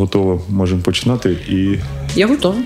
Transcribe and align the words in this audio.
готова, 0.00 0.40
можемо 0.48 0.82
починати. 0.82 1.36
І 1.48 1.78
Я 2.16 2.26
готова. 2.26 2.56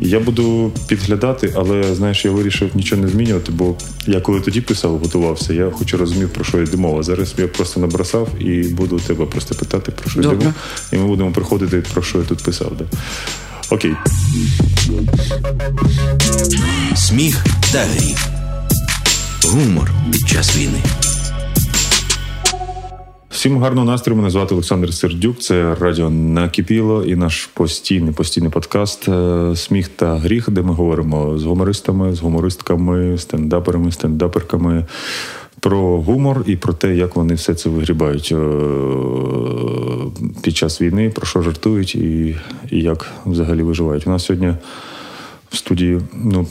Я 0.00 0.20
буду 0.20 0.72
підглядати, 0.86 1.52
але 1.56 1.94
знаєш, 1.94 2.24
я 2.24 2.30
вирішив 2.30 2.70
нічого 2.74 3.02
не 3.02 3.08
змінювати, 3.08 3.52
бо 3.52 3.74
я 4.06 4.20
коли 4.20 4.40
тоді 4.40 4.60
писав, 4.60 4.98
готувався, 4.98 5.52
я 5.52 5.70
хоч 5.70 5.94
розумів, 5.94 6.28
про 6.28 6.44
що 6.44 6.62
йде 6.62 6.76
мова. 6.76 7.02
Зараз 7.02 7.34
я 7.38 7.48
просто 7.48 7.80
набросав 7.80 8.28
і 8.40 8.62
буду 8.62 8.98
тебе 8.98 9.26
просто 9.26 9.54
питати, 9.54 9.92
про 9.92 10.10
що 10.10 10.20
йде 10.20 10.28
мова. 10.28 10.54
І 10.92 10.96
ми 10.96 11.06
будемо 11.06 11.32
приходити, 11.32 11.82
про 11.92 12.02
що 12.02 12.18
я 12.18 12.24
тут 12.24 12.42
писав. 12.42 12.72
Да? 12.78 12.84
Окей. 13.70 13.92
Сміх 16.96 17.46
та 17.72 17.78
гріх. 17.78 18.28
Гумор 19.44 19.90
під 20.12 20.28
час 20.28 20.56
війни. 20.56 20.82
Всім 23.30 23.58
гарного 23.58 23.86
настрою. 23.86 24.16
Мене 24.16 24.30
звати 24.30 24.54
Олександр 24.54 24.94
Сердюк. 24.94 25.38
Це 25.38 25.74
радіо 25.74 26.10
Накипіло 26.10 27.04
і 27.04 27.16
наш 27.16 27.46
постійний 27.46 28.12
постійний 28.12 28.50
подкаст 28.50 29.08
е, 29.08 29.52
Сміх 29.56 29.88
та 29.88 30.16
гріх, 30.16 30.50
де 30.50 30.62
ми 30.62 30.72
говоримо 30.72 31.38
з 31.38 31.44
гумористами, 31.44 32.14
з 32.14 32.20
гумористками, 32.20 33.18
стендаперами, 33.18 33.92
стендаперками. 33.92 34.84
Про 35.60 36.00
гумор 36.00 36.44
і 36.46 36.56
про 36.56 36.72
те, 36.72 36.96
як 36.96 37.16
вони 37.16 37.34
все 37.34 37.54
це 37.54 37.70
вигрібають 37.70 38.32
е, 38.32 38.36
під 40.42 40.56
час 40.56 40.82
війни, 40.82 41.10
про 41.10 41.26
що 41.26 41.42
жартують 41.42 41.94
і 41.94 42.36
і 42.70 42.82
як 42.82 43.06
взагалі 43.26 43.62
виживають. 43.62 44.06
У 44.06 44.10
нас 44.10 44.24
сьогодні 44.24 44.54
в 45.50 45.56
студії, 45.56 46.00
ну 46.14 46.46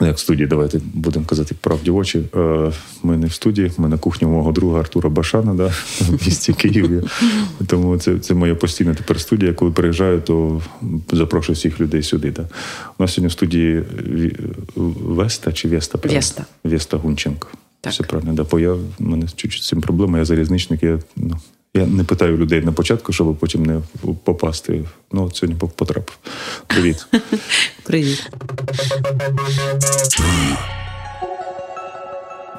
як 0.00 0.16
в 0.16 0.18
студії, 0.18 0.46
давайте 0.46 0.80
будемо 0.94 1.26
казати 1.26 1.54
правді 1.60 1.90
в 1.90 1.96
очі. 1.96 2.22
Е, 2.36 2.72
ми 3.02 3.16
не 3.16 3.26
в 3.26 3.32
студії, 3.32 3.72
ми 3.78 3.88
на 3.88 3.98
кухні 3.98 4.28
мого 4.28 4.52
друга 4.52 4.80
Артура 4.80 5.10
Башана, 5.10 5.54
да, 5.54 5.66
в 6.00 6.26
місті 6.26 6.52
Києві. 6.52 7.02
Тому 7.66 7.98
це 7.98 8.18
це 8.18 8.34
моя 8.34 8.54
постійна 8.54 8.94
тепер 8.94 9.20
студія. 9.20 9.52
Коли 9.52 9.70
приїжджаю, 9.70 10.20
то 10.20 10.62
запрошую 11.12 11.56
всіх 11.56 11.80
людей 11.80 12.02
сюди. 12.02 12.30
Да. 12.30 12.48
У 12.98 13.02
нас 13.02 13.12
сьогодні 13.12 13.28
в 13.28 13.32
студії 13.32 13.84
Веста 14.76 15.52
чи 15.52 15.68
Веста? 15.68 15.98
Веста. 16.04 16.44
Веста 16.64 16.96
Гунченко. 16.96 17.48
Так. 17.80 17.92
Все 17.92 18.04
правильно, 18.04 18.32
да, 18.32 18.44
бо 18.44 18.60
я 18.60 18.72
в 18.72 18.80
мене 18.98 19.26
чуть-чуть 19.36 19.62
з 19.62 19.68
цим 19.68 19.80
проблема, 19.80 20.18
я 20.18 20.24
залізничник, 20.24 20.82
я 20.82 20.98
ну, 21.16 21.38
я 21.74 21.86
не 21.86 22.04
питаю 22.04 22.36
людей 22.36 22.60
на 22.60 22.72
початку, 22.72 23.12
щоб 23.12 23.36
потім 23.36 23.66
не 23.66 23.80
попасти. 24.24 24.84
Ну, 25.12 25.24
от 25.24 25.36
сьогодні 25.36 25.60
потрапив. 25.76 26.18
Привіт. 26.66 27.06
Привіт. 27.82 28.30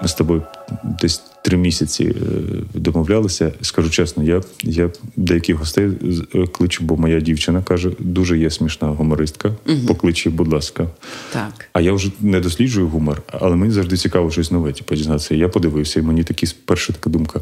Ми 0.01 0.07
з 0.07 0.13
тобою 0.13 0.41
десь 0.83 1.21
три 1.41 1.57
місяці 1.57 2.03
е, 2.03 2.79
домовлялися. 2.79 3.51
Скажу 3.61 3.89
чесно, 3.89 4.23
я 4.23 4.41
я 4.63 4.89
деяких 5.15 5.55
гостей 5.55 5.89
е, 6.35 6.47
кличу, 6.47 6.83
бо 6.83 6.97
моя 6.97 7.19
дівчина 7.19 7.63
каже, 7.63 7.91
дуже 7.99 8.37
є 8.37 8.49
смішна 8.49 8.87
гумористка. 8.87 9.51
Угу. 9.67 9.77
Покличі, 9.87 10.29
будь 10.29 10.53
ласка. 10.53 10.87
Так. 11.33 11.69
А 11.73 11.81
я 11.81 11.93
вже 11.93 12.11
не 12.19 12.39
досліджую 12.39 12.87
гумор, 12.87 13.21
але 13.27 13.55
мені 13.55 13.73
завжди 13.73 13.97
цікаво 13.97 14.31
щось 14.31 14.51
нове. 14.51 14.71
Типу, 14.71 14.95
дізнатися. 14.95 15.35
Я 15.35 15.49
подивився, 15.49 15.99
і 15.99 16.03
мені 16.03 16.23
такі 16.23 16.47
перша 16.65 16.93
така 16.93 17.09
думка 17.09 17.41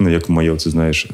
ну 0.00 0.08
як 0.08 0.28
моє, 0.28 0.56
це 0.56 0.70
знаєш, 0.70 1.06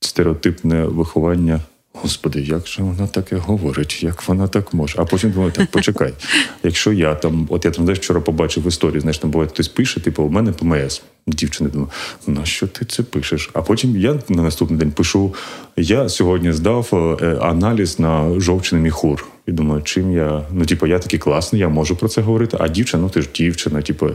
стереотипне 0.00 0.84
виховання. 0.84 1.60
Господи, 2.02 2.40
як 2.40 2.66
же 2.66 2.82
вона 2.82 3.06
таке 3.06 3.36
говорить, 3.36 4.02
як 4.02 4.28
вона 4.28 4.48
так 4.48 4.74
може? 4.74 4.94
А 4.98 5.04
потім 5.04 5.30
думаю, 5.30 5.52
так 5.52 5.70
почекай. 5.70 6.12
Якщо 6.62 6.92
я 6.92 7.14
там, 7.14 7.46
от 7.50 7.64
я 7.64 7.70
там 7.70 7.84
знаєш, 7.84 7.98
вчора 7.98 8.20
побачив 8.20 8.64
в 8.64 8.68
історії, 8.68 9.00
знаєш, 9.00 9.18
там 9.18 9.30
буває 9.30 9.50
хтось 9.50 9.68
пише, 9.68 10.00
типу, 10.00 10.22
у 10.22 10.28
мене 10.28 10.52
ПМС. 10.52 11.02
Дівчина 11.26 11.70
думає, 11.70 11.90
на 12.26 12.44
що 12.44 12.66
ти 12.66 12.84
це 12.84 13.02
пишеш? 13.02 13.50
А 13.52 13.62
потім 13.62 13.96
я 13.96 14.18
на 14.28 14.42
наступний 14.42 14.78
день 14.78 14.90
пишу: 14.90 15.34
я 15.76 16.08
сьогодні 16.08 16.52
здав 16.52 16.88
е, 17.22 17.36
аналіз 17.40 17.98
на 17.98 18.40
жовчний 18.40 18.82
міхур. 18.82 19.26
І 19.46 19.52
думаю, 19.52 19.82
чим 19.82 20.12
я. 20.12 20.46
Ну, 20.52 20.66
типу, 20.66 20.86
я 20.86 20.98
такий 20.98 21.18
класний, 21.18 21.60
я 21.60 21.68
можу 21.68 21.96
про 21.96 22.08
це 22.08 22.20
говорити. 22.20 22.56
А 22.60 22.68
дівчина, 22.68 23.02
ну 23.02 23.08
ти 23.08 23.22
ж 23.22 23.28
дівчина, 23.34 23.82
типу. 23.82 24.10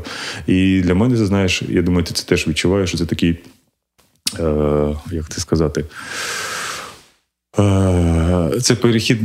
І 0.48 0.82
для 0.82 0.94
мене, 0.94 1.18
знаєш, 1.18 1.62
я 1.70 1.82
думаю, 1.82 2.04
ти 2.04 2.14
це 2.14 2.26
теж 2.26 2.48
відчуваєш, 2.48 2.90
що 2.90 2.98
це 2.98 3.06
такий 3.06 3.40
як 5.12 5.30
це 5.30 5.42
сказати? 5.42 5.86
Е, 7.60 8.52
Це 8.62 8.76
перехід. 8.76 9.20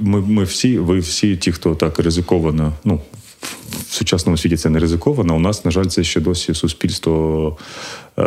Ми 0.00 0.20
ми 0.20 0.44
всі, 0.44 0.78
ви 0.78 0.98
всі, 0.98 1.36
ті, 1.36 1.52
хто 1.52 1.74
так 1.74 1.98
ризиковано, 1.98 2.72
ну. 2.84 3.00
В 3.88 3.94
сучасному 3.94 4.38
світі 4.38 4.56
це 4.56 4.70
не 4.70 4.78
ризиковано. 4.78 5.36
У 5.36 5.38
нас, 5.38 5.64
на 5.64 5.70
жаль, 5.70 5.84
це 5.84 6.04
ще 6.04 6.20
досі 6.20 6.54
суспільство 6.54 7.56
е, 8.18 8.22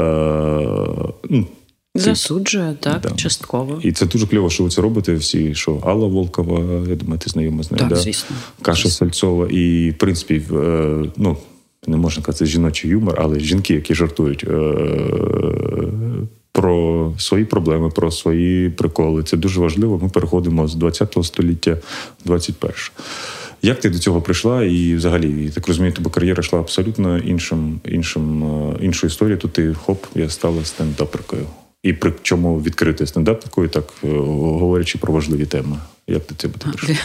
ну, 1.30 1.46
засуджує, 1.96 2.76
так, 2.80 3.02
да. 3.02 3.10
частково. 3.10 3.80
І 3.84 3.92
це 3.92 4.06
дуже 4.06 4.28
кльово, 4.28 4.50
що 4.50 4.64
ви 4.64 4.70
це 4.70 4.82
робите. 4.82 5.14
Всі, 5.14 5.56
що 5.56 5.76
Алла 5.86 6.08
Волкова, 6.08 6.60
я 6.90 6.96
думаю, 6.96 7.20
ти 7.20 7.30
знайома 7.30 7.64
з 7.64 7.72
нею. 7.72 7.80
Так, 7.80 7.90
да? 7.90 7.96
звісно. 7.96 8.36
Каша 8.62 8.82
звісно. 8.84 9.08
Сальцова. 9.08 9.48
І, 9.48 9.92
в 9.92 9.98
принципі, 9.98 10.42
е, 10.52 11.06
ну, 11.18 11.38
не 11.88 11.98
можна 11.98 12.24
казати 12.24 12.46
жіночий 12.46 12.92
юмор, 12.92 13.16
але 13.22 13.40
жінки, 13.40 13.74
які 13.74 13.96
жартують 13.96 14.44
е- 14.44 14.52
про 16.54 17.14
свої 17.18 17.46
проблеми, 17.46 17.90
про 17.90 18.12
свої 18.12 18.70
приколи. 18.70 19.24
Це 19.24 19.38
дуже 19.38 19.60
важливо. 19.60 20.00
Ми 20.04 20.10
переходимо 20.10 20.68
з 20.68 20.76
20-го 20.76 21.24
століття 21.24 21.78
в 22.20 22.28
21 22.28 22.74
як 23.62 23.80
ти 23.80 23.90
до 23.90 24.00
цього 24.00 24.22
прийшла? 24.22 24.64
І 24.64 24.96
взагалі, 24.96 25.44
я 25.46 25.52
так 25.52 25.68
розумію, 25.68 25.94
тебе 25.94 26.10
кар'єра 26.10 26.40
йшла 26.40 26.60
абсолютно 26.60 27.18
іншим, 27.18 27.80
іншим, 27.86 28.44
е, 28.44 28.78
іншою 28.82 29.12
історією. 29.12 29.38
Тут 29.38 29.54
ти 29.54 29.74
хоп, 29.74 30.06
я 30.16 30.30
стала 30.30 30.66
стендаперкою. 30.66 31.46
І 31.84 31.94
при 31.94 32.14
чому 32.22 32.62
відкрити 32.62 33.08
стендапникою, 33.08 33.70
так 33.70 33.94
е, 34.04 34.08
говорячи 34.18 34.98
про 34.98 35.14
важливі 35.14 35.46
теми. 35.46 35.78
Як 36.12 36.26
ти 36.26 36.36
це 36.38 36.48
буде 36.48 36.98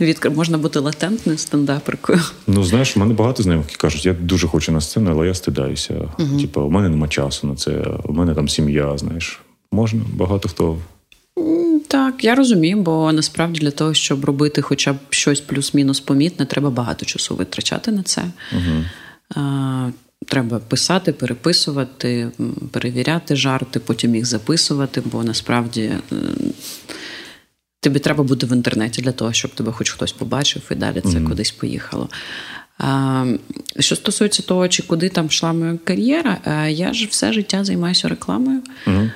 Відкр... 0.00 0.30
Можна 0.30 0.58
бути 0.58 0.78
латентною 0.78 1.38
стендаперкою. 1.38 2.20
Ну, 2.46 2.64
знаєш, 2.64 2.96
в 2.96 2.98
мене 2.98 3.14
багато 3.14 3.42
знайомих, 3.42 3.66
які 3.66 3.76
кажуть, 3.76 4.06
я 4.06 4.12
дуже 4.12 4.48
хочу 4.48 4.72
на 4.72 4.80
сцену, 4.80 5.10
але 5.10 5.26
я 5.26 5.34
стидаюся. 5.34 5.94
Угу. 6.18 6.40
Типу, 6.40 6.60
у 6.60 6.70
мене 6.70 6.88
нема 6.88 7.08
часу 7.08 7.46
на 7.46 7.54
це, 7.54 7.84
у 8.04 8.12
мене 8.12 8.34
там 8.34 8.48
сім'я, 8.48 8.98
знаєш. 8.98 9.40
Можна, 9.72 10.02
багато 10.14 10.48
хто. 10.48 10.78
Так, 11.88 12.24
я 12.24 12.34
розумію, 12.34 12.76
бо 12.76 13.12
насправді 13.12 13.60
для 13.60 13.70
того, 13.70 13.94
щоб 13.94 14.24
робити 14.24 14.62
хоча 14.62 14.92
б 14.92 14.96
щось 15.10 15.40
плюс-мінус 15.40 16.00
помітне, 16.00 16.46
треба 16.46 16.70
багато 16.70 17.06
часу 17.06 17.36
витрачати 17.36 17.92
на 17.92 18.02
це. 18.02 18.24
А, 19.34 19.90
Треба 20.26 20.58
писати, 20.58 21.12
переписувати, 21.12 22.30
перевіряти 22.70 23.36
жарти, 23.36 23.80
потім 23.80 24.14
їх 24.14 24.26
записувати, 24.26 25.02
бо 25.12 25.24
насправді 25.24 25.90
тобі 27.84 27.98
треба 27.98 28.24
бути 28.24 28.46
в 28.46 28.52
інтернеті 28.52 29.02
для 29.02 29.12
того, 29.12 29.32
щоб 29.32 29.54
тебе 29.54 29.72
хоч 29.72 29.90
хтось 29.90 30.12
побачив, 30.12 30.62
і 30.70 30.74
далі 30.74 31.00
це 31.00 31.08
mm-hmm. 31.08 31.28
кудись 31.28 31.50
поїхало. 31.50 32.08
А, 32.78 33.26
Що 33.78 33.96
стосується 33.96 34.42
того, 34.42 34.68
чи 34.68 34.82
куди 34.82 35.08
там 35.08 35.26
йшла 35.26 35.52
моя 35.52 35.78
кар'єра, 35.84 36.38
е, 36.46 36.72
я 36.72 36.92
ж 36.92 37.06
все 37.10 37.32
життя 37.32 37.64
займаюся 37.64 38.08
рекламою. 38.08 38.62
Mm-hmm. 38.86 39.10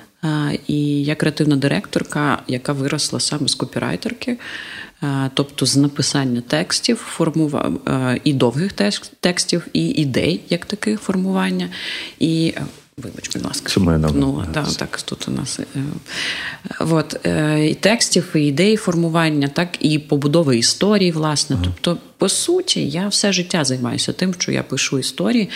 І 0.66 1.04
я 1.04 1.14
креативна 1.14 1.56
директорка, 1.56 2.42
яка 2.48 2.72
виросла 2.72 3.20
саме 3.20 3.48
з 3.48 3.54
копірайтерки, 3.54 4.38
тобто 5.34 5.66
з 5.66 5.76
написання 5.76 6.40
текстів, 6.40 6.96
формува... 6.96 7.72
і 8.24 8.32
довгих 8.32 8.72
текстів, 9.20 9.66
і 9.72 9.88
ідей, 9.88 10.40
як 10.48 10.66
таких 10.66 11.00
формування. 11.00 11.68
І 12.18 12.54
Вибач, 13.02 13.30
будь 13.34 13.44
ласка, 13.44 13.68
Це 13.68 13.80
мене 13.80 14.08
ну, 14.14 14.44
да, 14.54 14.66
так 14.78 15.02
тут 15.02 15.28
у 15.28 15.30
нас 15.30 15.60
е, 15.60 15.64
от, 16.80 17.26
е, 17.26 17.68
і 17.68 17.74
текстів, 17.74 18.30
і 18.34 18.40
ідеї 18.40 18.76
формування, 18.76 19.48
так 19.48 19.68
і 19.80 19.98
побудови 19.98 20.58
історії, 20.58 21.12
власне. 21.12 21.56
Ага. 21.56 21.72
Тобто, 21.80 22.02
по 22.18 22.28
суті, 22.28 22.88
я 22.88 23.08
все 23.08 23.32
життя 23.32 23.64
займаюся 23.64 24.12
тим, 24.12 24.34
що 24.34 24.52
я 24.52 24.62
пишу 24.62 24.98
історії, 24.98 25.48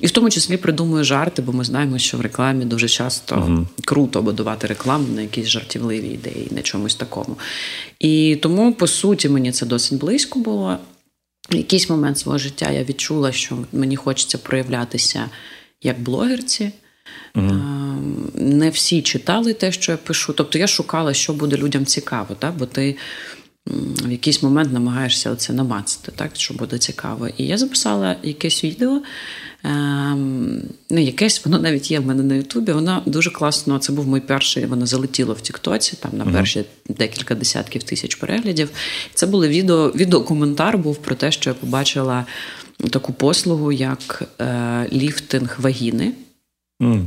і 0.00 0.06
в 0.06 0.10
тому 0.10 0.30
числі 0.30 0.56
придумую 0.56 1.04
жарти, 1.04 1.42
бо 1.42 1.52
ми 1.52 1.64
знаємо, 1.64 1.98
що 1.98 2.18
в 2.18 2.20
рекламі 2.20 2.64
дуже 2.64 2.88
часто 2.88 3.34
ага. 3.34 3.66
круто 3.84 4.22
будувати 4.22 4.66
рекламу 4.66 5.08
на 5.14 5.22
якісь 5.22 5.48
жартівливі 5.48 6.08
ідеї, 6.08 6.48
на 6.50 6.62
чомусь 6.62 6.94
такому. 6.94 7.36
І 7.98 8.38
тому, 8.42 8.72
по 8.72 8.86
суті, 8.86 9.28
мені 9.28 9.52
це 9.52 9.66
досить 9.66 9.98
близько 9.98 10.38
було. 10.38 10.78
В 11.50 11.54
якийсь 11.54 11.90
момент 11.90 12.18
свого 12.18 12.38
життя 12.38 12.70
я 12.70 12.84
відчула, 12.84 13.32
що 13.32 13.58
мені 13.72 13.96
хочеться 13.96 14.38
проявлятися 14.38 15.30
як 15.82 16.00
блогерці. 16.00 16.72
Угу. 17.34 17.54
Не 18.34 18.70
всі 18.70 19.02
читали 19.02 19.54
те, 19.54 19.72
що 19.72 19.92
я 19.92 19.98
пишу. 19.98 20.32
Тобто 20.32 20.58
я 20.58 20.66
шукала, 20.66 21.14
що 21.14 21.32
буде 21.32 21.56
людям 21.56 21.86
цікаво, 21.86 22.36
так? 22.38 22.54
бо 22.56 22.66
ти 22.66 22.96
в 24.06 24.10
якийсь 24.10 24.42
момент 24.42 24.72
намагаєшся 24.72 25.30
оце 25.30 25.52
намацати, 25.52 26.12
так, 26.16 26.30
що 26.34 26.54
буде 26.54 26.78
цікаво. 26.78 27.28
І 27.36 27.46
я 27.46 27.58
записала 27.58 28.16
якесь 28.22 28.64
відео. 28.64 29.02
Ем, 29.64 30.62
ну, 30.90 31.00
якесь, 31.00 31.44
воно 31.44 31.58
навіть 31.58 31.90
є 31.90 32.00
в 32.00 32.06
мене 32.06 32.22
на 32.22 32.34
Ютубі. 32.34 32.72
Воно 32.72 33.02
дуже 33.06 33.30
класно. 33.30 33.78
Це 33.78 33.92
був 33.92 34.08
мій 34.08 34.20
перший, 34.20 34.66
воно 34.66 34.86
залетіло 34.86 35.34
в 35.34 35.40
Тіктоці, 35.40 35.96
там 36.00 36.10
на 36.14 36.24
перші 36.24 36.58
uh-huh. 36.58 36.96
декілька 36.98 37.34
десятків 37.34 37.82
тисяч 37.82 38.14
переглядів. 38.14 38.70
Це 39.14 39.26
було 39.26 39.48
відео, 39.48 39.92
відеокоментар 39.94 40.78
був 40.78 40.96
про 40.96 41.14
те, 41.14 41.32
що 41.32 41.50
я 41.50 41.54
побачила 41.54 42.26
таку 42.90 43.12
послугу, 43.12 43.72
як 43.72 44.22
е, 44.40 44.88
ліфтинг 44.92 45.56
вагіни. 45.60 46.12
Mm. 46.82 47.06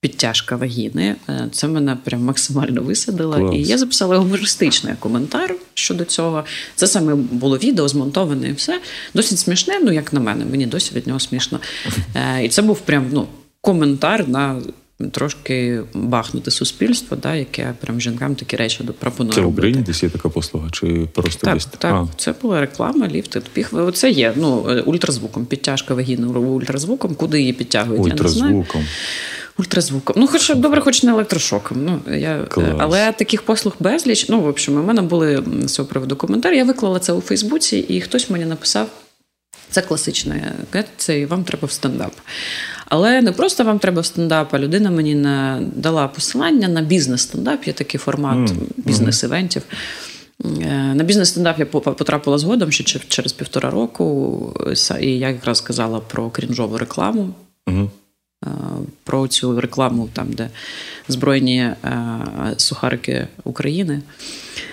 підтяжка 0.00 0.56
вагіни. 0.56 1.16
Е, 1.28 1.48
це 1.52 1.68
мене 1.68 1.96
прям 2.04 2.24
максимально 2.24 2.82
висадило. 2.82 3.36
Клас. 3.36 3.54
І 3.54 3.62
я 3.62 3.78
записала 3.78 4.16
гумористичний 4.16 4.94
коментар 4.98 5.54
щодо 5.74 6.04
цього. 6.04 6.44
Це 6.74 6.86
саме 6.86 7.14
було 7.14 7.58
відео 7.58 7.88
змонтоване 7.88 8.48
і 8.48 8.52
все. 8.52 8.80
Досить 9.14 9.38
смішне, 9.38 9.78
ну 9.82 9.92
як 9.92 10.12
на 10.12 10.20
мене, 10.20 10.44
мені 10.44 10.66
досі 10.66 10.94
від 10.94 11.06
нього 11.06 11.20
смішно. 11.20 11.60
Е, 12.14 12.44
і 12.44 12.48
це 12.48 12.62
був 12.62 12.80
прям 12.80 13.06
ну, 13.12 13.26
коментар 13.60 14.28
на. 14.28 14.62
Трошки 15.12 15.82
бахнути 15.94 16.50
суспільство, 16.50 17.16
да, 17.16 17.34
яке 17.34 17.74
прям 17.80 18.00
жінкам 18.00 18.34
такі 18.34 18.56
речі 18.56 18.84
пропонує. 18.98 19.34
Це 19.34 19.40
в 19.40 19.48
Україні 19.48 19.82
десь 19.82 20.02
є 20.02 20.08
така 20.08 20.28
послуга, 20.28 20.68
чи 20.70 21.08
просто 21.14 21.46
так, 21.46 21.54
десь? 21.54 21.66
Так, 21.66 21.94
а. 21.94 22.08
це 22.16 22.34
була 22.42 22.60
реклама, 22.60 23.08
ліфти, 23.08 23.42
піх. 23.52 23.72
Це 23.94 24.10
є 24.10 24.32
ну, 24.36 24.82
ультразвуком, 24.86 25.46
підтяжка 25.46 25.94
вагіни 25.94 26.26
ультразвуком, 26.26 27.14
куди 27.14 27.40
її 27.40 27.52
підтягують. 27.52 28.04
Ультразвуком. 28.04 28.50
Я 28.50 28.58
не 28.58 28.64
знаю. 28.64 28.86
Ультразвуком. 29.58 30.16
Ну, 30.18 30.26
хоч 30.26 30.54
добре, 30.54 30.80
хоч 30.80 31.02
не 31.02 31.10
електрошоком. 31.12 31.84
Ну, 31.84 32.16
я, 32.16 32.44
Клас. 32.48 32.68
Але 32.78 33.12
таких 33.12 33.42
послуг 33.42 33.74
безліч. 33.80 34.28
Ну, 34.28 34.40
в 34.40 34.46
общем, 34.46 34.80
у 34.80 34.82
мене 34.82 35.02
були 35.02 35.44
з 35.64 35.72
цього 35.72 35.88
приводу 35.88 36.16
коментарі. 36.16 36.56
Я 36.56 36.64
виклала 36.64 36.98
це 36.98 37.12
у 37.12 37.20
Фейсбуці, 37.20 37.76
і 37.76 38.00
хтось 38.00 38.30
мені 38.30 38.44
написав: 38.44 38.88
це 39.70 39.82
класичне, 39.82 40.52
це 40.96 41.26
вам 41.26 41.44
треба 41.44 41.66
в 41.66 41.72
стендап. 41.72 42.12
Але 42.88 43.22
не 43.22 43.32
просто 43.32 43.64
вам 43.64 43.78
треба 43.78 44.02
стендап, 44.02 44.54
а 44.54 44.58
людина 44.58 44.90
мені 44.90 45.14
дала 45.76 46.08
посилання 46.08 46.68
на 46.68 46.82
бізнес-стендап. 46.82 47.66
Є 47.66 47.72
такий 47.72 47.98
формат 47.98 48.50
mm. 48.50 48.56
бізнес-івентів. 48.76 49.62
Е, 50.44 50.94
на 50.94 51.04
бізнес-стендап 51.04 51.58
я 51.58 51.66
потрапила 51.66 52.38
згодом 52.38 52.72
ще 52.72 53.00
через 53.08 53.32
півтора 53.32 53.70
року, 53.70 54.56
і 55.00 55.18
я 55.18 55.28
якраз 55.28 55.60
казала 55.60 56.00
про 56.00 56.30
крінжову 56.30 56.78
рекламу. 56.78 57.34
Mm-hmm. 57.66 57.88
Е, 58.46 58.48
про 59.04 59.28
цю 59.28 59.60
рекламу, 59.60 60.08
там, 60.12 60.32
де 60.32 60.50
збройні 61.08 61.58
е, 61.60 61.76
сухарики 62.56 63.26
України. 63.44 64.02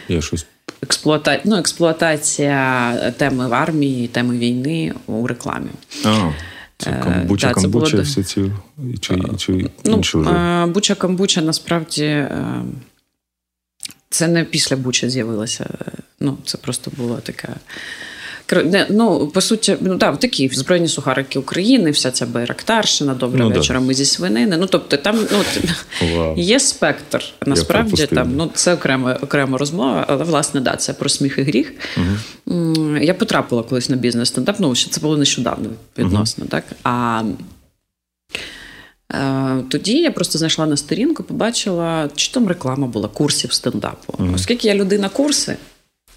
Я 0.07 0.21
щось. 0.21 0.45
Експлуата... 0.83 1.41
ну, 1.45 1.55
Експлуатація 1.55 2.93
теми 3.17 3.47
в 3.47 3.53
армії, 3.53 4.07
теми 4.07 4.37
війни 4.37 4.93
у 5.07 5.27
рекламі. 5.27 5.69
А, 6.05 6.31
це 6.77 6.91
е, 6.91 7.03
камбуча, 7.03 7.53
да, 7.53 7.61
це 7.61 7.67
було... 7.67 7.85
всі 7.85 8.23
ці 8.23 8.51
чи, 9.01 9.21
чи 9.37 9.69
ну, 9.85 9.99
вже? 9.99 10.65
Буча 10.65 10.95
камбуча 10.95 11.41
насправді 11.41 12.27
це 14.09 14.27
не 14.27 14.43
після 14.43 14.75
Буча 14.75 15.09
з'явилося. 15.09 15.69
Ну, 16.19 16.37
Це 16.45 16.57
просто 16.57 16.91
була 16.97 17.17
таке 17.17 17.49
Ну, 18.89 19.27
по 19.27 19.41
суті, 19.41 19.77
ну 19.81 19.97
так, 19.97 20.19
такі 20.19 20.49
збройні 20.49 20.87
сухарики 20.87 21.39
України, 21.39 21.91
вся 21.91 22.11
ця 22.11 22.25
Байрактарщина, 22.25 23.13
добре 23.13 23.39
ну, 23.39 23.49
вечора, 23.49 23.79
да. 23.79 23.85
ми 23.85 23.93
зі 23.93 24.05
свинини. 24.05 24.57
Ну, 24.57 24.67
тобто, 24.67 24.97
там 24.97 25.27
ну, 25.31 26.33
є 26.35 26.59
спектр. 26.59 27.23
Насправді 27.45 28.05
там 28.05 28.35
ну, 28.35 28.51
це 28.53 28.73
окрема 28.73 29.19
окрема 29.21 29.57
розмова, 29.57 30.05
але 30.07 30.23
власне 30.23 30.61
да, 30.61 30.75
це 30.75 30.93
про 30.93 31.09
сміх 31.09 31.37
і 31.37 31.41
гріх. 31.41 31.73
Угу. 31.97 32.97
Я 32.97 33.13
потрапила 33.13 33.63
колись 33.63 33.89
на 33.89 33.95
бізнес 33.95 34.29
стендап, 34.29 34.55
ну 34.59 34.75
це 34.75 35.01
було 35.01 35.17
нещодавно 35.17 35.69
відносно, 35.97 36.43
угу. 36.43 36.51
так. 36.51 36.63
А 36.83 37.23
е, 39.13 39.63
тоді 39.69 39.97
я 39.97 40.11
просто 40.11 40.37
знайшла 40.37 40.65
на 40.65 40.77
сторінку, 40.77 41.23
побачила, 41.23 42.09
чи 42.15 42.31
там 42.31 42.47
реклама 42.47 42.87
була 42.87 43.07
курсів 43.07 43.53
стендапу. 43.53 44.13
Угу. 44.19 44.29
Оскільки 44.35 44.67
я 44.67 44.75
людина 44.75 45.09
курси. 45.09 45.57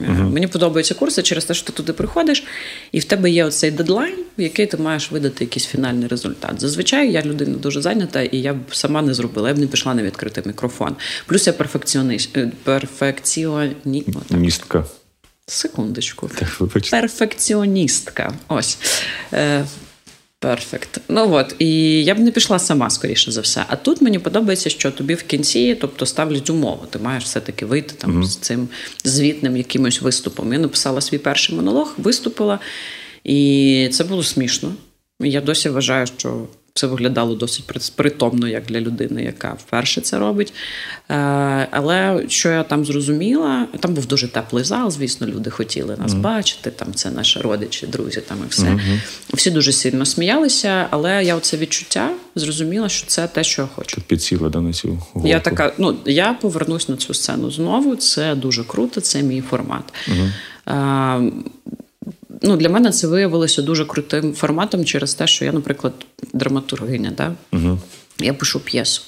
Uh-huh. 0.00 0.32
Мені 0.32 0.46
подобаються 0.46 0.94
курси 0.94 1.22
через 1.22 1.44
те, 1.44 1.54
що 1.54 1.66
ти 1.66 1.72
туди 1.72 1.92
приходиш, 1.92 2.44
і 2.92 2.98
в 2.98 3.04
тебе 3.04 3.30
є 3.30 3.44
оцей 3.44 3.70
дедлайн, 3.70 4.14
в 4.38 4.40
який 4.40 4.66
ти 4.66 4.76
маєш 4.76 5.12
видати 5.12 5.44
якийсь 5.44 5.66
фінальний 5.66 6.08
результат. 6.08 6.60
Зазвичай 6.60 7.12
я 7.12 7.22
людина 7.22 7.56
дуже 7.56 7.82
зайнята, 7.82 8.22
і 8.22 8.36
я 8.36 8.54
б 8.54 8.58
сама 8.72 9.02
не 9.02 9.14
зробила, 9.14 9.48
я 9.48 9.54
б 9.54 9.58
не 9.58 9.66
пішла 9.66 9.94
на 9.94 10.02
відкритий 10.02 10.44
мікрофон. 10.46 10.96
Плюс 11.26 11.46
я 11.46 11.52
перфекціоніст, 11.52 12.36
е, 12.36 12.52
перфекціоністка. 12.64 14.84
Секундочку. 15.46 16.30
Перфекціоністка. 16.90 18.32
Ось. 18.48 18.78
Перфект. 20.40 21.00
Ну 21.08 21.32
от, 21.32 21.54
і 21.58 22.02
я 22.04 22.14
б 22.14 22.18
не 22.18 22.30
пішла 22.30 22.58
сама, 22.58 22.90
скоріше 22.90 23.30
за 23.30 23.40
все. 23.40 23.64
А 23.68 23.76
тут 23.76 24.00
мені 24.00 24.18
подобається, 24.18 24.70
що 24.70 24.90
тобі 24.90 25.14
в 25.14 25.22
кінці, 25.22 25.74
тобто 25.80 26.06
ставлять 26.06 26.50
умову. 26.50 26.86
Ти 26.90 26.98
маєш 26.98 27.24
все-таки 27.24 27.66
вийти 27.66 27.94
там 27.98 28.12
mm-hmm. 28.12 28.26
з 28.26 28.36
цим 28.36 28.68
звітним 29.04 29.56
якимось 29.56 30.02
виступом. 30.02 30.52
Я 30.52 30.58
написала 30.58 31.00
свій 31.00 31.18
перший 31.18 31.56
монолог, 31.56 31.94
виступила, 31.96 32.58
і 33.24 33.90
це 33.92 34.04
було 34.04 34.22
смішно. 34.22 34.74
Я 35.20 35.40
досі 35.40 35.68
вважаю, 35.68 36.06
що 36.06 36.46
це 36.78 36.86
виглядало 36.86 37.34
досить 37.34 37.64
притомно, 37.96 38.48
як 38.48 38.66
для 38.66 38.80
людини, 38.80 39.22
яка 39.22 39.52
вперше 39.52 40.00
це 40.00 40.18
робить. 40.18 40.52
Е, 41.10 41.14
але 41.70 42.24
що 42.28 42.48
я 42.48 42.62
там 42.62 42.84
зрозуміла, 42.84 43.66
там 43.80 43.94
був 43.94 44.06
дуже 44.06 44.28
теплий 44.28 44.64
зал, 44.64 44.90
звісно, 44.90 45.26
люди 45.26 45.50
хотіли 45.50 45.96
нас 45.96 46.12
mm. 46.12 46.20
бачити. 46.20 46.70
Там 46.70 46.94
це 46.94 47.10
наші 47.10 47.40
родичі, 47.40 47.86
друзі, 47.86 48.20
там 48.20 48.38
і 48.46 48.48
все. 48.50 48.62
Mm-hmm. 48.62 49.00
Всі 49.34 49.50
дуже 49.50 49.72
сильно 49.72 50.06
сміялися, 50.06 50.86
але 50.90 51.24
я 51.24 51.36
оце 51.36 51.56
відчуття 51.56 52.10
зрозуміла, 52.34 52.88
що 52.88 53.06
це 53.06 53.26
те, 53.26 53.44
що 53.44 53.62
я 53.62 53.68
хочу. 53.74 54.00
Підсіла 54.00 54.48
да, 54.48 54.60
на 54.60 54.72
цю 54.72 54.88
голку. 54.88 55.28
Я 55.28 55.40
така, 55.40 55.72
ну 55.78 55.96
я 56.04 56.32
повернусь 56.32 56.88
на 56.88 56.96
цю 56.96 57.14
сцену 57.14 57.50
знову. 57.50 57.96
Це 57.96 58.34
дуже 58.34 58.64
круто, 58.64 59.00
це 59.00 59.22
мій 59.22 59.40
формат. 59.40 59.84
Mm-hmm 60.08 60.32
ну, 62.42 62.56
для 62.56 62.68
мене 62.68 62.90
це 62.90 63.06
виявилося 63.06 63.62
дуже 63.62 63.84
крутим 63.84 64.34
форматом 64.34 64.84
через 64.84 65.14
те, 65.14 65.26
що 65.26 65.44
я, 65.44 65.52
наприклад, 65.52 65.92
драматургиня. 66.32 67.12
Да? 67.16 67.32
Угу. 67.52 67.78
Я 68.20 68.34
пишу 68.34 68.60
п'єсу. 68.60 69.02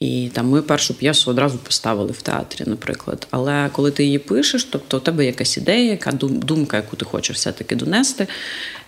І 0.00 0.30
там 0.32 0.48
ми 0.48 0.62
першу 0.62 0.94
п'єсу 0.94 1.30
одразу 1.30 1.58
поставили 1.58 2.12
в 2.12 2.22
театрі, 2.22 2.64
наприклад. 2.66 3.26
Але 3.30 3.70
коли 3.72 3.90
ти 3.90 4.04
її 4.04 4.18
пишеш, 4.18 4.64
тобто 4.64 4.96
у 4.96 5.00
тебе 5.00 5.26
якась 5.26 5.56
ідея, 5.56 5.90
яка 5.90 6.12
думка, 6.12 6.76
яку 6.76 6.96
ти 6.96 7.04
хочеш 7.04 7.36
все-таки 7.36 7.76
донести, 7.76 8.26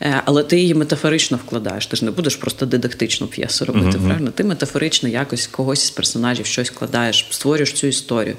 е, 0.01 0.23
але 0.25 0.43
ти 0.43 0.61
її 0.61 0.75
метафорично 0.75 1.37
вкладаєш. 1.47 1.87
Ти 1.87 1.97
ж 1.97 2.05
не 2.05 2.11
будеш 2.11 2.37
просто 2.37 2.67
дидактичну 2.67 3.27
п'єсу 3.27 3.65
робити. 3.65 3.99
Uh-huh. 3.99 4.07
правильно? 4.07 4.31
Ти 4.31 4.45
метафорично 4.45 5.09
якось 5.09 5.47
когось 5.47 5.87
з 5.87 5.91
персонажів 5.91 6.47
щось 6.47 6.71
вкладаєш, 6.71 7.27
створюєш 7.31 7.73
цю 7.73 7.87
історію. 7.87 8.37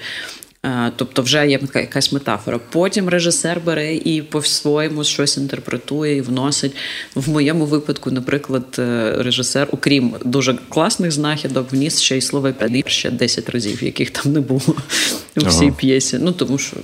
Е, 0.67 0.91
тобто 0.95 1.21
вже 1.21 1.47
є 1.47 1.59
якась 1.75 2.11
метафора. 2.11 2.59
Потім 2.71 3.09
режисер 3.09 3.61
бере 3.65 3.95
і 3.95 4.21
по-своєму 4.21 5.03
щось 5.03 5.37
інтерпретує 5.37 6.17
і 6.17 6.21
вносить. 6.21 6.75
В 7.15 7.29
моєму 7.29 7.65
випадку, 7.65 8.11
наприклад, 8.11 8.75
е, 8.79 9.15
режисер, 9.17 9.67
окрім 9.71 10.15
дуже 10.25 10.57
класних 10.69 11.11
знахідок, 11.11 11.71
вніс 11.71 12.01
ще 12.01 12.17
й 12.17 12.21
слово 12.21 12.53
«п'ядір» 12.53 12.83
ще 12.87 13.11
10 13.11 13.49
разів, 13.49 13.83
яких 13.83 14.09
там 14.09 14.33
не 14.33 14.39
було 14.39 14.75
у 15.37 15.45
всій 15.45 15.65
ага. 15.65 15.75
п'єсі. 15.77 16.17
Ну 16.21 16.31
тому 16.31 16.57
що. 16.57 16.77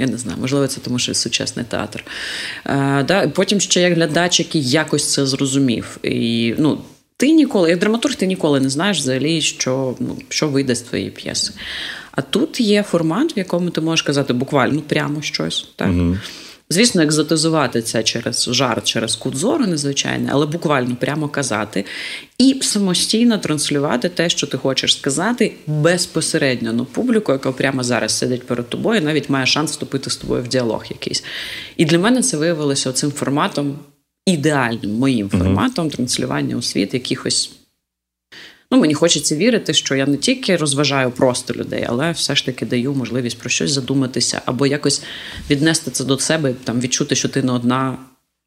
Я 0.00 0.06
не 0.06 0.18
знаю, 0.18 0.38
можливо, 0.40 0.66
це 0.66 0.80
тому, 0.80 0.98
що 0.98 1.14
сучасний 1.14 1.64
театр. 1.68 2.04
А, 2.64 3.00
е, 3.00 3.04
да? 3.04 3.28
Потім 3.28 3.60
ще 3.60 3.80
як 3.80 3.94
глядач, 3.94 4.38
який 4.38 4.62
якось 4.62 5.12
це 5.12 5.26
зрозумів. 5.26 5.98
І, 6.02 6.54
ну, 6.58 6.78
Ти 7.16 7.32
ніколи, 7.32 7.70
як 7.70 7.78
драматург, 7.78 8.14
ти 8.14 8.26
ніколи 8.26 8.60
не 8.60 8.68
знаєш 8.68 8.98
взагалі, 8.98 9.40
що 9.40 9.96
ну, 10.00 10.18
що 10.28 10.48
вийде 10.48 10.74
з 10.74 10.80
твоєї 10.80 11.10
п'єси. 11.10 11.52
А 12.10 12.22
тут 12.22 12.60
є 12.60 12.82
формат, 12.82 13.36
в 13.36 13.38
якому 13.38 13.70
ти 13.70 13.80
можеш 13.80 14.02
казати 14.02 14.32
буквально 14.32 14.80
прямо 14.80 15.22
щось. 15.22 15.68
Так? 15.76 15.88
Угу. 15.88 16.16
Звісно, 16.70 17.02
екзотизувати 17.02 17.82
це 17.82 18.02
через 18.02 18.48
жарт, 18.52 18.84
через 18.84 19.16
кут 19.16 19.36
зору 19.36 19.66
незвичайний, 19.66 20.28
але 20.32 20.46
буквально 20.46 20.96
прямо 20.96 21.28
казати 21.28 21.84
і 22.38 22.58
самостійно 22.62 23.38
транслювати 23.38 24.08
те, 24.08 24.28
що 24.28 24.46
ти 24.46 24.58
хочеш 24.58 24.98
сказати, 24.98 25.52
безпосередньо 25.66 26.72
на 26.72 26.84
публіку, 26.84 27.32
яка 27.32 27.52
прямо 27.52 27.82
зараз 27.82 28.18
сидить 28.18 28.46
перед 28.46 28.68
тобою, 28.68 29.02
навіть 29.02 29.30
має 29.30 29.46
шанс 29.46 29.70
вступити 29.70 30.10
з 30.10 30.16
тобою 30.16 30.42
в 30.42 30.48
діалог 30.48 30.84
якийсь. 30.90 31.24
І 31.76 31.84
для 31.84 31.98
мене 31.98 32.22
це 32.22 32.36
виявилося 32.36 32.92
цим 32.92 33.12
форматом, 33.12 33.78
ідеальним 34.26 34.94
моїм 34.94 35.28
форматом 35.28 35.90
транслювання 35.90 36.56
у 36.56 36.62
світ 36.62 36.94
якихось 36.94 37.50
Ну, 38.70 38.78
мені 38.78 38.94
хочеться 38.94 39.36
вірити, 39.36 39.74
що 39.74 39.94
я 39.94 40.06
не 40.06 40.16
тільки 40.16 40.56
розважаю 40.56 41.10
просто 41.10 41.54
людей, 41.54 41.84
але 41.88 42.12
все 42.12 42.36
ж 42.36 42.46
таки 42.46 42.66
даю 42.66 42.94
можливість 42.94 43.38
про 43.38 43.50
щось 43.50 43.70
задуматися 43.70 44.42
або 44.44 44.66
якось 44.66 45.02
віднести 45.50 45.90
це 45.90 46.04
до 46.04 46.18
себе, 46.18 46.54
там 46.64 46.80
відчути, 46.80 47.14
що 47.14 47.28
ти 47.28 47.42
не 47.42 47.52
одна, 47.52 47.98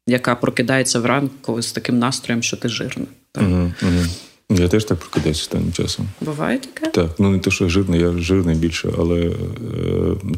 яка 0.06 0.34
прокидається 0.34 1.00
вранку 1.00 1.62
з 1.62 1.72
таким 1.72 1.98
настроєм, 1.98 2.42
що 2.42 2.56
ти 2.56 2.68
жирна. 2.68 3.06
Угу, 3.36 3.72
угу. 3.82 4.04
Я 4.50 4.68
теж 4.68 4.84
так 4.84 4.98
прокидаюся 4.98 5.40
останнім 5.40 5.72
часом. 5.72 6.08
Буває 6.20 6.58
таке? 6.58 6.90
Так, 6.90 7.10
ну 7.18 7.30
не 7.30 7.38
те, 7.38 7.50
що 7.50 7.68
жирний, 7.68 8.00
я 8.00 8.12
жирний 8.12 8.56
більше, 8.56 8.92
але 8.98 9.20
е, 9.20 9.32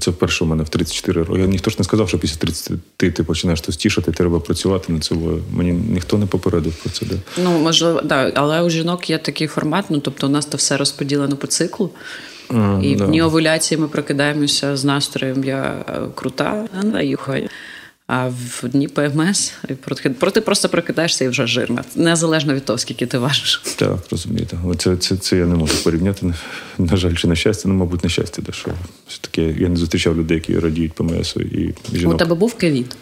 це 0.01 0.11
вперше 0.11 0.45
у 0.45 0.47
мене 0.47 0.63
в 0.63 0.69
34 0.69 1.23
роки. 1.23 1.41
Я 1.41 1.47
ніхто 1.47 1.71
ж 1.71 1.77
не 1.79 1.85
сказав, 1.85 2.09
що 2.09 2.19
після 2.19 2.37
30 2.37 2.73
ти 2.97 3.11
починаєш 3.11 3.61
тостішати, 3.61 4.13
треба 4.13 4.41
працювати 4.41 4.93
над 4.93 5.05
собою. 5.05 5.43
Мені 5.53 5.73
ніхто 5.73 6.19
не 6.19 6.27
попередив 6.27 6.75
про 6.75 6.91
це. 6.91 7.07
Да. 7.07 7.15
Ну 7.45 7.59
можливо, 7.59 8.03
так, 8.03 8.33
але 8.37 8.63
у 8.63 8.71
жінок 8.71 9.11
є 9.11 9.19
такий 9.19 9.47
формат. 9.47 9.85
Ну 9.89 10.01
тобто, 10.01 10.27
у 10.27 10.31
нас 10.31 10.47
то 10.47 10.57
все 10.57 10.77
розподілено 10.77 11.37
по 11.37 11.47
циклу. 11.47 11.91
А, 12.49 12.81
і 12.83 12.97
да. 12.97 13.05
в 13.05 13.09
дні 13.09 13.23
овуляції 13.23 13.81
ми 13.81 13.89
прокидаємося 13.89 14.77
з 14.77 14.85
настроєм 14.85 15.45
я 15.45 15.85
е, 15.89 16.01
крута, 16.15 16.69
а 16.95 17.03
юхаю. 17.03 17.49
А 18.15 18.29
в 18.29 18.69
дні 18.69 18.89
ПМС 18.89 19.53
проти 20.19 20.41
просто 20.41 20.69
прокидаєшся 20.69 21.25
і 21.25 21.29
вже 21.29 21.47
жирна. 21.47 21.85
Незалежно 21.97 22.55
від 22.55 22.65
того, 22.65 22.79
скільки 22.79 23.07
ти 23.07 23.19
важиш. 23.19 23.63
Так, 23.77 23.99
розумієте. 24.11 24.59
Це, 24.79 24.97
це, 24.97 25.17
це 25.17 25.37
я 25.37 25.47
не 25.47 25.55
можу 25.55 25.85
порівняти. 25.85 26.35
На 26.79 26.97
жаль, 26.97 27.15
чи 27.15 27.29
на 27.29 27.35
щастя, 27.35 27.69
ну, 27.69 27.75
мабуть, 27.75 28.05
на 28.05 28.11
щастя, 28.11 28.43
де 28.47 28.53
що 28.53 28.71
все-таки 29.09 29.57
я 29.59 29.69
не 29.69 29.77
зустрічав 29.77 30.17
людей, 30.17 30.35
які 30.37 30.59
радіють 30.59 30.93
ПМС 30.93 31.37
і 31.37 31.75
жінок. 31.97 32.15
У 32.15 32.17
тебе 32.17 32.35
був 32.35 32.59
ковід? 32.59 32.97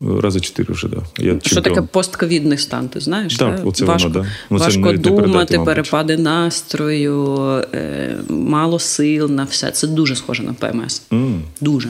Рази 0.00 0.40
чотири 0.40 0.74
вже, 0.74 0.88
да. 0.88 1.02
Я 1.18 1.38
Що 1.42 1.60
таке 1.60 1.82
постковідний 1.82 2.58
стан, 2.58 2.88
ти 2.88 3.00
знаєш? 3.00 3.36
Так, 3.36 3.60
оце 3.64 3.84
важко 3.84 4.08
воно, 4.08 4.20
да. 4.20 4.28
ну, 4.50 4.58
важко 4.58 4.92
не, 4.92 4.98
думати, 4.98 5.58
не 5.58 5.64
перепади 5.64 6.16
настрою, 6.16 7.40
е, 7.74 8.16
мало 8.28 8.78
сил 8.78 9.30
на 9.30 9.44
все. 9.44 9.70
Це 9.70 9.86
дуже 9.86 10.16
схоже 10.16 10.42
на 10.42 10.52
ПМС. 10.52 11.02
Mm. 11.10 11.40
Дуже. 11.60 11.88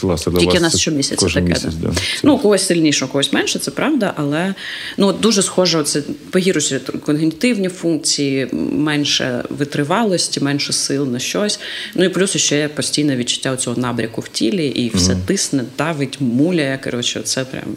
Клас, 0.00 0.26
Тільки 0.38 0.60
нас 0.60 0.78
щомісяця 0.78 1.26
таке. 1.26 1.40
Місяць, 1.40 1.74
да. 1.74 1.92
Ну, 2.22 2.34
у 2.34 2.38
когось 2.38 2.66
сильніше, 2.66 3.04
у 3.04 3.08
когось 3.08 3.32
менше, 3.32 3.58
це 3.58 3.70
правда, 3.70 4.12
але 4.16 4.54
ну, 4.96 5.12
дуже 5.12 5.42
схоже, 5.42 5.82
це 5.82 6.02
погіршують 6.30 6.82
когнітивні 7.04 7.68
функції, 7.68 8.48
менше 8.72 9.44
витривалості, 9.50 10.40
менше 10.40 10.72
сил 10.72 11.06
на 11.06 11.18
щось. 11.18 11.60
Ну 11.94 12.04
і 12.04 12.08
плюс 12.08 12.36
ще 12.36 12.68
постійне 12.68 13.16
відчуття 13.16 13.56
цього 13.56 13.76
набряку 13.76 14.20
в 14.20 14.28
тілі, 14.28 14.66
і 14.66 14.96
все 14.96 15.12
mm 15.12 15.16
тисне, 15.26 15.64
давить, 15.78 16.20
муляє. 16.20 16.80
Коротше, 16.84 17.20
це 17.24 17.44
прям. 17.44 17.76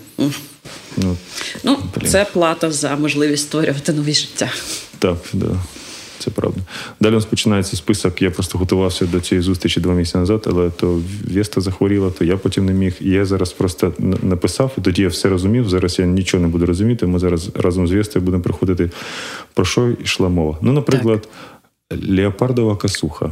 Ну, 0.97 1.17
ну 1.63 1.77
це 2.07 2.25
плата 2.33 2.71
за 2.71 2.95
можливість 2.95 3.43
створювати 3.43 3.93
нові 3.93 4.13
життя. 4.13 4.51
Так, 4.99 5.17
да. 5.33 5.47
Це 6.19 6.31
правда. 6.31 6.61
Далі 6.99 7.11
у 7.11 7.15
нас 7.15 7.25
починається 7.25 7.77
список. 7.77 8.21
Я 8.21 8.31
просто 8.31 8.57
готувався 8.57 9.05
до 9.05 9.19
цієї 9.19 9.43
зустрічі 9.43 9.81
два 9.81 9.93
місяці 9.93 10.17
назад, 10.17 10.43
але 10.47 10.69
то 10.69 11.01
Веста 11.33 11.61
захворіла, 11.61 12.11
то 12.11 12.25
я 12.25 12.37
потім 12.37 12.65
не 12.65 12.73
міг. 12.73 12.95
І 13.01 13.09
я 13.09 13.25
зараз 13.25 13.53
просто 13.53 13.93
написав, 14.23 14.71
і 14.77 14.81
тоді 14.81 15.01
я 15.01 15.07
все 15.07 15.29
розумів. 15.29 15.69
Зараз 15.69 15.99
я 15.99 16.05
нічого 16.05 16.41
не 16.41 16.47
буду 16.47 16.65
розуміти. 16.65 17.05
Ми 17.05 17.19
зараз 17.19 17.49
разом 17.55 17.87
з 17.87 17.91
Вестою 17.91 18.25
будемо 18.25 18.43
приходити. 18.43 18.91
Про 19.53 19.65
що 19.65 19.89
йшла 20.03 20.29
мова? 20.29 20.57
Ну, 20.61 20.73
наприклад, 20.73 21.27
так. 21.87 21.99
Леопардова 22.09 22.75
касуха. 22.75 23.31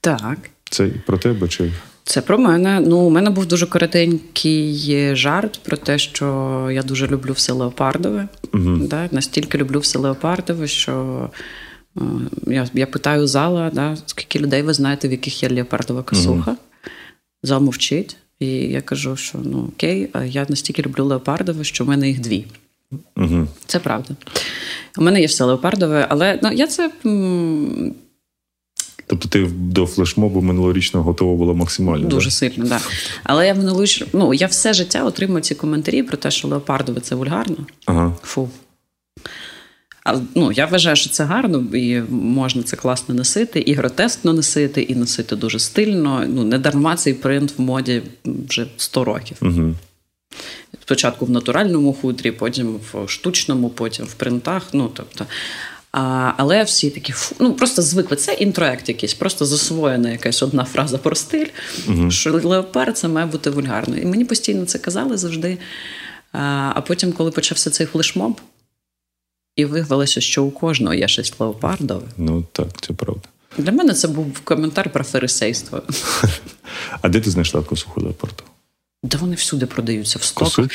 Так. 0.00 0.38
Це 0.70 0.90
про 1.06 1.18
тебе 1.18 1.48
чи? 1.48 1.72
Це 2.04 2.20
про 2.20 2.38
мене. 2.38 2.80
Ну, 2.80 2.98
у 2.98 3.10
мене 3.10 3.30
був 3.30 3.46
дуже 3.46 3.66
коротенький 3.66 5.16
жарт 5.16 5.60
про 5.62 5.76
те, 5.76 5.98
що 5.98 6.68
я 6.72 6.82
дуже 6.82 7.06
люблю 7.06 7.32
все 7.32 7.52
леопардове. 7.52 8.28
Угу. 8.54 8.76
Да? 8.80 9.08
Настільки 9.12 9.58
люблю 9.58 9.78
все 9.78 9.98
леопардове, 9.98 10.66
що 10.66 11.28
я 12.46 12.68
я 12.74 12.86
питаю 12.86 13.26
зала, 13.26 13.70
да, 13.74 13.96
скільки 14.06 14.38
людей 14.38 14.62
ви 14.62 14.74
знаєте, 14.74 15.08
в 15.08 15.10
яких 15.10 15.42
є 15.42 15.48
леопардова 15.48 16.02
косуха. 16.02 16.50
uh 16.50 16.56
Зал 17.42 17.62
мовчить. 17.62 18.16
І 18.40 18.46
я 18.48 18.80
кажу, 18.80 19.16
що 19.16 19.38
ну 19.44 19.68
окей, 19.74 20.10
я 20.24 20.46
настільки 20.48 20.82
люблю 20.82 21.04
леопардове, 21.04 21.64
що 21.64 21.84
в 21.84 21.88
мене 21.88 22.08
їх 22.08 22.20
дві. 22.20 22.46
uh 23.16 23.46
Це 23.66 23.78
правда. 23.78 24.16
У 24.98 25.02
мене 25.02 25.20
є 25.20 25.26
все 25.26 25.44
леопардове, 25.44 26.06
але 26.10 26.38
ну, 26.42 26.52
я 26.52 26.66
це. 26.66 26.90
Тобто 29.06 29.28
ти 29.28 29.50
до 29.56 29.86
флешмобу 29.86 30.40
минулорічного 30.42 31.06
готова 31.06 31.36
була 31.36 31.54
максимально? 31.54 32.08
Дуже 32.08 32.26
да? 32.26 32.30
сильно, 32.30 32.68
так. 32.68 32.82
Але 33.24 33.46
я 33.46 33.54
минулоріч... 33.54 34.04
ну, 34.12 34.34
я 34.34 34.46
все 34.46 34.72
життя 34.72 35.04
отримую 35.04 35.40
ці 35.40 35.54
коментарі 35.54 36.02
про 36.02 36.16
те, 36.16 36.30
що 36.30 36.48
леопардове 36.48 37.00
це 37.00 37.14
вульгарно. 37.14 37.56
Ага. 37.86 38.16
Фу. 38.22 38.48
А, 40.04 40.20
ну, 40.34 40.52
Я 40.52 40.66
вважаю, 40.66 40.96
що 40.96 41.10
це 41.10 41.24
гарно, 41.24 41.76
і 41.76 42.00
можна 42.10 42.62
це 42.62 42.76
класно 42.76 43.14
носити, 43.14 43.60
і 43.60 43.74
гротескно 43.74 44.32
носити, 44.32 44.82
і 44.82 44.94
носити 44.94 45.36
дуже 45.36 45.58
стильно. 45.58 46.24
Ну, 46.28 46.44
Не 46.44 46.58
дарма 46.58 46.96
цей 46.96 47.14
принт 47.14 47.58
в 47.58 47.60
моді 47.60 48.02
вже 48.24 48.66
100 48.76 49.04
років. 49.04 49.36
Угу. 49.42 49.74
Спочатку 50.82 51.26
в 51.26 51.30
натуральному 51.30 51.92
хутрі, 51.92 52.30
потім 52.30 52.80
в 52.92 53.08
штучному, 53.08 53.68
потім 53.70 54.06
в 54.06 54.14
принтах. 54.14 54.62
Ну, 54.72 54.90
тобто, 54.94 55.26
а, 55.92 56.32
Але 56.36 56.62
всі 56.62 56.90
такі 56.90 57.14
ну 57.38 57.52
просто 57.54 57.82
звикли. 57.82 58.16
Це 58.16 58.32
інтроект 58.32 58.88
якийсь, 58.88 59.14
просто 59.14 59.46
засвоєна 59.46 60.10
якась 60.10 60.42
одна 60.42 60.64
фраза 60.64 60.98
про 60.98 61.16
стиль, 61.16 61.46
uh 61.88 62.10
що 62.10 62.32
леопард 62.32 62.98
це 62.98 63.08
має 63.08 63.26
бути 63.26 63.50
вульгарно. 63.50 63.96
І 63.96 64.04
мені 64.04 64.24
постійно 64.24 64.64
це 64.64 64.78
казали 64.78 65.16
завжди. 65.16 65.58
А, 66.32 66.72
а 66.74 66.80
потім, 66.80 67.12
коли 67.12 67.30
почався 67.30 67.70
цей 67.70 67.86
флешмоб, 67.86 68.40
і 69.56 69.64
виявилося, 69.64 70.20
що 70.20 70.44
у 70.44 70.50
кожного 70.50 70.94
є 70.94 71.08
щось 71.08 71.34
леопардове. 71.38 72.06
Ну 72.16 72.44
так, 72.52 72.68
це 72.80 72.92
правда. 72.92 73.22
Для 73.58 73.72
мене 73.72 73.92
це 73.94 74.08
був 74.08 74.40
коментар 74.40 74.90
про 74.92 75.04
фарисейство. 75.04 75.82
А 77.02 77.08
де 77.08 77.20
ти 77.20 77.30
знайшла 77.30 77.62
косуху 77.62 78.00
леопарду? 78.00 78.42
Да 79.04 79.18
вони 79.18 79.34
всюди 79.34 79.66
продаються 79.66 80.18
в 80.18 80.22
стоках. 80.22 80.68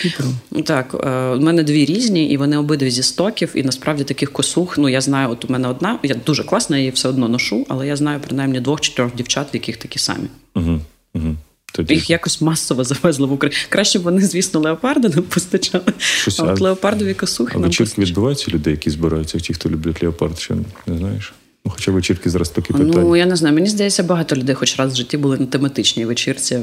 Так, 0.66 0.96
е, 1.04 1.30
у 1.30 1.40
мене 1.40 1.64
дві 1.64 1.86
різні, 1.86 2.30
і 2.30 2.38
вони 2.38 2.58
обидві 2.58 2.92
зі 2.92 3.04
стоків. 3.04 3.52
І 3.54 3.64
насправді 3.64 4.04
таких 4.04 4.32
косух, 4.32 4.78
ну 4.78 4.90
я 4.90 5.02
знаю, 5.02 5.30
от 5.30 5.46
у 5.46 5.48
мене 5.54 5.68
одна, 5.68 6.00
я 6.04 6.16
дуже 6.16 6.44
класна, 6.44 6.78
я 6.78 6.80
її 6.80 6.92
все 6.92 7.10
одно 7.10 7.30
ношу, 7.30 7.66
але 7.70 7.88
я 7.88 7.96
знаю 7.96 8.20
принаймні 8.20 8.60
двох 8.60 8.82
чи 8.82 8.94
трьох 8.94 9.16
дівчат, 9.16 9.54
в 9.54 9.56
яких 9.56 9.78
такі 9.78 10.00
самі. 10.00 10.28
Угу, 10.56 10.80
угу. 11.14 11.36
Тоді... 11.78 11.94
Їх 11.94 12.10
якось 12.10 12.42
масово 12.42 12.84
завезли 12.84 13.28
в 13.28 13.32
Україну. 13.32 13.62
Краще 13.70 14.00
б 14.00 14.02
вони, 14.02 14.22
звісно, 14.22 14.60
леопарди 14.60 15.10
нам 15.10 15.24
постачали. 15.24 15.84
Щось, 15.98 16.40
а 16.40 16.44
от 16.44 16.62
леопардові 16.62 17.14
косухи. 17.14 17.54
А 17.56 17.60
вечірки 17.60 18.02
відбуваються 18.02 18.52
людей, 18.52 18.72
які 18.72 18.90
збираються, 18.90 19.40
ті, 19.40 19.54
хто 19.54 19.70
люблять 19.70 20.04
леопард, 20.04 20.40
що 20.40 20.56
не 20.88 20.98
знаєш? 20.98 21.34
Ну, 21.66 21.72
Хоча 21.76 21.92
вечірки 21.92 22.30
зараз 22.30 22.50
такі 22.50 22.74
питання. 22.74 22.94
Ну, 22.96 23.16
я 23.16 23.26
не 23.26 23.36
знаю. 23.36 23.56
Мені 23.56 23.70
здається, 23.70 24.04
багато 24.04 24.36
людей 24.36 24.56
хоч 24.56 24.80
раз 24.80 24.94
в 24.94 24.96
житті 24.96 25.18
були 25.18 25.38
на 25.38 25.46
тематичній 25.46 26.06
вечірці, 26.06 26.60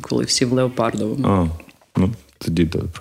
коли 0.00 0.24
всі 0.24 0.44
в 0.44 0.52
леопардовому. 0.52 1.26
А, 1.26 1.46
ну 2.00 2.10
тоді 2.38 2.64
добре. 2.64 3.00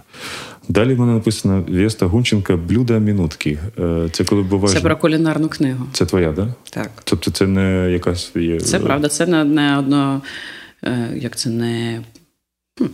Далі 0.70 0.94
в 0.94 1.00
мене 1.00 1.14
написано 1.14 1.66
Веста 1.70 2.06
Гунченка 2.06 2.58
Блюда 2.58 3.00
мінутки. 3.00 3.60
Е, 3.80 4.10
це 4.12 4.24
коли 4.24 4.42
буває. 4.42 4.76
Це 4.76 4.82
про 4.82 4.98
кулінарну 4.98 5.50
книгу. 5.50 5.86
Це 5.94 6.06
твоя, 6.06 6.32
да? 6.32 6.48
так? 6.70 6.92
Тобто 7.04 7.32
це 7.32 7.48
не 7.48 7.92
якась 7.92 8.32
є. 8.36 8.60
Це 8.60 8.80
правда, 8.80 9.08
це 9.08 9.26
не, 9.26 9.44
не 9.44 9.78
одно. 9.78 10.22
Е, 10.84 11.14
як 11.16 11.36
це 11.36 11.50
не 11.50 12.02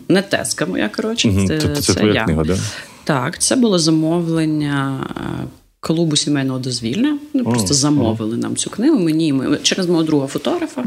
не 0.10 0.22
теска 0.22 0.66
моя, 0.66 0.90
коротше. 0.90 1.30
Угу, 1.30 1.48
це, 1.48 1.58
тобто 1.58 1.76
це, 1.76 1.82
це 1.82 2.00
твоя 2.00 2.14
я. 2.14 2.26
книга, 2.26 2.44
да? 2.44 2.58
Так, 3.04 3.40
це 3.40 3.56
було 3.56 3.80
замовлення 3.80 5.08
е, 5.18 5.48
клубу 5.80 6.16
сімейного 6.16 6.60
дозвілля. 6.60 7.18
Вони 7.34 7.46
о, 7.46 7.52
просто 7.52 7.74
замовили 7.74 8.36
о. 8.36 8.38
нам 8.38 8.56
цю 8.56 8.70
книгу. 8.70 9.00
Мені 9.00 9.34
ми, 9.34 9.58
через 9.58 9.88
мого 9.88 10.04
друга 10.04 10.28
фотографа. 10.28 10.84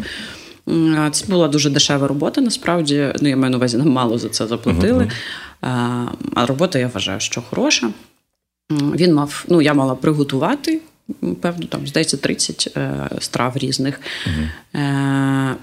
Це 1.13 1.27
була 1.29 1.49
дуже 1.49 1.71
дешева 1.71 2.09
робота. 2.09 2.41
Насправді, 2.41 3.13
ну 3.21 3.29
я 3.29 3.37
маю 3.37 3.51
на 3.51 3.57
увазі, 3.57 3.77
нам 3.77 3.91
мало 3.91 4.19
за 4.19 4.29
це 4.29 4.47
заплатили. 4.47 5.11
Uh-huh. 5.63 6.09
А 6.35 6.47
робота 6.47 6.79
я 6.79 6.91
вважаю, 6.95 7.21
що 7.21 7.43
хороша. 7.43 7.91
Він 8.71 9.15
мав, 9.15 9.45
ну 9.49 9.63
я 9.63 9.75
мала 9.75 9.95
приготувати, 9.95 10.81
певно, 11.41 11.67
там 11.67 11.87
здається, 11.87 12.17
30 12.17 12.73
е, 12.77 13.09
страв 13.21 13.57
різних. 13.57 14.01
Uh-huh. 14.75 15.55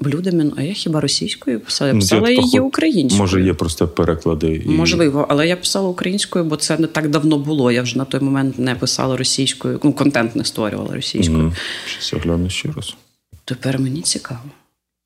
Блюдемін, 0.00 0.52
а 0.56 0.62
я 0.62 0.72
хіба 0.72 1.00
російською 1.00 1.60
писала? 1.60 1.88
Я 1.88 1.94
ну, 1.94 2.00
писала 2.00 2.30
її 2.30 2.42
поход... 2.42 2.60
українською. 2.60 3.22
Може, 3.22 3.42
є 3.42 3.54
просто 3.54 3.88
переклади. 3.88 4.62
І... 4.66 4.68
Можливо, 4.68 5.26
але 5.28 5.48
я 5.48 5.56
писала 5.56 5.88
українською, 5.88 6.44
бо 6.44 6.56
це 6.56 6.78
не 6.78 6.86
так 6.86 7.08
давно 7.10 7.38
було. 7.38 7.72
Я 7.72 7.82
вже 7.82 7.98
на 7.98 8.04
той 8.04 8.20
момент 8.20 8.58
не 8.58 8.74
писала 8.74 9.16
російською, 9.16 9.80
ну, 9.84 9.92
контент 9.92 10.36
не 10.36 10.44
створювала 10.44 10.94
російською. 10.94 11.52
Щось 11.86 12.12
я 12.12 12.18
гляну 12.18 12.50
ще 12.50 12.68
раз. 12.76 12.96
Тепер 13.44 13.78
мені 13.78 14.02
цікаво. 14.02 14.40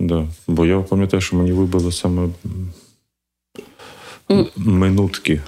Да. 0.00 0.28
Бо 0.46 0.66
я 0.66 0.80
пам'ятаю, 0.80 1.20
що 1.20 1.36
мені 1.36 1.52
вибило 1.52 1.92
саме 1.92 2.28
mm. 4.28 4.46
минутки. 4.56 5.40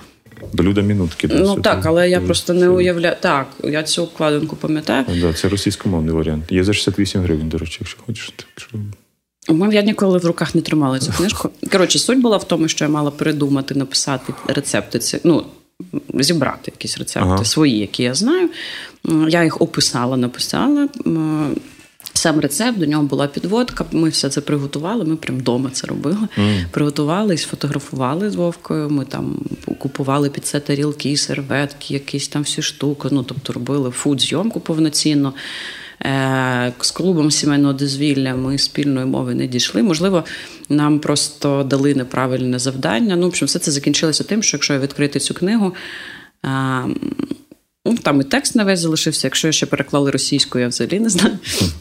Блюда 0.53 0.81
мінутки. 0.81 1.29
Ну 1.29 1.61
так, 1.61 1.87
але 1.87 2.11
я 2.11 2.21
просто 2.21 2.55
не 2.55 2.69
уявляю. 2.69 3.17
Так, 3.21 3.47
я 3.65 3.83
цю 3.83 4.05
вкладинку 4.05 4.57
пам'ятаю. 4.57 5.05
Да, 5.21 5.33
Це 5.33 5.49
російськомовний 5.49 6.15
варіант. 6.15 6.45
Є 6.51 6.65
за 6.65 6.73
68 6.73 7.23
гривень, 7.23 7.49
до 7.49 7.59
речі, 7.59 7.79
якщо 7.81 7.99
хочеш. 8.07 8.33
Так 8.37 8.47
що... 8.57 8.79
Я 9.49 9.83
ніколи 9.83 10.19
в 10.19 10.25
руках 10.25 10.55
не 10.55 10.61
тримала 10.61 10.99
цю 10.99 11.13
книжку. 11.13 11.51
Коротше, 11.73 11.99
суть 11.99 12.21
була 12.21 12.37
в 12.37 12.45
тому, 12.45 12.69
що 12.69 12.85
я 12.85 12.89
мала 12.89 13.11
придумати, 13.11 13.75
написати 13.75 14.33
рецепти. 14.47 14.99
Ці, 14.99 15.21
ну, 15.25 15.45
зібрати 16.15 16.73
якісь 16.75 16.99
рецепти 16.99 17.29
ага. 17.29 17.45
свої, 17.45 17.79
які 17.79 18.03
я 18.03 18.15
знаю. 18.15 18.49
Я 19.29 19.45
їх 19.45 19.61
описала, 19.61 20.17
написала. 20.17 20.89
Сам 22.15 22.41
рецепт, 22.41 22.79
до 22.79 22.87
нього 22.87 23.03
була 23.03 23.27
підводка. 23.27 23.85
Ми 23.93 24.09
все 24.09 24.29
це 24.29 24.41
приготували. 24.41 25.05
Ми 25.05 25.17
прямо 25.17 25.39
вдома 25.39 25.71
це 25.71 25.87
робили. 25.87 26.29
Mm. 26.39 26.65
Приготували 26.71 27.35
і 27.35 27.39
сфотографували 27.39 28.31
з 28.31 28.35
Вовкою. 28.35 28.91
Ми 28.91 29.05
там 29.05 29.39
купували 29.79 30.31
під 30.31 30.47
це 30.47 30.61
тарілки, 30.61 31.17
серветки, 31.17 31.95
якісь 31.95 32.29
там 32.29 32.43
всі 32.43 32.63
штуки. 32.63 33.09
Ну, 33.11 33.23
тобто 33.23 33.53
робили 33.53 33.91
фуд-зйомку 33.91 34.61
повноцінно. 34.61 35.35
Е, 36.07 36.73
з 36.81 36.91
клубом 36.91 37.31
сімейного 37.31 37.73
дозвілля 37.73 38.35
ми 38.35 38.59
спільної 38.59 39.07
мови 39.07 39.35
не 39.35 39.47
дійшли. 39.47 39.83
Можливо, 39.83 40.25
нам 40.69 40.99
просто 40.99 41.63
дали 41.63 41.95
неправильне 41.95 42.59
завдання. 42.59 43.17
Ну, 43.17 43.23
в 43.23 43.27
общем, 43.29 43.47
все 43.47 43.59
це 43.59 43.71
закінчилося 43.71 44.25
тим, 44.25 44.43
що 44.43 44.57
якщо 44.57 44.73
я 44.73 44.79
відкрити 44.79 45.21
цю 45.21 45.35
книгу. 45.35 45.75
Ну, 47.87 47.97
Там 47.97 48.21
і 48.21 48.25
текст 48.25 48.55
на 48.55 48.65
весь 48.65 48.81
залишився. 48.81 49.27
Якщо 49.27 49.53
ще 49.53 49.67
переклали 49.67 50.11
російською, 50.11 50.63
я 50.63 50.69
взагалі 50.69 51.01
не 51.01 51.09
знаю. 51.09 51.39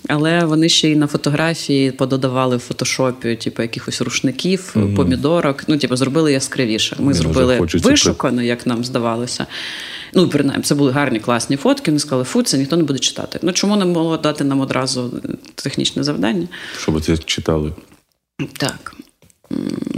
Але 0.08 0.46
вони 0.46 0.70
ще 0.70 0.90
й 0.90 0.96
на 0.96 1.08
фотографії 1.08 1.92
пододавали 1.92 2.58
в 2.58 2.60
фотошопі, 2.60 3.36
типу, 3.36 3.62
якихось 3.62 4.02
рушників, 4.02 4.74
mm-hmm. 4.76 4.96
помідорок. 4.96 5.64
Ну, 5.68 5.78
типу, 5.78 5.96
зробили 5.96 6.32
яскравіше. 6.32 6.96
Ми 7.00 7.06
Мені 7.06 7.18
зробили 7.18 7.68
вишукано, 7.74 8.42
як 8.42 8.68
нам 8.68 8.84
здавалося. 8.84 9.46
Ну, 10.14 10.30
принаймні, 10.30 10.64
це 10.64 10.76
були 10.76 10.92
гарні 10.92 11.20
класні 11.20 11.58
фотки. 11.58 11.92
Вони 11.92 12.00
сказали, 12.00 12.24
фу, 12.24 12.44
це 12.44 12.58
ніхто 12.58 12.78
не 12.78 12.84
буде 12.84 13.00
читати. 13.00 13.40
Ну 13.42 13.52
чому 13.52 13.76
не 13.76 13.86
було 13.86 14.18
дати 14.18 14.44
нам 14.44 14.62
одразу 14.62 15.22
технічне 15.56 16.04
завдання? 16.04 16.48
Щоб 16.82 17.02
це 17.02 17.18
читали. 17.18 17.74
Так. 18.58 18.96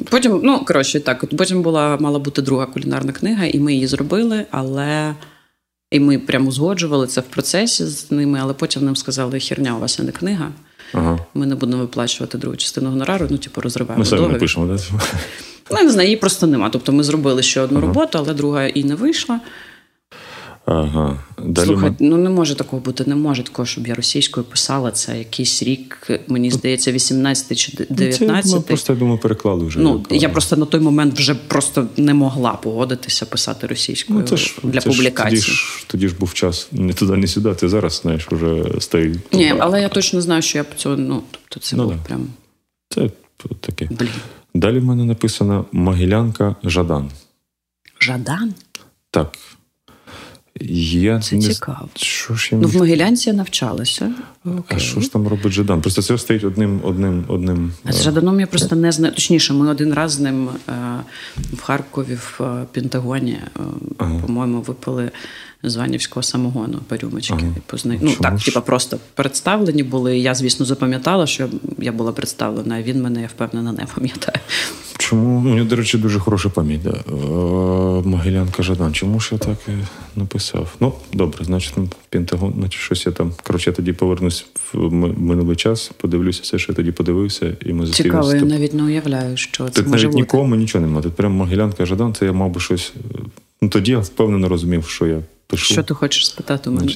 Потім, 0.10 0.42
ну 0.44 0.66
коротше, 0.66 1.00
так, 1.00 1.26
потім 1.38 1.62
була 1.62 1.98
мала 2.00 2.20
бути 2.20 2.42
друга 2.42 2.66
кулінарна 2.66 3.12
книга, 3.12 3.46
і 3.46 3.60
ми 3.60 3.74
її 3.74 3.88
зробили, 3.88 4.46
але 4.52 5.16
і 5.92 6.00
ми 6.00 6.20
прямо 6.20 6.50
узгоджували 6.50 7.08
це 7.08 7.22
в 7.22 7.24
процесі 7.24 7.86
з 7.86 8.12
ними, 8.12 8.40
але 8.42 8.54
потім 8.54 8.86
нам 8.86 8.96
сказали, 8.96 9.40
херня, 9.40 9.76
у 9.76 9.80
вас 9.80 10.00
не 10.00 10.12
книга. 10.12 10.52
Ага. 10.94 11.20
Ми 11.34 11.46
не 11.46 11.56
будемо 11.56 11.82
виплачувати 11.82 12.38
другу 12.38 12.58
частину 12.58 12.90
гонорару, 12.90 13.28
ну, 13.30 13.38
типу, 13.38 13.62
розриваємо. 13.62 14.00
Ми 14.00 14.06
самі 14.06 14.28
напишемо, 14.28 14.66
да? 14.66 14.84
Ну, 15.72 15.78
я 15.78 15.84
не 15.84 15.92
знаю, 15.92 16.08
її 16.08 16.18
просто 16.18 16.48
нема. 16.48 16.70
Тобто 16.70 16.92
ми 16.92 17.04
зробили 17.04 17.44
ще 17.44 17.62
одну 17.62 17.78
ага. 17.78 17.88
роботу, 17.88 18.18
але 18.18 18.34
друга 18.34 18.68
і 18.68 18.84
не 18.84 18.96
вийшла. 18.96 19.40
Ага. 20.66 21.20
Далі 21.44 21.66
Слухай, 21.66 21.90
ми... 21.90 21.96
ну 22.00 22.18
не 22.18 22.30
може 22.30 22.56
такого 22.56 22.82
бути, 22.82 23.04
не 23.08 23.16
може 23.16 23.44
такого, 23.44 23.66
щоб 23.66 23.88
я 23.88 23.96
російською 23.96 24.46
писала 24.46 24.92
це 24.92 25.18
якийсь 25.18 25.64
рік, 25.64 26.10
мені 26.28 26.52
здається, 26.52 26.92
18 26.92 27.58
чи 27.58 27.86
19. 27.90 28.52
Це, 28.52 28.56
ми 28.56 28.62
просто 28.62 28.94
я 28.94 29.00
думаю, 29.00 29.18
переклали 29.18 29.66
вже. 29.66 29.80
Ну 29.80 30.06
я 30.10 30.30
просто 30.30 30.56
на 30.56 30.66
той 30.66 30.80
момент 30.80 31.20
вже 31.20 31.36
просто 31.36 31.88
не 31.98 32.14
могла 32.14 32.54
погодитися 32.54 33.26
писати 33.26 33.68
російською 33.68 34.20
ну, 34.20 34.26
це 34.26 34.38
ж, 34.38 34.56
для 34.64 34.82
це 34.82 34.90
публікації. 34.90 35.42
Ж, 35.42 35.48
тоді 35.48 35.58
ж 35.58 35.86
тоді 35.88 36.08
ж 36.08 36.16
був 36.16 36.34
час 36.34 36.68
не 36.72 36.94
туди, 36.94 37.18
не 37.18 37.28
сюди. 37.28 37.54
Ти 37.54 37.70
зараз 37.70 38.00
знаєш, 38.02 38.28
вже 38.32 38.66
стоїть. 38.80 39.34
Ні, 39.34 39.54
але 39.60 39.82
я 39.82 39.90
точно 39.90 40.22
знаю, 40.22 40.42
що 40.42 40.58
я 40.58 40.64
по 40.64 40.76
цього, 40.76 40.98
ну 40.98 41.24
тобто 41.32 41.60
це 41.60 41.76
ну, 41.76 41.84
було 41.84 41.98
прям. 42.08 42.28
Це 42.90 43.10
таке. 43.60 43.88
Блін. 43.92 44.10
Далі 44.54 44.80
в 44.80 44.84
мене 44.84 45.06
написано 45.06 45.66
Могилянка 45.72 46.56
Жадан. 46.64 47.12
Жадан? 48.00 48.54
Так. 49.12 49.38
Я 50.62 51.20
Це 51.20 51.36
не... 51.36 51.42
цікаво. 51.42 51.90
Що 51.96 52.36
ж 52.36 52.50
я 52.52 52.58
Ну, 52.58 52.68
в 52.68 52.76
Могилянці 52.76 53.30
я 53.30 53.36
навчалася. 53.36 54.12
Okay. 54.46 54.64
А 54.68 54.80
що 54.80 55.02
ж 55.02 55.12
там 55.12 55.28
робить 55.28 55.54
Жадан? 55.54 55.82
Просто 55.82 56.02
це 56.02 56.18
стоїть 56.18 56.44
одним 56.44 56.80
одним 56.84 57.26
одним. 57.28 57.74
А 57.84 57.92
з 57.92 58.04
Жаданом 58.04 58.40
я 58.40 58.48
просто 58.48 58.76
не 58.76 58.92
знаю. 58.92 59.14
Точніше, 59.14 59.54
ми 59.54 59.70
один 59.70 59.94
раз 59.94 60.12
з 60.12 60.20
ним 60.20 60.50
е, 60.70 60.72
в 61.54 61.62
Харкові 61.62 62.16
в 62.16 62.44
е, 62.44 62.66
Пентагоні, 62.72 63.32
е, 63.32 63.60
ага. 63.98 64.20
по-моєму, 64.20 64.62
випили 64.62 65.12
званівського 65.64 66.24
самогону 66.24 66.80
по 66.88 66.98
рюмочки. 66.98 67.34
Ага. 67.38 67.56
Позна... 67.66 67.98
Ну 68.02 68.12
так, 68.22 68.40
типа 68.40 68.62
просто 68.62 69.00
представлені 69.14 69.84
були. 69.84 70.18
Я, 70.18 70.36
звісно, 70.36 70.66
запам'ятала, 70.66 71.28
що 71.28 71.50
я 71.80 71.92
була 71.92 72.12
представлена, 72.12 72.76
а 72.76 72.82
він 72.82 73.02
мене, 73.02 73.22
я 73.22 73.28
впевнена, 73.28 73.72
не 73.72 73.88
пам'ятає. 73.96 74.40
Чому? 74.98 75.40
Мені, 75.40 75.66
до 75.66 75.76
речі, 75.76 75.98
дуже 75.98 76.20
хороша 76.20 76.50
пам'ять. 76.50 76.82
Да. 76.84 77.16
Могилянка 78.06 78.64
Жадан. 78.64 78.94
Чому 78.94 79.20
ж 79.20 79.30
я 79.32 79.38
так 79.38 79.58
написав? 80.16 80.76
Ну, 80.80 80.94
добре, 81.14 81.46
значить, 81.46 81.74
Пентагон, 82.10 82.54
значить, 82.58 82.82
щось 82.82 83.06
я 83.06 83.12
там. 83.12 83.34
Коротше, 83.44 83.70
я 83.70 83.76
тоді 83.76 83.94
повернусь 83.94 84.46
в 84.74 84.92
минулий 85.20 85.56
час, 85.56 85.92
подивлюся 85.98 86.40
все, 86.44 86.60
що 86.60 86.72
я 86.72 86.76
тоді 86.76 86.92
подивився, 86.92 87.54
і 87.66 87.74
ми 87.74 87.88
Цікаво, 87.88 88.34
я 88.34 88.42
навіть 88.42 88.74
не 88.74 88.84
уявляю, 88.84 89.38
що 89.38 89.66
це 89.66 89.72
Тут 89.72 89.88
може 89.88 90.04
навіть 90.04 90.06
бути. 90.06 90.22
нікому 90.22 90.56
нічого 90.56 90.86
немає. 90.86 91.04
Тут 91.04 91.14
прямо 91.14 91.36
Могилянка 91.36 91.86
Жадан, 91.86 92.14
це 92.14 92.26
я 92.26 92.34
мав 92.34 92.50
би 92.50 92.60
щось. 92.60 92.94
Ну 93.62 93.70
тоді 93.70 93.92
я 93.92 94.00
впевнено 94.00 94.50
розумів, 94.50 94.88
що 94.88 95.08
я 95.08 95.20
пишу. 95.48 95.74
Що 95.74 95.84
ти 95.84 95.94
хочеш 95.94 96.28
спитати 96.28 96.70
у 96.70 96.74
мене? 96.74 96.96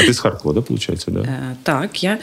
А 0.00 0.02
ти 0.06 0.12
з 0.12 0.18
Харкова, 0.18 0.54
да, 0.54 0.60
виходить? 0.60 1.04
Да? 1.08 1.20
Е, 1.20 1.56
так, 1.62 2.04
я 2.04 2.18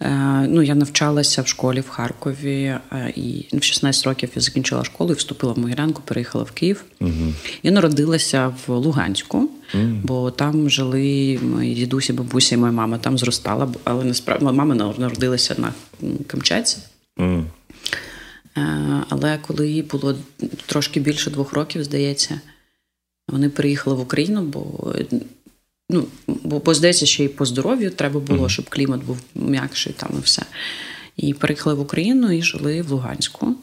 е, 0.00 0.10
ну, 0.48 0.62
я 0.62 0.74
навчалася 0.74 1.42
в 1.42 1.46
школі 1.46 1.80
в 1.80 1.88
Харкові, 1.88 2.62
е, 2.92 3.12
і 3.16 3.46
в 3.52 3.62
16 3.62 4.06
років 4.06 4.30
я 4.34 4.42
закінчила 4.42 4.84
школу 4.84 5.12
і 5.12 5.14
вступила 5.14 5.52
в 5.52 5.58
Могилянку, 5.58 6.02
переїхала 6.04 6.44
в 6.44 6.50
Київ. 6.50 6.84
Угу. 7.00 7.32
Я 7.62 7.70
народилася 7.70 8.54
в 8.66 8.72
Луганську, 8.72 9.38
угу. 9.38 9.84
бо 10.02 10.30
там 10.30 10.70
жили 10.70 11.38
мої 11.42 11.74
дідусі, 11.74 12.12
бабусі, 12.12 12.56
моя 12.56 12.72
мама 12.72 12.98
там 12.98 13.18
зростала, 13.18 13.68
але 13.84 14.04
насправді 14.04 14.44
мама 14.44 14.74
народилася 14.74 15.54
на 15.58 15.72
Камчатці. 16.26 16.78
Угу. 17.18 17.44
Але 19.08 19.38
коли 19.46 19.70
їй 19.70 19.82
було 19.82 20.14
трошки 20.66 21.00
більше 21.00 21.30
двох 21.30 21.52
років, 21.52 21.84
здається, 21.84 22.40
вони 23.30 23.48
приїхали 23.48 23.96
в 23.96 24.00
Україну, 24.00 24.42
бо 24.42 24.94
ну, 25.90 26.04
бо, 26.26 26.58
бо 26.58 26.74
здається, 26.74 27.06
ще 27.06 27.24
й 27.24 27.28
по 27.28 27.46
здоров'ю 27.46 27.90
треба 27.90 28.20
було, 28.20 28.48
щоб 28.48 28.68
клімат 28.68 29.04
був 29.04 29.18
м'якший 29.34 29.92
там 29.92 30.10
і 30.18 30.20
все. 30.20 30.42
І 31.16 31.34
переїхали 31.34 31.76
в 31.76 31.80
Україну 31.80 32.32
і 32.32 32.42
жили 32.42 32.82
в 32.82 32.90
Луганську. 32.90 33.54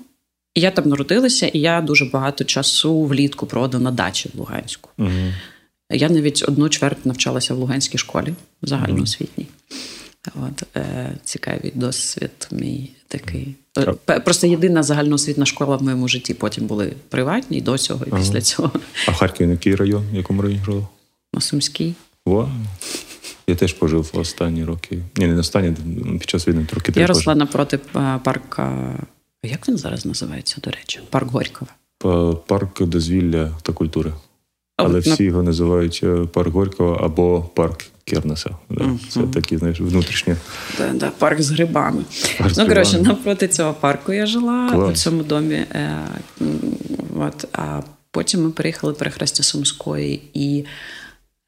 І 0.56 0.62
я 0.62 0.72
там 0.72 0.90
народилася, 0.90 1.48
і 1.48 1.60
я 1.60 1.82
дуже 1.82 2.06
багато 2.06 2.44
часу 2.44 3.04
влітку 3.04 3.46
проводила 3.46 3.84
на 3.84 3.92
дачі 3.92 4.30
в 4.34 4.40
Луганську. 4.40 4.90
Угу. 4.98 5.10
Я 5.92 6.10
навіть 6.10 6.44
одну 6.48 6.70
чверть 6.70 7.06
навчалася 7.06 7.54
в 7.54 7.58
Луганській 7.58 7.98
школі 7.98 8.34
загальноосвітній. 8.62 9.48
От, 10.36 10.64
е, 10.76 11.12
Цікавий 11.24 11.72
досвід 11.76 12.48
мій 12.52 12.92
такий. 13.08 13.56
Так. 13.72 14.24
Просто 14.24 14.48
єдина 14.48 14.84
загальноосвітна 14.84 15.46
школа 15.46 15.76
в 15.76 15.84
моєму 15.84 16.08
житті. 16.08 16.34
Потім 16.34 16.68
були 16.68 16.94
приватні 17.10 17.58
і 17.58 17.62
до 17.62 17.78
цього, 17.78 18.06
і 18.06 18.10
ага. 18.12 18.22
після 18.22 18.42
цього. 18.42 18.72
А 19.08 19.12
в 19.12 19.16
Харкові 19.16 19.50
який 19.50 19.76
район? 19.76 20.04
В 20.12 20.16
якому 20.16 20.42
районі 20.42 20.62
жила? 20.66 20.88
На 21.34 21.42
Сумській. 21.42 21.94
Вау. 22.26 22.50
Я 23.48 23.56
теж 23.56 23.74
пожив 23.74 24.12
останні 24.14 24.64
роки. 24.64 25.00
Ні, 25.16 25.28
не 25.28 25.40
останні, 25.40 25.76
під 26.20 26.30
час 26.30 26.48
війни 26.48 26.66
трохи 26.66 26.94
Я 26.96 27.08
росла 27.08 27.24
пожив. 27.34 27.38
напроти 27.38 27.80
е, 27.96 28.20
парка. 28.24 28.96
Як 29.44 29.70
він 29.70 29.78
зараз 29.78 30.06
називається, 30.06 30.62
до 30.64 30.72
речі? 30.72 31.00
Парк 31.10 31.32
Горького. 31.32 31.72
Парк 32.48 32.82
дозвілля 32.84 33.52
та 33.62 33.74
культури. 33.74 34.14
Але 34.78 35.00
всі 35.00 35.24
його 35.24 35.44
називають 35.44 36.00
е, 36.04 36.26
парк 36.34 36.54
Горького 36.54 36.94
або 36.94 37.42
парк 37.42 37.84
Кернеса. 38.08 38.50
Да. 38.70 38.84
Uh-huh. 38.84 38.98
Це 39.10 39.22
такі, 39.34 39.58
знаєш, 39.58 39.80
внутрішні. 39.80 40.36
Да, 40.78 40.90
да, 40.94 41.10
парк 41.10 41.42
з 41.42 41.52
грибами. 41.52 42.04
Парк 42.38 42.54
ну, 42.58 42.68
коротше, 42.68 43.02
напроти 43.02 43.48
цього 43.48 43.74
парку 43.74 44.14
я 44.14 44.26
жила 44.26 44.70
Клас. 44.72 44.92
у 44.92 44.96
цьому 44.96 45.24
домі. 45.24 45.56
Е, 45.56 46.08
от, 47.20 47.46
А 47.52 47.82
потім 48.12 48.44
ми 48.44 48.50
приїхали 48.50 48.94
перехрестя 48.94 49.44
Сумської 49.44 50.22
і 50.34 50.66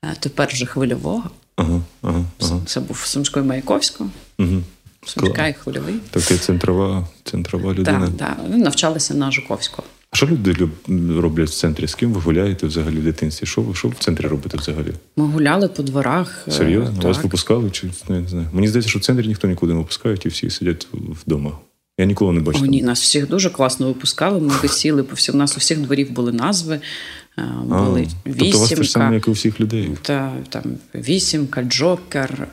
е, 0.06 0.16
тепер 0.20 0.50
вже 0.52 0.66
хвильового. 0.66 1.30
Ага, 1.56 1.82
ага, 2.02 2.26
ага. 2.42 2.60
Це 2.66 2.80
був 2.80 2.98
Сумської 2.98 3.46
Маяковського. 3.46 4.10
Угу. 4.40 4.64
Сумська 5.06 5.48
і 5.48 5.54
хвильовий. 5.54 5.96
Така 6.12 6.38
центрова 6.38 7.08
центрова 7.24 7.74
людина. 7.74 8.12
Так, 8.18 8.38
так. 8.38 8.50
навчалися 8.50 9.14
на 9.14 9.32
Жуковського. 9.32 9.88
А 10.12 10.16
що 10.16 10.26
люди 10.28 10.70
роблять 11.22 11.50
в 11.50 11.54
центрі? 11.54 11.88
З 11.88 11.96
ким 11.96 12.14
ви 12.14 12.22
гуляєте 12.22 12.68
взагалі 12.68 12.96
в 12.98 13.04
дитинстві? 13.04 13.46
Що 13.48 13.62
ви 13.62 13.76
що 13.76 13.88
в 13.88 13.96
центрі 13.96 14.28
робите 14.28 14.58
взагалі? 14.58 14.94
Ми 15.18 15.26
гуляли 15.26 15.68
по 15.68 15.84
дворах. 15.84 16.46
Е, 16.48 16.52
Серйозно? 16.52 16.96
Так. 16.96 17.04
Вас 17.04 17.24
випускали? 17.24 17.72
Чи 17.72 17.88
не 18.10 18.28
знаю? 18.28 18.48
Мені 18.54 18.68
здається, 18.68 18.90
що 18.90 19.00
в 19.00 19.02
центрі 19.02 19.28
ніхто 19.28 19.48
нікуди 19.48 19.74
не 19.74 19.80
випускають 19.80 20.26
і 20.26 20.30
всі 20.30 20.50
сидять 20.50 20.88
вдома. 20.94 21.52
Я 22.00 22.06
ніколи 22.06 22.34
не 22.34 22.40
бачив. 22.40 22.64
О, 22.64 22.66
ні, 22.66 22.82
нас 22.82 23.02
всіх 23.02 23.28
дуже 23.28 23.50
класно 23.50 23.88
випускали. 23.88 24.40
Ми 24.40 24.54
висіли 24.64 25.04
по 25.04 25.16
всіх. 25.16 25.36
У 25.36 25.38
нас 25.38 25.56
у 25.56 25.60
всіх 25.60 25.80
дворів 25.80 26.12
були 26.12 26.32
назви. 26.32 26.80
Е, 27.38 27.44
були 27.66 28.08
а, 28.26 28.30
вісімка. 28.30 28.40
Тобто 28.40 28.58
у 28.58 28.60
вас 28.60 28.70
те 28.70 28.84
ж 28.84 28.92
саме, 28.92 29.16
як 29.16 29.28
і 29.28 29.30
у 29.30 29.34
всіх 29.34 29.60
людей. 29.60 29.90
Та, 30.02 30.34
там 30.50 30.64
Вісімка, 30.96 31.64
Джокер, 31.64 32.48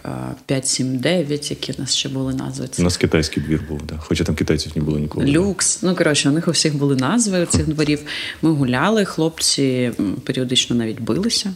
579, 0.46 1.50
які 1.50 1.72
в 1.72 1.80
нас 1.80 1.94
ще 1.94 2.08
були 2.08 2.34
назви. 2.34 2.68
У 2.78 2.82
нас 2.82 2.96
китайський 2.96 3.42
двір 3.42 3.62
був, 3.68 3.80
да. 3.88 3.94
хоча 3.98 4.24
там 4.24 4.34
китайців 4.34 4.72
не 4.76 4.82
було 4.82 4.98
ніколи. 4.98 5.26
Люкс. 5.26 5.82
Ну, 5.82 5.96
коротше, 5.96 6.28
у 6.28 6.32
них 6.32 6.48
у 6.48 6.50
всіх 6.50 6.76
були 6.76 6.96
назви 6.96 7.46
цих 7.50 7.68
дворів. 7.68 8.00
Ми 8.42 8.50
гуляли, 8.50 9.04
хлопці 9.04 9.92
періодично 10.24 10.76
навіть 10.76 11.00
билися. 11.00 11.54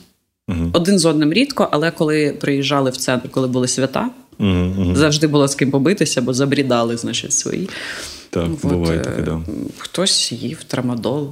Угу. 0.49 0.71
Один 0.73 0.99
з 0.99 1.05
одним 1.05 1.33
рідко, 1.33 1.69
але 1.73 1.91
коли 1.91 2.37
приїжджали 2.41 2.91
в 2.91 2.97
центр, 2.97 3.29
коли 3.31 3.49
були 3.49 3.69
свята, 3.69 4.11
угу, 4.41 4.75
угу. 4.79 4.97
завжди 4.97 5.27
було 5.27 5.49
з 5.49 5.55
ким 5.55 5.71
побитися, 5.71 6.23
бо 6.23 6.35
забрідали, 6.35 6.97
значить, 6.97 7.33
свої. 7.33 7.69
Так, 8.31 8.49
От, 8.65 8.73
буває 8.73 9.01
таке, 9.01 9.23
да. 9.23 9.41
Хтось 9.79 10.33
їв 10.33 10.65
трамадол. 10.65 11.31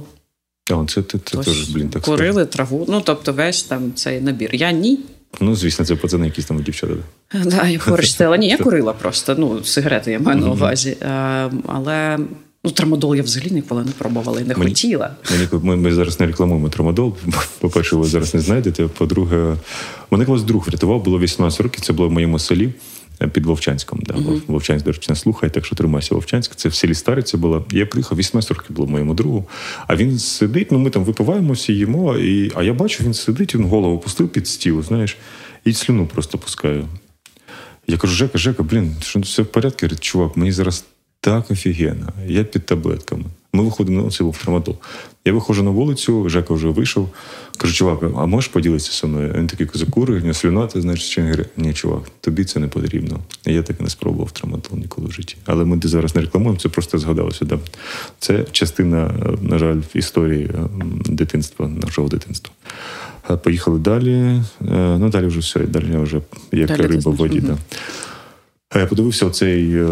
А, 0.71 0.85
це 0.85 1.03
це, 1.03 1.17
це 1.25 1.37
теж, 1.37 1.69
блін, 1.69 1.89
так 1.89 2.01
Курили 2.01 2.31
скажу. 2.31 2.49
траву, 2.49 2.85
ну 2.89 3.01
тобто 3.01 3.33
весь 3.33 3.63
там 3.63 3.93
цей 3.95 4.21
набір. 4.21 4.55
Я 4.55 4.71
ні. 4.71 4.99
Ну, 5.41 5.55
звісно, 5.55 5.85
це 5.85 5.95
пацани, 5.95 6.25
якісь 6.25 6.45
там 6.45 6.61
дівчата. 6.61 6.93
Да, 7.45 7.67
я 7.67 7.79
поруч 7.79 8.09
стояла. 8.09 8.37
Ні, 8.37 8.47
я 8.47 8.57
курила 8.57 8.93
просто. 8.93 9.35
Ну, 9.37 9.63
сигарети 9.63 10.11
я 10.11 10.19
маю 10.19 10.39
на 10.39 10.51
увазі. 10.51 10.97
А, 11.01 11.49
але 11.67 12.17
ну, 12.63 12.71
трамадол 12.71 13.15
я 13.15 13.23
взагалі 13.23 13.51
ніколи 13.51 13.83
не 13.83 13.91
пробувала 13.91 14.41
і 14.41 14.43
не 14.43 14.55
мені, 14.55 14.71
хотіла. 14.71 15.15
Мені, 15.31 15.47
ми, 15.65 15.75
ми 15.75 15.93
зараз 15.93 16.19
не 16.19 16.25
рекламуємо 16.25 16.69
трамадол. 16.69 17.15
По-перше, 17.59 17.95
ви 17.95 18.07
зараз 18.07 18.33
не 18.33 18.39
знайдете. 18.39 18.87
По-друге, 18.87 19.55
мене 20.11 20.25
колись 20.25 20.43
друг 20.43 20.65
врятував, 20.67 21.03
було 21.03 21.19
18 21.19 21.61
років, 21.61 21.81
це 21.81 21.93
було 21.93 22.09
в 22.09 22.11
моєму 22.11 22.39
селі. 22.39 22.73
Під 23.27 23.45
Вовчанськом. 23.45 23.99
Да. 24.03 24.13
Uh-huh. 24.13 24.41
Вовчанськ, 24.47 24.85
до 24.85 24.91
речі, 24.91 25.05
не 25.09 25.15
слухає, 25.15 25.49
так 25.49 25.65
що 25.65 25.75
тримайся 25.75 26.15
Вовчанськ. 26.15 26.55
Це 26.55 26.69
в 26.69 26.73
селі 26.73 26.93
Стариця 26.93 27.37
було. 27.37 27.65
Я 27.71 27.85
приїхав 27.85 28.17
18 28.17 28.51
років 28.51 28.75
було 28.75 28.87
моєму 28.87 29.13
другу. 29.13 29.45
А 29.87 29.95
він 29.95 30.19
сидить, 30.19 30.71
ну 30.71 30.79
ми 30.79 30.89
там 30.89 31.03
випиваємо 31.03 31.53
всі 31.53 31.73
їмо. 31.73 32.17
І, 32.17 32.51
А 32.55 32.63
я 32.63 32.73
бачу, 32.73 33.03
він 33.03 33.13
сидить, 33.13 33.55
він 33.55 33.63
голову 33.63 33.99
пустив 33.99 34.29
під 34.29 34.47
стіл, 34.47 34.83
знаєш, 34.83 35.17
і 35.65 35.73
слюну 35.73 36.05
просто 36.05 36.37
пускає. 36.37 36.85
Я 37.87 37.97
кажу, 37.97 38.13
Жека, 38.13 38.37
Жека, 38.37 38.63
блін, 38.63 38.95
що 39.01 39.19
все 39.19 39.41
в 39.41 39.45
порядку? 39.45 39.77
Говорить, 39.81 40.03
чувак, 40.03 40.37
мені 40.37 40.51
зараз 40.51 40.85
так 41.21 41.51
офігенно, 41.51 42.13
я 42.27 42.43
під 42.43 42.65
таблетками. 42.65 43.23
Ми 43.53 43.63
виходимо 43.63 44.01
ну, 44.01 44.11
це 44.11 44.23
був 44.23 44.37
травматол. 44.37 44.77
Я 45.29 45.33
виходжу 45.33 45.63
на 45.63 45.69
вулицю, 45.69 46.29
Жека 46.29 46.53
вже 46.53 46.67
вийшов. 46.67 47.09
Кажу, 47.57 47.73
чувак, 47.73 47.99
а 48.17 48.25
можеш 48.25 48.47
поділитися 48.47 48.91
зі 49.01 49.07
мною? 49.07 49.33
Він 49.37 49.47
такий 49.47 49.67
закурив, 49.73 50.25
не 50.25 50.33
слюна, 50.33 50.67
ти 50.67 50.81
знаєш, 50.81 51.03
що 51.03 51.21
він 51.21 51.27
говорить, 51.29 51.47
ні, 51.57 51.73
чувак, 51.73 52.01
тобі 52.21 52.45
це 52.45 52.59
не 52.59 52.67
потрібно. 52.67 53.19
Я 53.45 53.63
так 53.63 53.75
і 53.79 53.83
не 53.83 53.89
спробував 53.89 54.31
травматол 54.31 54.77
ніколи 54.77 55.07
в 55.07 55.11
житті. 55.11 55.35
Але 55.45 55.65
ми 55.65 55.79
зараз 55.83 56.15
не 56.15 56.21
рекламуємо, 56.21 56.59
це 56.59 56.69
просто 56.69 56.97
згадалося. 56.97 57.45
Да. 57.45 57.59
Це 58.19 58.45
частина, 58.51 59.13
на 59.41 59.59
жаль, 59.59 59.81
історії 59.93 60.51
дитинства, 61.05 61.67
нашого 61.67 62.09
дитинства. 62.09 62.53
Поїхали 63.43 63.79
далі. 63.79 64.13
Е, 64.13 64.41
ну, 64.99 65.09
далі 65.09 65.25
вже 65.25 65.39
все, 65.39 65.59
далі 65.59 65.97
вже 65.97 66.21
як 66.51 66.67
далі 66.67 66.81
риба 66.81 67.11
в 67.11 67.15
воді. 67.15 67.41
Да. 67.41 67.57
Я 68.79 68.85
подивився 68.85 69.25
оцей. 69.25 69.83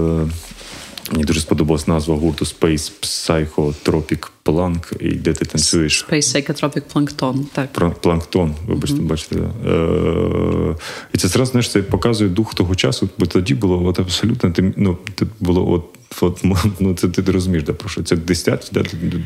Е, 1.09 1.11
Мені 1.11 1.23
дуже 1.23 1.39
сподобалась 1.39 1.87
назва 1.87 2.15
гурту 2.15 2.45
Space 2.45 2.91
Psychotropic 3.01 4.27
Plank, 4.45 5.03
і 5.03 5.11
де 5.11 5.33
ти 5.33 5.45
танцюєш. 5.45 6.05
Space 6.09 6.47
Psychotropic 6.47 6.81
Plankton, 6.93 7.43
так. 7.53 7.99
Планктон, 8.01 8.55
вибачте, 8.67 8.97
mm-hmm. 8.97 9.01
бачите. 9.01 9.35
Да. 9.35 9.69
Е- 9.69 10.75
І 11.13 11.17
це 11.17 11.27
зразу 11.27 11.51
знаєш, 11.51 11.69
це 11.69 11.81
показує 11.81 12.29
дух 12.29 12.55
того 12.55 12.75
часу, 12.75 13.09
бо 13.17 13.25
тоді 13.25 13.53
було 13.53 13.85
от 13.85 13.99
абсолютно 13.99 14.53
ну, 14.75 14.97
було 15.39 15.71
от. 15.71 15.83
От, 16.21 16.43
ну, 16.79 16.93
це 16.93 17.07
ти 17.07 17.31
розумієш, 17.31 17.63
да, 17.63 17.73
про 17.73 17.89
що 17.89 18.03
це 18.03 18.15
10 18.15 18.71
да, 18.73 18.83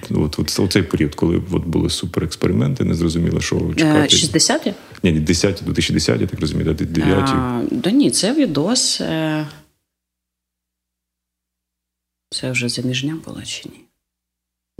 от, 0.10 0.40
от, 0.40 0.60
от, 0.60 0.72
цей 0.72 0.84
період, 0.84 1.16
коли 1.16 1.42
от 1.52 1.66
були 1.66 1.90
суперексперименти, 1.90 2.84
не 2.84 2.94
зрозуміло, 2.94 3.42
що 3.42 3.60
чекати. 3.76 4.16
60-ті? 4.16 4.74
Ні, 5.04 5.12
10 5.12 5.62
2010 5.66 6.22
я 6.22 6.28
так 6.28 6.40
розумію, 6.40 6.74
да, 6.74 6.86
9 6.86 7.20
а, 7.20 7.62
Да 7.72 7.92
ні, 7.92 8.12
це 8.12 8.34
відос. 8.34 9.02
Е... 9.02 9.48
Це 12.32 12.52
вже 12.52 12.70
заміжня 12.70 13.18
була 13.26 13.42
чи 13.42 13.70
ні? 13.70 13.82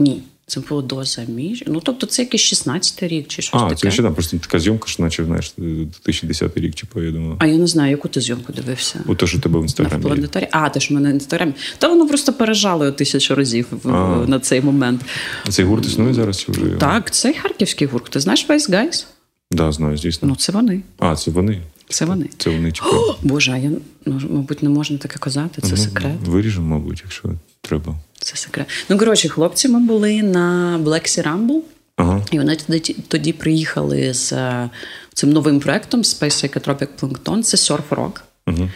Ні. 0.00 0.22
Це 0.46 0.60
було 0.60 0.82
до 0.82 1.04
заміж. 1.04 1.64
Ну, 1.66 1.80
тобто, 1.84 2.06
це 2.06 2.22
якийсь 2.22 2.54
16-й 2.54 3.06
рік 3.06 3.28
чи 3.28 3.42
щось. 3.42 3.60
А, 3.62 3.68
таке. 3.68 3.80
це 3.80 3.90
ще 3.90 4.02
там 4.02 4.14
просто 4.14 4.38
така 4.38 4.58
зйомка, 4.58 4.88
що 4.88 5.02
наче 5.02 5.24
знаєш, 5.24 5.52
2010 5.56 6.56
рік, 6.56 6.74
типу, 6.74 7.02
я. 7.02 7.36
А 7.38 7.46
я 7.46 7.56
не 7.58 7.66
знаю, 7.66 7.90
яку 7.90 8.08
ти 8.08 8.20
зйомку 8.20 8.52
дивився. 8.52 9.00
У 9.06 9.14
те, 9.14 9.26
що 9.26 9.40
тебе 9.40 9.60
в 9.60 9.62
інстаграмі. 9.62 10.02
планетарі. 10.02 10.48
А, 10.50 10.68
те, 10.68 10.80
що 10.80 10.94
в 10.94 10.96
мене 10.96 11.10
в 11.10 11.14
інстаграмі. 11.14 11.52
Та 11.78 11.88
воно 11.88 12.08
просто 12.08 12.32
пережало 12.32 12.92
тисячу 12.92 13.34
разів 13.34 13.66
а. 13.84 13.88
на 14.26 14.40
цей 14.40 14.60
момент. 14.60 15.00
А 15.46 15.50
цей 15.50 15.64
гурт 15.64 15.86
існує 15.86 16.14
зараз? 16.14 16.40
чи 16.40 16.52
вже? 16.52 16.76
Так, 16.78 17.10
цей 17.10 17.34
харківський 17.34 17.86
гурт. 17.86 18.10
Ти 18.10 18.20
знаєш 18.20 18.48
Vice 18.48 18.70
Guys? 18.70 18.90
Так, 18.90 19.06
да, 19.50 19.72
знаю, 19.72 19.96
звісно. 19.96 20.28
Ну, 20.28 20.36
це 20.36 20.52
вони. 20.52 20.82
А, 20.98 21.16
це 21.16 21.30
вони. 21.30 21.62
Це 21.92 22.04
вони. 22.04 22.26
Це 22.38 22.50
вони 22.50 22.72
О, 22.82 23.14
Боже, 23.22 23.60
я, 23.62 23.70
ну, 24.06 24.20
мабуть, 24.30 24.62
не 24.62 24.68
можна 24.68 24.98
таке 24.98 25.18
казати. 25.18 25.62
Це 25.62 25.68
ну, 25.70 25.76
секрет. 25.76 26.16
Виріжемо, 26.24 26.66
мабуть, 26.66 27.00
якщо 27.04 27.30
треба. 27.60 27.94
Це 28.18 28.36
секрет. 28.36 28.66
Ну, 28.88 28.98
коротше, 28.98 29.28
хлопці 29.28 29.68
ми 29.68 29.80
були 29.80 30.22
на 30.22 30.78
Black 30.84 31.02
Sea 31.02 31.22
Rumble, 31.22 31.60
ага. 31.96 32.22
і 32.30 32.38
вони 32.38 32.56
тоді 32.56 32.96
тоді 33.08 33.32
приїхали 33.32 34.14
з 34.14 34.32
е, 34.32 34.70
цим 35.14 35.32
новим 35.32 35.60
проектом 35.60 36.02
Space 36.02 36.24
Psychotropic 36.24 36.88
Plankton. 37.00 37.42
Це 37.42 37.56
серф-рок. 37.56 38.22
Угу. 38.46 38.68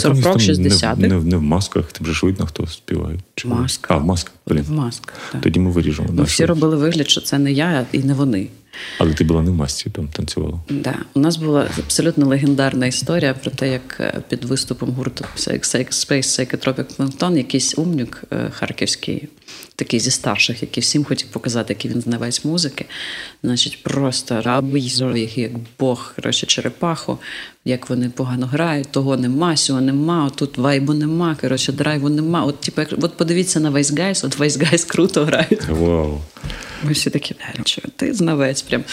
Сурфрок 0.00 0.40
60 0.40 0.98
не, 0.98 1.08
не, 1.08 1.14
не 1.14 1.36
в 1.36 1.42
масках, 1.42 1.92
ти 1.92 2.04
вже 2.04 2.26
видно, 2.26 2.46
хто 2.46 2.66
співає. 2.66 3.18
Чи 3.34 3.48
Маска. 3.48 3.94
А, 3.94 3.98
в 3.98 4.04
масках. 4.04 4.34
Блін. 4.46 4.62
В 4.62 4.70
масках, 4.70 5.14
так. 5.32 5.40
Тоді 5.40 5.60
ми 5.60 5.70
виріжемо. 5.70 6.08
Ми 6.08 6.14
да, 6.14 6.22
всі 6.22 6.44
робили 6.44 6.76
вигляд, 6.76 7.10
що 7.10 7.20
це 7.20 7.38
не 7.38 7.52
я 7.52 7.86
і 7.92 7.98
не 7.98 8.14
вони. 8.14 8.46
Але 8.98 9.14
ти 9.14 9.24
була 9.24 9.42
не 9.42 9.50
в 9.50 9.54
масці, 9.54 9.90
там 9.90 10.08
танцювала. 10.08 10.60
Да. 10.70 10.94
У 11.14 11.20
нас 11.20 11.36
була 11.36 11.68
абсолютно 11.78 12.26
легендарна 12.26 12.86
історія 12.86 13.34
про 13.34 13.50
те, 13.50 13.68
як 13.68 13.96
е, 14.00 14.20
під 14.28 14.44
виступом 14.44 14.90
гурту 14.90 15.24
Space 15.36 15.90
Psychotropic 16.10 16.96
Plankton 16.96 17.36
якийсь 17.36 17.78
умнюк 17.78 18.24
е, 18.32 18.50
харківський, 18.50 19.28
такий 19.76 20.00
зі 20.00 20.10
старших, 20.10 20.62
який 20.62 20.80
всім 20.80 21.04
хотів 21.04 21.28
показати, 21.28 21.72
який 21.72 21.90
він 21.90 22.00
знавець 22.00 22.44
музики. 22.44 22.84
Значить, 23.42 23.82
просто 23.82 24.40
розібрав, 24.42 25.16
як 25.16 25.52
Бог, 25.78 26.12
коротше, 26.16 26.46
черепаху, 26.46 27.18
як 27.64 27.90
вони 27.90 28.10
погано 28.10 28.46
грають, 28.46 28.88
того 28.90 29.16
нема, 29.16 29.56
сього 29.56 29.80
нема, 29.80 30.30
тут 30.34 30.58
вайбу 30.58 30.94
нема, 30.94 31.36
коротше, 31.40 31.72
драйву 31.72 32.08
нема. 32.08 32.44
От, 32.44 32.60
типу, 32.60 32.82
от 33.02 33.16
подивіться 33.16 33.60
на 33.60 33.70
Wise 33.70 33.92
Guyz, 33.92 34.24
от 34.24 34.38
Wise 34.38 34.56
Guyz 34.56 34.84
круто 34.84 35.24
грають. 35.24 35.68
Вау. 35.68 36.20
Ми 36.84 36.92
всі 36.92 37.10
такі, 37.10 37.34
що 37.64 37.82
ти 37.96 38.14
знавець. 38.14 38.62
прям. 38.62 38.84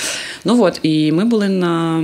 Ну 0.45 0.63
от, 0.63 0.79
і 0.84 1.12
ми 1.12 1.25
були 1.25 1.49
на 1.49 2.03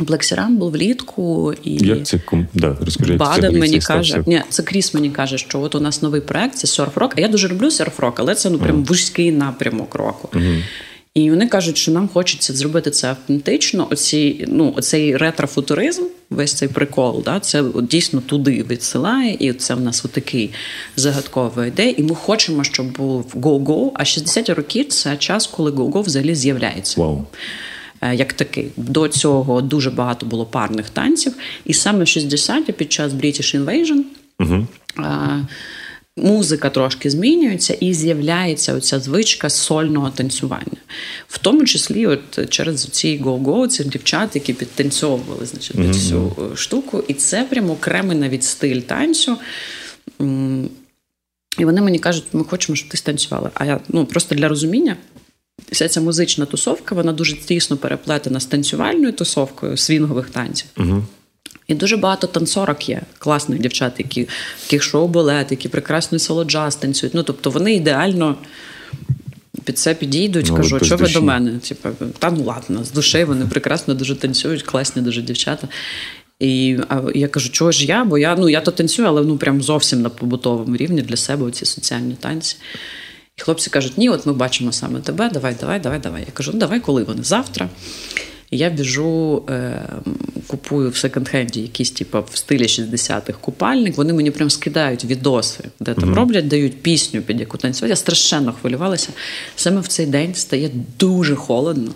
Блексіран 0.00 0.56
був 0.56 0.70
влітку 0.70 1.54
і 1.64 1.86
як 1.86 2.06
це 2.06 2.20
да, 2.54 2.76
розкажи, 2.80 3.16
Баден 3.16 3.52
це 3.52 3.58
мені 3.58 3.78
каже, 3.78 4.22
ні, 4.26 4.42
це 4.48 4.62
Кріс 4.62 4.94
мені 4.94 5.10
каже, 5.10 5.38
що 5.38 5.60
от 5.60 5.74
у 5.74 5.80
нас 5.80 6.02
новий 6.02 6.20
проект, 6.20 6.54
це 6.54 6.66
серф-рок. 6.66 7.14
А 7.16 7.20
я 7.20 7.28
дуже 7.28 7.48
люблю 7.48 7.70
серф-рок, 7.70 8.14
але 8.16 8.34
це 8.34 8.50
ну 8.50 8.58
прям 8.58 8.76
uh-huh. 8.76 8.86
вузький 8.86 9.32
напрямок 9.32 9.94
року. 9.94 10.28
Uh-huh. 10.32 10.62
І 11.14 11.30
вони 11.30 11.46
кажуть, 11.48 11.76
що 11.76 11.92
нам 11.92 12.08
хочеться 12.08 12.52
зробити 12.52 12.90
це 12.90 13.08
автентично. 13.08 13.88
Оці, 13.90 14.44
ну, 14.48 14.74
оцей 14.76 15.16
ретрофутуризм, 15.16 16.02
весь 16.30 16.54
цей 16.54 16.68
прикол, 16.68 17.22
да, 17.24 17.40
це 17.40 17.62
от 17.62 17.86
дійсно 17.86 18.20
туди 18.20 18.64
відсилає, 18.70 19.36
і 19.40 19.52
це 19.52 19.74
в 19.74 19.80
нас 19.80 20.04
отакий 20.04 20.50
загадковий 20.96 21.68
ідея. 21.68 21.94
І 21.96 22.02
ми 22.02 22.14
хочемо, 22.14 22.64
щоб 22.64 22.96
був 22.96 23.32
go-go, 23.34 23.90
А 23.94 24.04
60 24.04 24.48
роки 24.48 24.84
це 24.84 25.16
час, 25.16 25.46
коли 25.46 25.70
go-go 25.70 26.00
взагалі 26.00 26.34
з'являється. 26.34 27.00
Wow. 27.00 27.24
Е, 28.00 28.14
як 28.14 28.32
такий. 28.32 28.66
До 28.76 29.08
цього 29.08 29.60
дуже 29.60 29.90
багато 29.90 30.26
було 30.26 30.46
парних 30.46 30.90
танців. 30.90 31.34
І 31.64 31.74
саме 31.74 31.98
в 31.98 32.06
60-ті 32.06 32.72
під 32.72 32.92
час 32.92 33.12
British 33.12 33.64
Invasion 33.64 34.00
uh 34.38 34.64
музика 36.16 36.70
трошки 36.70 37.10
змінюється 37.10 37.74
і 37.74 37.94
з'являється 37.94 38.74
оця 38.74 39.00
звичка 39.00 39.50
сольного 39.50 40.10
танцювання. 40.10 40.78
В 41.28 41.38
тому 41.38 41.64
числі, 41.64 42.06
от 42.06 42.50
через 42.50 42.84
ці 42.84 43.18
го-го, 43.18 43.68
цих 43.68 43.88
дівчат, 43.88 44.34
які 44.34 44.52
підтанцьовували 44.52 45.46
значить, 45.46 45.76
uh 45.76 45.94
цю 45.94 46.36
е, 46.52 46.56
штуку. 46.56 47.04
І 47.08 47.14
це 47.14 47.44
прямо 47.44 47.72
окремий 47.72 48.16
навіть 48.16 48.44
стиль 48.44 48.80
танцю. 48.80 49.36
І 51.58 51.64
вони 51.64 51.80
мені 51.80 51.98
кажуть, 51.98 52.24
ми 52.32 52.44
хочемо, 52.44 52.76
щоб 52.76 52.88
ти 52.88 52.96
станцювала. 52.96 53.50
А 53.54 53.64
я 53.64 53.80
ну 53.88 54.06
просто 54.06 54.34
для 54.34 54.48
розуміння. 54.48 54.96
Вся 55.72 55.88
ця 55.88 56.00
музична 56.00 56.46
тусовка, 56.46 56.94
вона 56.94 57.12
дуже 57.12 57.36
тісно 57.36 57.76
переплетена 57.76 58.40
з 58.40 58.46
танцювальною 58.46 59.12
тусовкою 59.12 59.76
свінгових 59.76 60.30
танців. 60.30 60.68
Uh-huh. 60.76 61.02
І 61.68 61.74
дуже 61.74 61.96
багато 61.96 62.26
танцорок 62.26 62.88
є, 62.88 63.02
класних 63.18 63.58
дівчат, 63.58 63.92
які 63.98 64.28
яких 64.62 64.82
шоу-балет, 64.82 65.50
які 65.50 65.68
прекрасно 65.68 66.18
соло-джаз 66.18 66.80
танцюють. 66.80 67.14
Ну, 67.14 67.22
тобто 67.22 67.50
вони 67.50 67.74
ідеально 67.74 68.36
під 69.64 69.78
це 69.78 69.94
підійдуть, 69.94 70.46
ну, 70.48 70.56
кажу, 70.56 70.84
що 70.84 70.96
ви 70.96 71.08
до 71.08 71.22
мене? 71.22 71.58
Типу, 71.58 71.88
та 72.18 72.30
ну 72.30 72.44
ладно, 72.44 72.84
з 72.84 72.92
душі 72.92 73.24
вони 73.24 73.46
прекрасно 73.46 73.94
дуже 73.94 74.16
танцюють, 74.16 74.62
класні 74.62 75.02
дуже 75.02 75.22
дівчата. 75.22 75.68
І 76.40 76.78
а 76.88 77.02
я 77.14 77.28
кажу, 77.28 77.50
чого 77.50 77.72
ж 77.72 77.86
я? 77.86 78.04
Бо 78.04 78.18
я 78.18 78.36
ну 78.36 78.48
я 78.48 78.60
то 78.60 78.70
танцюю, 78.70 79.08
але 79.08 79.22
ну 79.22 79.36
прям 79.36 79.62
зовсім 79.62 80.02
на 80.02 80.08
побутовому 80.08 80.76
рівні 80.76 81.02
для 81.02 81.16
себе 81.16 81.50
ці 81.50 81.64
соціальні 81.64 82.14
танці. 82.14 82.56
І 83.38 83.42
хлопці 83.42 83.70
кажуть, 83.70 83.98
ні, 83.98 84.08
от 84.08 84.26
ми 84.26 84.32
бачимо 84.32 84.72
саме 84.72 85.00
тебе, 85.00 85.30
давай, 85.32 85.56
давай, 85.60 85.80
давай, 85.80 85.98
давай. 85.98 86.20
Я 86.26 86.32
кажу, 86.32 86.50
ну 86.54 86.58
давай, 86.58 86.80
коли 86.80 87.04
вони 87.04 87.22
завтра. 87.22 87.68
Я 88.50 88.70
біжу, 88.70 89.42
е, 89.50 89.82
купую 90.46 90.90
в 90.90 90.94
секонд-хенді 90.94 91.58
якийсь 91.58 91.90
типу, 91.90 92.24
в 92.32 92.36
стилі 92.36 92.62
60-х 92.62 93.38
купальник. 93.40 93.96
Вони 93.96 94.12
мені 94.12 94.30
прям 94.30 94.50
скидають 94.50 95.04
відоси, 95.04 95.64
де 95.80 95.94
там 95.94 96.04
mm-hmm. 96.04 96.14
роблять, 96.14 96.48
дають 96.48 96.82
пісню, 96.82 97.22
під 97.22 97.40
яку 97.40 97.58
танцювати. 97.58 97.90
Я 97.90 97.96
страшенно 97.96 98.52
хвилювалася. 98.52 99.08
Саме 99.56 99.80
в 99.80 99.86
цей 99.86 100.06
день 100.06 100.34
стає 100.34 100.70
дуже 100.98 101.34
холодно. 101.34 101.90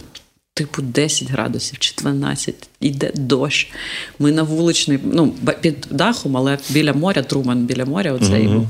Типу 0.55 0.83
10 0.83 1.31
градусів 1.31 1.79
чи 1.79 1.95
12, 1.99 2.69
іде 2.81 3.13
дощ. 3.15 3.71
Ми 4.19 4.33
на 4.33 4.43
вуличний, 4.43 4.99
ну, 5.05 5.35
під 5.61 5.87
дахом, 5.91 6.37
але 6.37 6.59
біля 6.71 6.93
моря, 6.93 7.23
Труман 7.23 7.67
біля 7.67 7.85
моря, 7.85 8.13
оцей 8.13 8.49
mm-hmm. 8.49 8.55
був. 8.55 8.69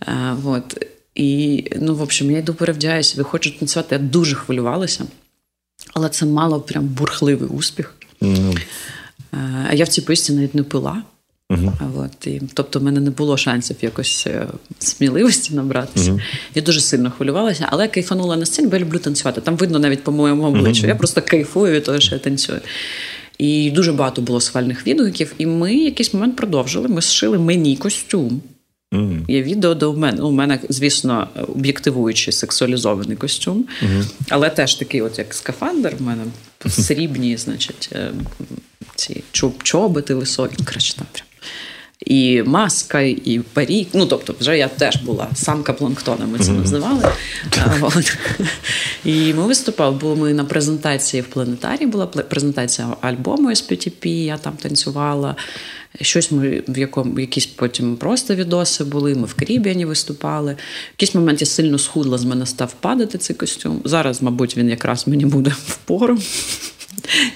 А, 0.00 0.36
от. 0.44 0.86
І, 1.14 1.64
ну, 1.80 1.94
в 1.94 2.02
общем, 2.02 2.30
я 2.30 2.38
йду 2.38 2.54
перевдяюся, 2.54 3.14
виходжу 3.16 3.50
танцювати. 3.58 3.94
Я 3.94 3.98
дуже 3.98 4.36
хвилювалася, 4.36 5.04
але 5.94 6.08
це 6.08 6.26
мало 6.26 6.60
прям 6.60 6.86
бурхливий 6.86 7.48
успіх. 7.48 7.94
Mm-hmm. 8.20 8.62
А 9.68 9.74
я 9.74 9.84
в 9.84 9.88
цій 9.88 10.00
поїздці 10.00 10.32
навіть 10.32 10.54
не 10.54 10.62
пила. 10.62 11.02
Uh-huh. 11.50 12.04
От, 12.04 12.26
і, 12.26 12.42
Тобто 12.54 12.78
в 12.78 12.82
мене 12.82 13.00
не 13.00 13.10
було 13.10 13.36
шансів 13.36 13.76
якось 13.80 14.26
е, 14.26 14.46
сміливості 14.78 15.54
набратися. 15.54 16.10
Uh-huh. 16.10 16.20
Я 16.54 16.62
дуже 16.62 16.80
сильно 16.80 17.10
хвилювалася, 17.10 17.68
але 17.70 17.82
я 17.82 17.88
кайфанула 17.88 18.36
на 18.36 18.46
сцені, 18.46 18.68
бо 18.68 18.76
я 18.76 18.82
люблю 18.82 18.98
танцювати. 18.98 19.40
Там 19.40 19.56
видно 19.56 19.78
навіть 19.78 20.04
по 20.04 20.12
моєму 20.12 20.44
обличчю. 20.44 20.82
Uh-huh. 20.82 20.88
Я 20.88 20.94
просто 20.94 21.22
кайфую 21.22 21.72
від 21.72 21.84
того, 21.84 22.00
що 22.00 22.14
я 22.14 22.18
танцюю. 22.18 22.60
І 23.38 23.70
дуже 23.70 23.92
багато 23.92 24.22
було 24.22 24.40
схвальних 24.40 24.86
відгуків. 24.86 25.34
І 25.38 25.46
ми 25.46 25.74
якийсь 25.74 26.14
момент 26.14 26.36
продовжили. 26.36 26.88
Ми 26.88 27.00
зшили 27.00 27.38
мені 27.38 27.76
костюм. 27.76 28.42
Mm. 28.94 29.24
Є 29.28 29.42
відео, 29.42 29.74
де 29.74 29.86
у 29.86 29.96
мене 29.96 30.22
у 30.22 30.30
мене, 30.30 30.58
звісно, 30.68 31.28
об'єктивуючий 31.48 32.32
сексуалізований 32.32 33.16
костюм, 33.16 33.64
mm-hmm. 33.82 34.04
але 34.28 34.50
теж 34.50 34.74
такий, 34.74 35.02
от 35.02 35.18
як 35.18 35.34
скафандр, 35.34 35.94
в 35.98 36.02
мене 36.02 36.24
срібні, 36.68 37.36
значить, 37.36 37.88
е, 37.92 38.10
ці 38.94 39.24
чоботи 39.62 40.14
високі. 40.14 40.64
Коротше, 40.64 40.94
там 40.96 41.06
прям 41.12 41.26
і 42.00 42.42
маска, 42.42 43.00
і 43.00 43.40
парік. 43.52 43.88
Ну, 43.92 44.06
тобто, 44.06 44.34
вже 44.40 44.58
я 44.58 44.68
теж 44.68 44.96
була 44.96 45.28
самка 45.34 45.72
планктона, 45.72 46.26
ми 46.26 46.38
це 46.38 46.52
називали. 46.52 47.12
От. 47.80 48.16
І 49.04 49.34
ми 49.34 49.46
виступали, 49.46 49.96
бо 50.00 50.16
ми 50.16 50.34
на 50.34 50.44
презентації 50.44 51.22
в 51.22 51.26
планетарі 51.26 51.86
була 51.86 52.06
презентація 52.06 52.88
альбому 53.00 53.50
SPTP, 53.50 54.06
я 54.08 54.38
там 54.38 54.52
танцювала. 54.52 55.36
Щось 56.00 56.32
ми 56.32 56.62
в 56.68 56.78
якому 56.78 57.20
якісь 57.20 57.46
потім 57.46 57.96
просто 57.96 58.34
відоси 58.34 58.84
були. 58.84 59.14
Ми 59.14 59.26
в 59.26 59.34
Карібіані 59.34 59.84
виступали. 59.84 60.52
В 60.52 60.56
якийсь 60.92 61.14
момент 61.14 61.40
я 61.40 61.46
сильно 61.46 61.78
схудла, 61.78 62.18
з 62.18 62.24
мене 62.24 62.46
став 62.46 62.72
падати 62.72 63.18
цей 63.18 63.36
костюм. 63.36 63.80
Зараз, 63.84 64.22
мабуть, 64.22 64.56
він 64.56 64.68
якраз 64.68 65.08
мені 65.08 65.26
буде 65.26 65.50
впору. 65.66 66.18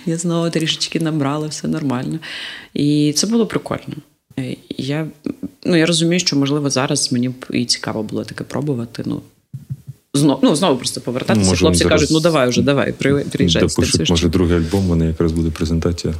Я 0.06 0.16
знову 0.16 0.50
трішечки 0.50 1.00
набрала, 1.00 1.46
все 1.46 1.68
нормально. 1.68 2.18
І 2.74 3.12
це 3.16 3.26
було 3.26 3.46
прикольно. 3.46 3.94
Е, 4.38 4.56
я 4.78 5.06
ну, 5.64 5.76
я 5.76 5.86
розумію, 5.86 6.20
що, 6.20 6.36
можливо, 6.36 6.70
зараз 6.70 7.12
мені 7.12 7.28
б 7.28 7.46
і 7.50 7.64
цікаво 7.64 8.02
було 8.02 8.24
таке 8.24 8.44
пробувати. 8.44 9.02
Ну, 9.06 9.22
Знову 10.14 10.40
ну, 10.42 10.56
знову 10.56 10.76
просто 10.76 11.00
повертатися. 11.00 11.46
Може, 11.46 11.60
Хлопці 11.60 11.84
кажуть, 11.84 12.10
ну 12.10 12.20
давай 12.20 12.48
вже, 12.48 12.62
давай, 12.62 12.92
приїжджай. 12.92 13.62
Допишуть, 13.62 14.10
може, 14.10 14.28
другий 14.28 14.56
альбом, 14.56 14.86
вони 14.86 15.06
якраз 15.06 15.32
буде 15.32 15.50
презентація 15.50 16.14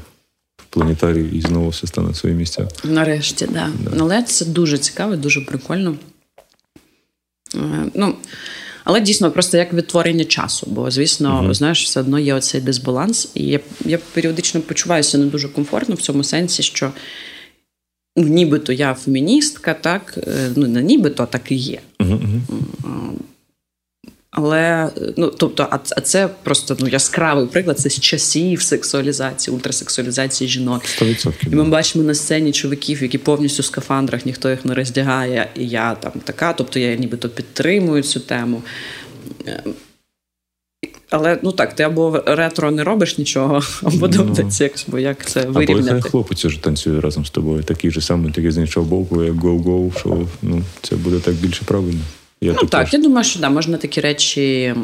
в 0.57 0.65
планетарії 0.71 1.37
і 1.37 1.41
знову 1.41 1.69
все 1.69 1.87
стане 1.87 2.09
на 2.09 2.15
свої 2.15 2.35
місця. 2.35 2.69
Нарешті, 2.85 3.47
да. 3.47 3.71
да. 3.81 3.91
Але 4.01 4.23
це 4.23 4.45
дуже 4.45 4.79
цікаво, 4.79 5.17
дуже 5.17 5.41
прикольно. 5.41 5.97
Е, 7.55 7.85
ну, 7.95 8.15
Але 8.85 9.01
дійсно, 9.01 9.31
просто 9.31 9.57
як 9.57 9.73
відтворення 9.73 10.25
часу. 10.25 10.67
Бо, 10.71 10.91
звісно, 10.91 11.41
угу. 11.45 11.55
знаєш, 11.55 11.85
все 11.85 12.01
одно 12.01 12.19
є 12.19 12.35
оцей 12.35 12.61
дисбаланс. 12.61 13.29
І 13.35 13.45
я 13.45 13.61
я 13.85 13.99
періодично 13.99 14.61
почуваюся 14.61 15.19
не 15.19 15.27
дуже 15.27 15.49
комфортно 15.49 15.95
в 15.95 16.01
цьому 16.01 16.25
сенсі, 16.25 16.63
що 16.63 16.87
ну, 16.87 16.93
нібито 18.23 18.73
я 18.73 18.95
феміністка, 18.95 19.75
так 19.75 20.19
е, 20.27 20.51
ну 20.57 20.67
не 20.67 20.83
нібито, 20.83 21.23
а 21.23 21.27
так 21.27 21.53
і 21.53 21.55
є. 21.55 21.81
Uh-huh. 21.99 22.41
Але 24.31 24.91
ну 25.17 25.33
тобто, 25.39 25.69
а 25.71 26.01
це 26.01 26.29
просто 26.43 26.77
ну 26.81 26.89
яскравий 26.89 27.47
приклад. 27.47 27.79
Це 27.79 27.91
з 27.91 28.01
часів 28.01 28.63
сексуалізації, 28.63 29.57
ультрасексуалізації 29.57 30.51
жінок. 30.51 30.83
100%. 30.85 31.53
І 31.53 31.55
ми 31.55 31.65
бачимо 31.65 32.05
на 32.05 32.15
сцені 32.15 32.53
чоловіків, 32.53 33.03
які 33.03 33.19
повністю 33.19 33.63
в 33.63 33.67
скафандрах, 33.67 34.27
ніхто 34.27 34.51
їх 34.51 34.65
не 34.65 34.75
роздягає, 34.75 35.51
і 35.55 35.69
я 35.69 35.95
там 35.95 36.13
така. 36.25 36.53
Тобто 36.53 36.79
я 36.79 36.97
нібито 36.97 37.29
підтримую 37.29 38.03
цю 38.03 38.21
тему. 38.21 38.63
Але 41.11 41.39
ну 41.43 41.53
так, 41.53 41.75
ти 41.75 41.83
або 41.83 42.23
ретро 42.27 42.71
не 42.71 42.85
робиш 42.85 43.19
нічого, 43.19 43.63
або 43.83 44.09
ну, 44.09 44.51
секс, 44.51 44.85
бо 44.89 44.99
як 44.99 45.27
це 45.27 45.47
вирівняти. 45.47 45.91
Або 45.91 46.01
хлопець 46.01 46.45
вже 46.45 46.63
танцює 46.63 47.01
разом 47.01 47.25
з 47.25 47.31
тобою. 47.31 47.63
Такий 47.63 47.91
же 47.91 48.01
самий, 48.01 48.33
такий 48.33 48.51
з 48.51 48.59
іншого 48.59 48.87
боку, 48.87 49.25
як 49.25 49.35
go-go, 49.35 49.99
що 49.99 50.27
ну, 50.43 50.63
це 50.83 50.97
буде 50.97 51.19
так 51.19 51.35
більше 51.35 51.65
правильно. 51.65 52.01
Я 52.41 52.55
ну 52.63 52.69
так, 52.69 52.93
я 52.95 53.01
думаю, 53.01 53.25
що 53.25 53.41
да, 53.41 53.51
можна 53.51 53.77
такі 53.77 54.01
речі 54.01 54.75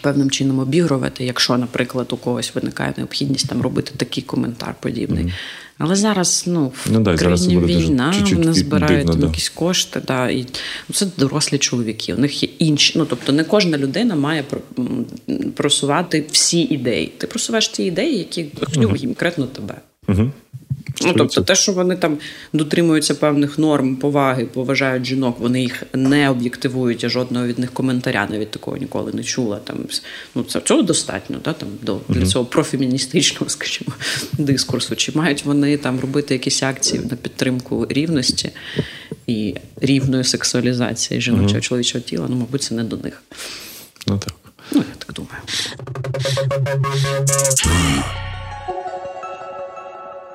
певним 0.00 0.30
чином 0.30 0.58
обігрувати, 0.58 1.24
якщо, 1.24 1.58
наприклад, 1.58 2.06
у 2.10 2.16
когось 2.16 2.54
виникає 2.54 2.94
необхідність 2.96 3.48
там 3.48 3.62
робити 3.62 3.92
такий 3.96 4.22
коментар 4.22 4.74
подібний. 4.80 5.24
Mm-hmm. 5.24 5.32
Але 5.78 5.96
зараз 5.96 6.44
ну, 6.46 6.66
в 6.66 6.88
ну, 6.92 7.00
да, 7.00 7.16
країні 7.16 7.38
зараз 7.38 7.48
війна, 7.48 8.14
вони 8.32 8.52
збирають 8.52 9.06
дивно, 9.06 9.26
якісь 9.26 9.52
да. 9.54 9.58
кошти. 9.58 10.02
Да, 10.06 10.30
і 10.30 10.46
ну, 10.88 10.94
Це 10.94 11.06
дорослі 11.18 11.58
чоловіки. 11.58 12.14
У 12.14 12.18
них 12.18 12.42
є 12.42 12.48
інші. 12.58 12.98
Ну, 12.98 13.04
тобто 13.04 13.32
не 13.32 13.44
кожна 13.44 13.78
людина 13.78 14.16
має 14.16 14.44
просувати 15.54 16.24
всі 16.30 16.60
ідеї. 16.60 17.12
Ти 17.18 17.26
просуваєш 17.26 17.68
ті 17.68 17.84
ідеї, 17.84 18.18
які 18.18 18.44
конкретно 18.74 19.46
тебе. 19.46 19.74
Uh-huh. 20.08 20.30
Ну, 21.02 21.12
тобто, 21.16 21.40
те, 21.40 21.54
що 21.54 21.72
вони 21.72 21.96
там 21.96 22.18
дотримуються 22.52 23.14
певних 23.14 23.58
норм, 23.58 23.96
поваги, 23.96 24.44
поважають 24.44 25.04
жінок, 25.04 25.40
вони 25.40 25.62
їх 25.62 25.82
не 25.94 26.30
об'єктивують, 26.30 27.02
я 27.02 27.08
жодного 27.08 27.46
від 27.46 27.58
них 27.58 27.72
коментаря 27.72 28.28
навіть 28.30 28.50
такого 28.50 28.76
ніколи 28.76 29.12
не 29.12 29.24
чула. 29.24 29.58
Там 29.64 29.76
ну 30.34 30.42
це 30.42 30.60
цього 30.60 30.82
достатньо, 30.82 31.36
да, 31.44 31.52
там 31.52 31.68
до 31.82 32.00
для 32.08 32.26
цього 32.26 32.44
профеміністичного, 32.44 33.48
скажімо, 33.50 33.92
дискурсу. 34.32 34.96
Чи 34.96 35.12
мають 35.14 35.44
вони 35.44 35.76
там 35.76 36.00
робити 36.00 36.34
якісь 36.34 36.62
акції 36.62 37.02
на 37.10 37.16
підтримку 37.16 37.86
рівності 37.90 38.50
і 39.26 39.54
рівної 39.80 40.24
сексуалізації 40.24 41.20
жіночого 41.20 41.58
uh 41.58 41.60
чоловічого 41.60 42.04
тіла? 42.04 42.26
Ну, 42.28 42.36
мабуть, 42.36 42.62
це 42.62 42.74
не 42.74 42.84
до 42.84 42.96
них. 42.96 43.22
Ну 44.06 44.18
так. 44.18 44.34
Ну, 44.72 44.78
я 44.78 44.94
так 44.98 45.12
думаю. 45.14 45.42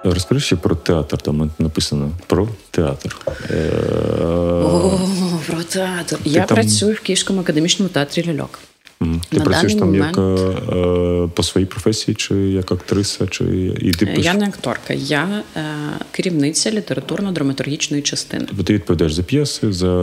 Розкажи 0.03 0.41
ще 0.41 0.55
про 0.55 0.75
театр. 0.75 1.17
Там 1.17 1.51
написано 1.59 2.11
про 2.27 2.47
театр. 2.71 3.17
О, 3.49 4.99
Про 5.47 5.63
театр. 5.63 6.19
Я 6.25 6.45
там... 6.45 6.55
працюю 6.55 6.95
в 6.95 6.99
Київському 6.99 7.41
академічному 7.41 7.89
театрі 7.89 8.27
Ляльок. 8.27 8.59
Mm. 9.01 9.21
Ти 9.29 9.37
На 9.37 9.43
працюєш 9.43 9.75
там 9.75 9.87
момент... 9.87 10.17
як 10.17 10.25
е, 10.77 11.29
по 11.33 11.43
своїй 11.43 11.67
професії, 11.67 12.15
чи 12.15 12.35
як 12.35 12.71
актриса, 12.71 13.27
чи 13.27 13.43
і 13.81 13.91
ти 13.91 14.05
пиш... 14.05 14.25
Я 14.25 14.33
не 14.33 14.45
акторка, 14.45 14.93
я 14.93 15.43
е, 15.55 15.61
керівниця 16.11 16.71
літературно-драматургічної 16.71 18.01
частини. 18.01 18.45
Тобто 18.47 18.63
ти 18.63 18.73
відповідаєш 18.73 19.13
за 19.13 19.23
п'єси, 19.23 19.73
за 19.73 19.93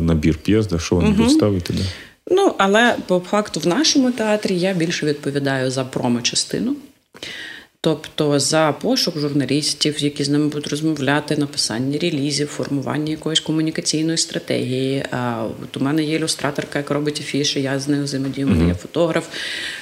набір 0.00 0.38
п'єс, 0.38 0.66
да, 0.66 0.78
що 0.78 0.96
вони 0.96 1.08
mm-hmm. 1.08 1.16
будуть 1.16 1.32
ставити? 1.32 1.72
Да? 1.72 1.82
Ну, 2.30 2.54
але 2.58 2.96
по 3.06 3.22
факту 3.30 3.60
в 3.60 3.66
нашому 3.66 4.12
театрі 4.12 4.58
я 4.58 4.74
більше 4.74 5.06
відповідаю 5.06 5.70
за 5.70 5.84
промо-частину. 5.84 6.76
Тобто 7.84 8.40
за 8.40 8.74
пошук 8.80 9.18
журналістів, 9.18 10.02
які 10.02 10.24
з 10.24 10.28
ними 10.28 10.46
будуть 10.46 10.66
розмовляти, 10.66 11.36
написання 11.36 11.98
релізів, 11.98 12.48
формування 12.48 13.10
якоїсь 13.10 13.40
комунікаційної 13.40 14.18
стратегії. 14.18 15.04
А 15.10 15.46
от 15.62 15.76
у 15.76 15.80
мене 15.80 16.04
є 16.04 16.16
ілюстраторка, 16.16 16.78
яка 16.78 16.94
робить 16.94 17.20
афіші, 17.20 17.62
я 17.62 17.78
з 17.78 17.88
нею 17.88 18.04
взаємодію, 18.04 18.46
mm-hmm. 18.46 18.68
я 18.68 18.74
фотограф. 18.74 19.26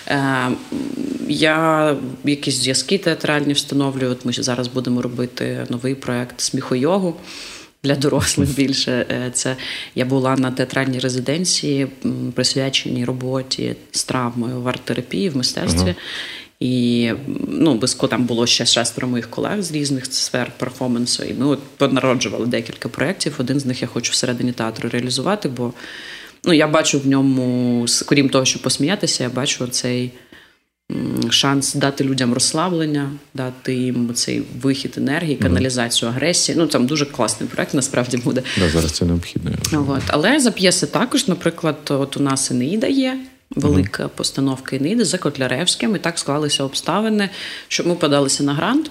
Е, 0.09 0.49
я 1.29 1.97
якісь 2.25 2.55
зв'язки 2.55 2.99
театральні 2.99 3.53
встановлюю. 3.53 4.13
От 4.13 4.25
Ми 4.25 4.33
зараз 4.33 4.69
будемо 4.69 5.03
робити 5.03 5.67
новий 5.71 5.95
проект 5.95 6.41
сміхойогу. 6.41 7.17
Для 7.85 7.95
дорослих 7.95 8.55
більше 8.55 9.07
е, 9.11 9.31
це 9.33 9.57
я 9.95 10.05
була 10.05 10.37
на 10.37 10.51
театральній 10.51 10.99
резиденції, 10.99 11.87
присвяченій 12.35 13.05
роботі 13.05 13.77
з 13.93 14.05
травмою 14.05 14.61
в 14.61 14.69
арт-терапії 14.69 15.29
в 15.29 15.37
мистецтві. 15.37 15.89
Uh-huh. 15.89 15.95
І 16.63 17.13
ну, 17.49 17.75
близько 17.75 18.09
там 18.09 18.25
було 18.25 18.47
ще 18.47 18.67
шестеро 18.67 19.09
моїх 19.09 19.31
колег 19.31 19.63
з 19.63 19.73
різних 19.73 20.07
сфер 20.07 20.53
перформансу. 20.59 21.25
І 21.25 21.35
ми 21.35 21.47
от 21.47 21.59
понароджували 21.77 22.47
декілька 22.47 22.89
проєктів. 22.89 23.35
Один 23.39 23.61
з 23.61 23.67
них 23.67 23.83
я 23.83 23.89
хочу 23.89 24.13
всередині 24.13 24.53
театру 24.53 24.89
реалізувати, 24.89 25.49
бо 25.49 25.73
ну, 26.45 26.53
я 26.53 26.69
бачу 26.69 26.99
в 26.99 27.07
ньому, 27.07 27.87
крім 28.07 28.29
того, 28.29 28.45
що 28.45 28.63
посміятися, 28.63 29.25
я 29.25 29.31
бачу 29.31 29.67
цей 29.67 30.11
шанс 31.31 31.75
дати 31.75 32.05
людям 32.05 32.35
розслаблення, 32.35 33.11
дати 33.35 33.75
їм 33.75 34.15
цей 34.15 34.43
вихід 34.63 34.95
енергії, 34.97 35.37
каналізацію 35.37 36.09
агресії. 36.09 36.59
Ну 36.59 36.67
там 36.67 36.87
дуже 36.87 37.07
класний 37.07 37.49
проект, 37.49 37.75
насправді 37.75 38.17
буде. 38.17 38.43
Да, 38.59 38.69
Зараз 38.69 38.93
це 38.93 39.05
необхідно. 39.05 39.51
От. 39.89 40.03
Але 40.07 40.41
за 40.41 40.51
п'єси 40.51 40.87
також, 40.87 41.29
наприклад, 41.29 41.77
от 41.89 42.17
у 42.17 42.21
нас 42.21 42.51
Енеїда 42.51 42.87
є 42.87 43.19
велика 43.57 44.09
постановка 44.09 44.77
Іниди 44.77 45.05
за 45.05 45.19
Котляревським. 45.19 45.97
І 45.97 45.99
так 45.99 46.19
склалися 46.19 46.65
обставини, 46.65 47.31
що 47.69 47.85
ми 47.85 47.95
подалися 47.95 48.43
на 48.43 48.55
грант. 48.55 48.91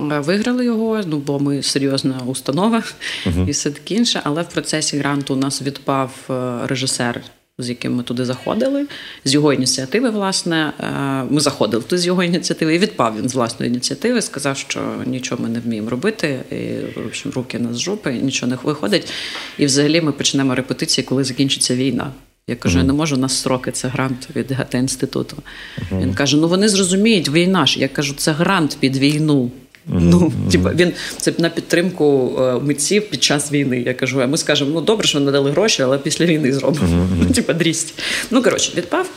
Виграли 0.00 0.64
його, 0.64 1.00
ну 1.06 1.18
бо 1.18 1.38
ми 1.38 1.62
серйозна 1.62 2.20
установа 2.26 2.82
uh-huh. 3.26 3.48
і 3.48 3.50
все 3.50 3.70
таке 3.70 3.94
інше. 3.94 4.20
Але 4.24 4.42
в 4.42 4.48
процесі 4.48 4.98
гранту 4.98 5.34
у 5.34 5.36
нас 5.36 5.62
відпав 5.62 6.10
е, 6.30 6.66
режисер, 6.66 7.22
з 7.58 7.68
яким 7.68 7.94
ми 7.94 8.02
туди 8.02 8.24
заходили. 8.24 8.86
З 9.24 9.34
його 9.34 9.52
ініціативи, 9.52 10.10
власне, 10.10 10.72
е, 10.80 11.24
ми 11.30 11.40
заходили 11.40 11.82
туди 11.82 11.98
з 11.98 12.06
його 12.06 12.22
ініціативи, 12.22 12.74
і 12.74 12.78
відпав 12.78 13.16
він 13.18 13.28
з 13.28 13.34
власної 13.34 13.72
ініціативи. 13.72 14.22
Сказав, 14.22 14.56
що 14.56 14.80
нічого 15.06 15.42
ми 15.42 15.48
не 15.48 15.60
вміємо 15.60 15.90
робити. 15.90 16.40
і, 16.50 16.98
в 17.00 17.06
общем, 17.06 17.32
руки 17.32 17.58
нас 17.58 17.78
жопи, 17.78 18.12
нічого 18.12 18.50
не 18.50 18.58
виходить. 18.62 19.12
І 19.58 19.66
взагалі 19.66 20.00
ми 20.00 20.12
почнемо 20.12 20.54
репетиції, 20.54 21.04
коли 21.04 21.24
закінчиться 21.24 21.76
війна. 21.76 22.12
Я 22.48 22.56
кажу, 22.56 22.78
uh-huh. 22.78 22.82
я 22.82 22.86
не 22.86 22.92
можу, 22.92 23.16
у 23.16 23.18
нас 23.18 23.40
сроки, 23.40 23.70
це 23.70 23.88
грант 23.88 24.28
від 24.36 24.52
ГТ 24.52 24.74
інституту. 24.74 25.36
Uh-huh. 25.36 26.02
Він 26.02 26.14
каже: 26.14 26.36
ну 26.36 26.48
вони 26.48 26.68
зрозуміють, 26.68 27.28
війна 27.28 27.66
ж. 27.66 27.80
Я 27.80 27.88
кажу, 27.88 28.14
це 28.16 28.32
грант 28.32 28.76
під 28.80 28.96
війну. 28.96 29.50
Ну, 29.86 30.32
типа 30.50 30.72
він 30.72 30.92
це 31.16 31.32
на 31.38 31.48
підтримку 31.48 32.36
е, 32.40 32.58
митців 32.58 33.10
під 33.10 33.22
час 33.22 33.52
війни. 33.52 33.82
Я 33.86 33.94
кажу, 33.94 34.22
а 34.22 34.26
ми 34.26 34.36
скажемо, 34.36 34.70
ну 34.74 34.80
добре, 34.80 35.06
що 35.06 35.20
надали 35.20 35.50
гроші, 35.50 35.82
але 35.82 35.98
після 35.98 36.26
війни 36.26 36.52
зробимо. 36.52 37.08
Ну, 37.20 37.34
типа 37.34 37.52
дрість. 37.52 37.94
Ну 38.30 38.42
коротше, 38.42 38.72
відпав. 38.76 39.10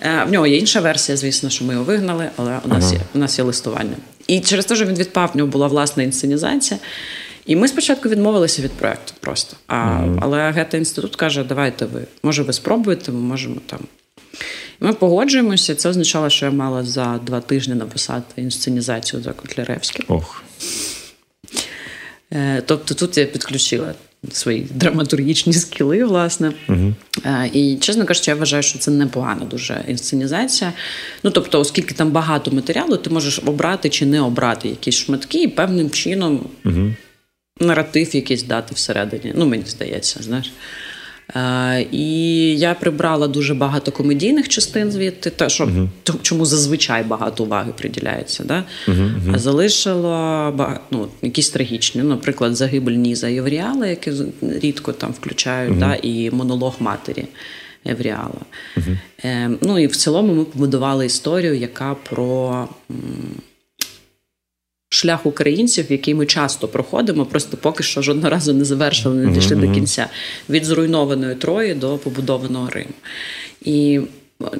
Е, 0.00 0.24
в 0.28 0.32
нього 0.32 0.46
є 0.46 0.56
інша 0.56 0.80
версія, 0.80 1.16
звісно, 1.16 1.50
що 1.50 1.64
ми 1.64 1.72
його 1.72 1.84
вигнали, 1.84 2.28
але 2.36 2.58
у 2.64 2.68
нас 2.68 2.92
є 2.92 3.00
у 3.14 3.18
нас 3.18 3.38
є 3.38 3.44
листування. 3.44 3.96
І 4.26 4.40
через 4.40 4.64
те, 4.64 4.76
що 4.76 4.84
він 4.84 4.94
відпав, 4.94 5.30
в 5.34 5.36
нього 5.36 5.50
була 5.50 5.66
власна 5.66 6.02
інсценізація. 6.02 6.80
І 7.46 7.56
ми 7.56 7.68
спочатку 7.68 8.08
відмовилися 8.08 8.62
від 8.62 8.72
проекту 8.72 9.12
просто. 9.20 9.56
А, 9.66 9.74
mm-hmm. 9.76 10.18
Але 10.22 10.50
Гета 10.50 10.76
інститут 10.76 11.16
каже: 11.16 11.44
давайте 11.44 11.84
ви, 11.84 12.02
може, 12.22 12.42
ви 12.42 12.52
спробуєте, 12.52 13.12
ми 13.12 13.20
можемо 13.20 13.56
там. 13.66 13.80
І 14.80 14.84
ми 14.84 14.92
погоджуємося. 14.92 15.74
Це 15.74 15.88
означало, 15.88 16.30
що 16.30 16.46
я 16.46 16.52
мала 16.52 16.84
за 16.84 17.20
два 17.26 17.40
тижні 17.40 17.74
написати 17.74 18.42
інсценізацію 18.42 19.22
за 19.22 19.32
Котляревським. 19.32 20.04
Ох. 20.08 20.42
Е, 22.32 22.62
тобто 22.66 22.94
тут 22.94 23.18
я 23.18 23.26
підключила 23.26 23.94
свої 24.32 24.66
драматургічні 24.70 25.52
скіли, 25.52 26.04
власне. 26.04 26.52
Угу. 26.68 26.94
І, 27.52 27.76
чесно 27.80 28.04
кажучи, 28.04 28.30
я 28.30 28.34
вважаю, 28.34 28.62
що 28.62 28.78
це 28.78 28.90
непогана 28.90 29.44
дуже 29.44 29.84
інсценізація. 29.88 30.72
Ну, 31.22 31.30
тобто, 31.30 31.60
оскільки 31.60 31.94
там 31.94 32.10
багато 32.10 32.50
матеріалу, 32.50 32.96
ти 32.96 33.10
можеш 33.10 33.40
обрати 33.46 33.88
чи 33.88 34.06
не 34.06 34.20
обрати 34.20 34.68
якісь 34.68 34.94
шматки 34.94 35.42
і 35.42 35.48
певним 35.48 35.90
чином. 35.90 36.40
Угу 36.64 36.90
наратив 37.62 38.16
якийсь 38.16 38.42
дати 38.42 38.74
всередині. 38.74 39.32
Ну, 39.36 39.46
мені 39.46 39.64
здається, 39.66 40.22
знаєш. 40.22 40.52
Е, 41.36 41.86
І 41.92 42.08
я 42.58 42.74
прибрала 42.74 43.28
дуже 43.28 43.54
багато 43.54 43.92
комедійних 43.92 44.48
частин 44.48 44.92
звідти, 44.92 45.30
та 45.30 45.48
що 45.48 45.64
uh-huh. 45.64 45.88
чому 46.22 46.44
зазвичай 46.44 47.04
багато 47.04 47.44
уваги 47.44 47.72
приділяється. 47.78 48.44
Да? 48.44 48.64
Uh-huh, 48.88 49.34
А 49.34 49.38
залишила 49.38 50.80
ну, 50.90 51.08
якісь 51.22 51.50
трагічні. 51.50 52.02
Наприклад, 52.02 52.56
загибель 52.56 52.92
Ніза 52.92 53.28
Євріала, 53.28 53.86
які 53.86 54.12
рідко 54.42 54.92
там 54.92 55.12
включають, 55.12 55.78
да? 55.78 55.94
і 56.02 56.30
монолог 56.30 56.76
матері 56.80 57.24
Евріала. 57.86 58.40
Е, 59.24 59.50
Ну 59.60 59.78
і 59.78 59.86
в 59.86 59.96
цілому 59.96 60.34
ми 60.34 60.44
побудували 60.44 61.06
історію, 61.06 61.54
яка 61.54 61.94
про 61.94 62.68
шлях 65.02 65.26
українців, 65.26 65.86
який 65.88 66.14
ми 66.14 66.26
часто 66.26 66.68
проходимо, 66.68 67.26
просто 67.26 67.56
поки 67.56 67.82
що 67.82 68.02
жодного 68.02 68.30
разу 68.30 68.52
не 68.52 68.64
завершили, 68.64 69.14
не 69.14 69.32
дійшли 69.32 69.56
mm-hmm. 69.56 69.68
до 69.68 69.74
кінця 69.74 70.06
від 70.50 70.64
зруйнованої 70.64 71.34
Трої 71.34 71.74
до 71.74 71.98
побудованого 71.98 72.70
Риму. 72.70 72.94
І 73.64 74.00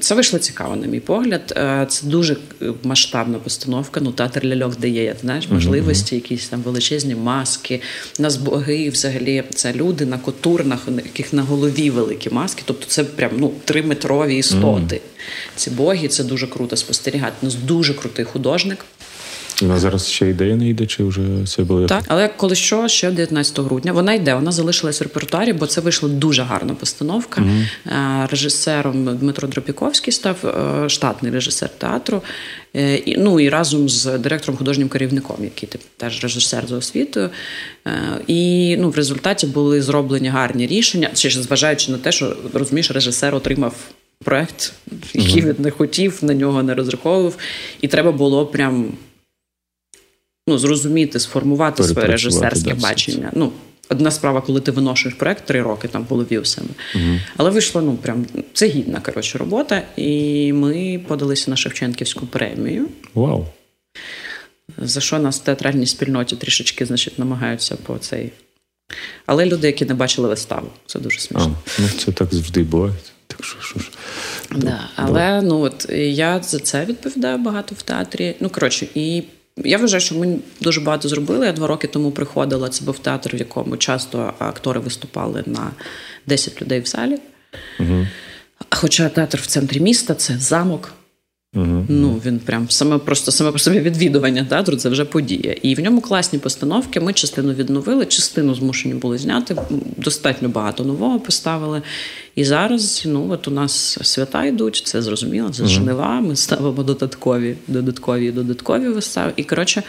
це 0.00 0.14
вийшло 0.14 0.38
цікаво, 0.38 0.76
на 0.76 0.86
мій 0.86 1.00
погляд. 1.00 1.54
Е, 1.56 1.86
це 1.88 2.06
дуже 2.06 2.36
масштабна 2.82 3.38
постановка. 3.38 4.00
Ну, 4.00 4.12
театр 4.12 4.44
ляльок 4.44 4.78
дає 4.78 5.16
знаєш, 5.20 5.48
можливості, 5.48 6.14
якісь 6.14 6.48
там 6.48 6.62
величезні 6.62 7.14
маски. 7.14 7.80
Нас 8.18 8.36
боги, 8.36 8.90
взагалі, 8.90 9.44
це 9.54 9.72
люди 9.72 10.06
на 10.06 10.18
котурнах, 10.18 10.88
яких 11.04 11.32
на 11.32 11.42
голові 11.42 11.90
великі 11.90 12.30
маски. 12.30 12.62
Тобто, 12.64 12.86
це 12.86 13.04
прям 13.04 13.30
ну 13.38 13.52
триметрові 13.64 14.36
істоти. 14.36 15.00
Ці 15.56 15.70
боги, 15.70 16.08
це 16.08 16.24
дуже 16.24 16.46
круто 16.46 16.76
спостерігати. 16.76 17.32
У 17.42 17.44
нас 17.44 17.54
дуже 17.54 17.94
крутий 17.94 18.24
художник. 18.24 18.84
Вона 19.62 19.78
зараз 19.78 20.08
ще 20.08 20.28
ідея 20.28 20.56
не 20.56 20.68
йде, 20.68 20.86
чи 20.86 21.04
вже 21.04 21.22
це 21.46 21.62
було? 21.62 21.86
Так, 21.86 22.04
але 22.08 22.28
коли 22.28 22.54
що, 22.54 22.88
ще 22.88 23.10
19 23.10 23.58
грудня 23.58 23.92
вона 23.92 24.14
йде, 24.14 24.34
вона 24.34 24.52
залишилась 24.52 25.00
в 25.00 25.02
репертуарі, 25.02 25.52
бо 25.52 25.66
це 25.66 25.80
вийшла 25.80 26.08
дуже 26.08 26.42
гарна 26.42 26.74
постановка. 26.74 27.40
mm 27.40 28.28
Режисером 28.30 29.16
Дмитро 29.16 29.48
Дропіковський 29.48 30.12
став 30.12 30.36
е, 30.44 30.88
штатний 30.88 31.32
режисер 31.32 31.68
театру. 31.68 32.22
Е, 32.76 33.02
ну 33.18 33.40
і 33.40 33.48
разом 33.48 33.88
з 33.88 34.18
директором 34.18 34.56
художнім 34.56 34.88
керівником, 34.88 35.36
який 35.40 35.68
теж 35.96 36.22
режисер 36.22 36.66
за 36.66 36.76
освітою. 36.76 37.30
І 38.26 38.76
ну, 38.78 38.90
в 38.90 38.96
результаті 38.96 39.46
були 39.46 39.82
зроблені 39.82 40.28
гарні 40.28 40.66
рішення, 40.66 41.10
чи 41.14 41.30
зважаючи 41.30 41.92
на 41.92 41.98
те, 41.98 42.12
що 42.12 42.36
розумієш, 42.52 42.90
режисер 42.90 43.34
отримав. 43.34 43.74
Проект, 44.24 44.72
який 45.14 45.42
він 45.42 45.54
не 45.58 45.70
хотів, 45.70 46.18
на 46.22 46.34
нього 46.34 46.62
не 46.62 46.74
розраховував, 46.74 47.36
і 47.80 47.88
треба 47.88 48.12
було 48.12 48.46
прям 48.46 48.92
ну, 50.46 50.58
зрозуміти, 50.58 51.20
сформувати 51.20 51.82
своє 51.82 52.06
режисерське 52.06 52.74
да, 52.74 52.80
бачення. 52.80 53.30
Ну, 53.34 53.52
Одна 53.88 54.10
справа, 54.10 54.40
коли 54.40 54.60
ти 54.60 54.70
виношуєш 54.70 55.18
проект 55.18 55.46
три 55.46 55.62
роки 55.62 55.88
там 55.88 56.06
голові 56.08 56.38
у 56.38 56.44
себе. 56.44 56.68
Угу. 56.94 57.18
Але 57.36 57.50
вийшло, 57.50 57.82
ну 57.82 57.96
прям 57.96 58.26
це 58.52 58.66
гідна 58.66 59.00
коротше, 59.00 59.38
робота, 59.38 59.82
і 59.96 60.52
ми 60.52 61.00
подалися 61.08 61.50
на 61.50 61.56
Шевченківську 61.56 62.26
премію. 62.26 62.88
Вау! 63.14 63.46
За 64.78 65.00
що 65.00 65.18
нас 65.18 65.40
в 65.40 65.42
театральній 65.42 65.86
спільноті 65.86 66.36
трішечки 66.36 66.86
значить, 66.86 67.18
намагаються 67.18 67.76
по 67.76 67.98
цей. 67.98 68.32
Але 69.26 69.46
люди, 69.46 69.66
які 69.66 69.84
не 69.84 69.94
бачили 69.94 70.28
виставу, 70.28 70.68
це 70.86 70.98
дуже 70.98 71.20
смішно. 71.20 71.56
А, 71.78 71.82
ну 71.82 71.88
Це 71.98 72.12
так 72.12 72.28
завжди 72.34 72.62
буває. 72.62 72.94
Так 73.26 73.44
що, 73.44 73.60
що 73.60 73.80
ж. 73.80 73.90
Да, 74.56 74.88
Але 74.96 75.42
ну 75.42 75.60
от 75.60 75.86
я 75.90 76.42
за 76.42 76.58
це 76.58 76.84
відповідаю 76.84 77.38
багато 77.38 77.74
в 77.74 77.82
театрі. 77.82 78.34
Ну, 78.40 78.50
коротше, 78.50 78.86
і 78.94 79.22
я 79.56 79.78
вважаю, 79.78 80.00
що 80.00 80.14
ми 80.14 80.38
дуже 80.60 80.80
багато 80.80 81.08
зробили. 81.08 81.46
Я 81.46 81.52
два 81.52 81.66
роки 81.66 81.86
тому 81.86 82.10
приходила. 82.10 82.68
Це 82.68 82.84
був 82.84 82.98
театр, 82.98 83.36
в 83.36 83.38
якому 83.38 83.76
часто 83.76 84.34
актори 84.38 84.80
виступали 84.80 85.42
на 85.46 85.70
10 86.26 86.62
людей 86.62 86.80
в 86.80 86.86
залі. 86.86 87.18
Угу. 87.80 88.06
Хоча 88.70 89.08
театр 89.08 89.38
в 89.38 89.46
центрі 89.46 89.80
міста 89.80 90.14
це 90.14 90.38
замок. 90.38 90.92
Uh-huh. 91.54 91.84
Ну 91.88 92.20
він 92.24 92.38
прям 92.38 92.70
саме 92.70 92.98
просто 92.98 93.32
саме 93.32 93.52
по 93.52 93.58
собі 93.58 93.80
відвідування 93.80 94.44
театру 94.44 94.76
це 94.76 94.88
вже 94.88 95.04
подія. 95.04 95.52
І 95.62 95.74
в 95.74 95.80
ньому 95.80 96.00
класні 96.00 96.38
постановки. 96.38 97.00
Ми 97.00 97.12
частину 97.12 97.52
відновили, 97.52 98.06
частину 98.06 98.54
змушені 98.54 98.94
були 98.94 99.18
зняти. 99.18 99.56
Достатньо 99.96 100.48
багато 100.48 100.84
нового 100.84 101.20
поставили. 101.20 101.82
І 102.34 102.44
зараз 102.44 103.02
ну 103.06 103.30
от 103.30 103.48
у 103.48 103.50
нас 103.50 103.98
свята 104.02 104.44
йдуть, 104.44 104.82
це 104.84 105.02
зрозуміло. 105.02 105.50
Це 105.50 105.66
жнива. 105.66 106.20
Ми 106.20 106.36
ставимо 106.36 106.82
додаткові, 106.82 107.56
додаткові, 107.68 108.32
додаткові 108.32 108.88
вистави. 108.88 109.32
І 109.36 109.44
коротше, 109.44 109.82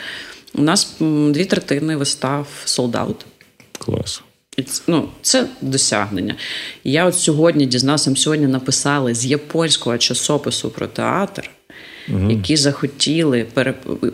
у 0.56 0.62
нас 0.62 0.95
дві 1.30 1.45
третини 1.45 1.95
вистав 1.95 2.47
солдат. 2.65 3.26
Клас. 3.78 4.21
Ну, 4.87 5.09
Це 5.21 5.47
досягнення. 5.61 6.35
Я 6.83 7.05
от 7.05 7.15
сьогодні 7.15 7.65
дізнався, 7.65 8.15
сьогодні 8.15 8.47
написали 8.47 9.13
з 9.15 9.25
японського 9.25 9.97
часопису 9.97 10.69
про 10.69 10.87
театр, 10.87 11.49
угу. 12.09 12.31
які 12.31 12.57
захотіли, 12.57 13.45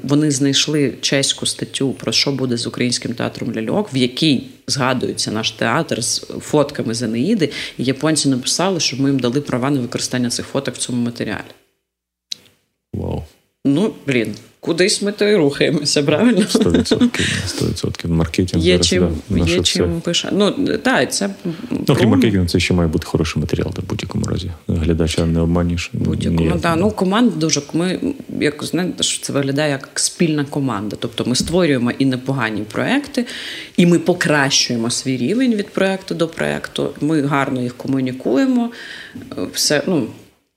вони 0.03 0.31
знайшли 0.31 0.93
чеську 1.01 1.45
статтю 1.45 1.91
про 1.91 2.11
що 2.11 2.31
буде 2.31 2.57
з 2.57 2.67
українським 2.67 3.13
театром 3.13 3.53
ляльок, 3.55 3.93
в 3.93 3.97
якій 3.97 4.43
згадується 4.67 5.31
наш 5.31 5.51
театр 5.51 6.03
з 6.03 6.19
фотками 6.39 6.93
з 6.93 7.01
Енеїди, 7.01 7.49
і 7.77 7.83
японці 7.83 8.29
написали, 8.29 8.79
щоб 8.79 9.01
ми 9.01 9.09
їм 9.09 9.19
дали 9.19 9.41
права 9.41 9.69
на 9.69 9.79
використання 9.79 10.29
цих 10.29 10.45
фоток 10.45 10.75
в 10.75 10.77
цьому 10.77 11.01
матеріалі. 11.01 11.51
Вау. 12.93 13.23
Ну, 13.65 13.93
блін, 14.07 14.35
кудись 14.59 15.01
ми 15.01 15.11
то 15.11 15.25
і 15.25 15.35
рухаємося, 15.35 16.03
правильно? 16.03 16.41
100%. 16.41 17.09
100%. 17.47 18.07
Маркетинг 18.07 18.63
є 18.63 18.73
зараз, 18.73 18.87
чим, 18.87 19.17
да, 19.29 19.45
є 19.45 19.63
чим 19.63 20.01
пише. 20.01 20.29
Ну, 20.31 20.51
так, 20.83 21.13
це... 21.13 21.29
Ну, 21.87 21.95
крім 21.95 22.09
маркетингу, 22.09 22.47
це 22.47 22.59
ще 22.59 22.73
має 22.73 22.89
бути 22.89 23.05
хороший 23.05 23.41
матеріал 23.41 23.73
в 23.77 23.89
будь-якому 23.89 24.25
разі. 24.25 24.51
Глядача 24.67 25.25
не 25.25 25.39
обманюєш. 25.39 25.89
Будь-якому, 25.93 26.59
так. 26.59 26.77
Ну, 26.79 26.91
команда 26.91 27.35
дуже, 27.35 27.61
ми, 27.73 27.99
як 28.39 28.63
знаєте, 28.63 29.03
що 29.03 29.23
це 29.23 29.33
виглядає 29.33 29.71
як 29.71 29.89
спільна 29.95 30.45
команда. 30.45 30.95
Тобто 30.99 31.25
ми 31.25 31.35
створюємо 31.35 31.91
і 31.91 32.05
непогані 32.05 32.61
проекти, 32.61 33.25
і 33.77 33.85
ми 33.85 33.99
покращуємо 33.99 34.89
свій 34.89 35.17
рівень 35.17 35.55
від 35.55 35.69
проекту 35.69 36.15
до 36.15 36.27
проекту. 36.27 36.89
Ми 37.01 37.21
гарно 37.21 37.61
їх 37.61 37.77
комунікуємо. 37.77 38.71
Все, 39.53 39.81
ну, 39.87 40.07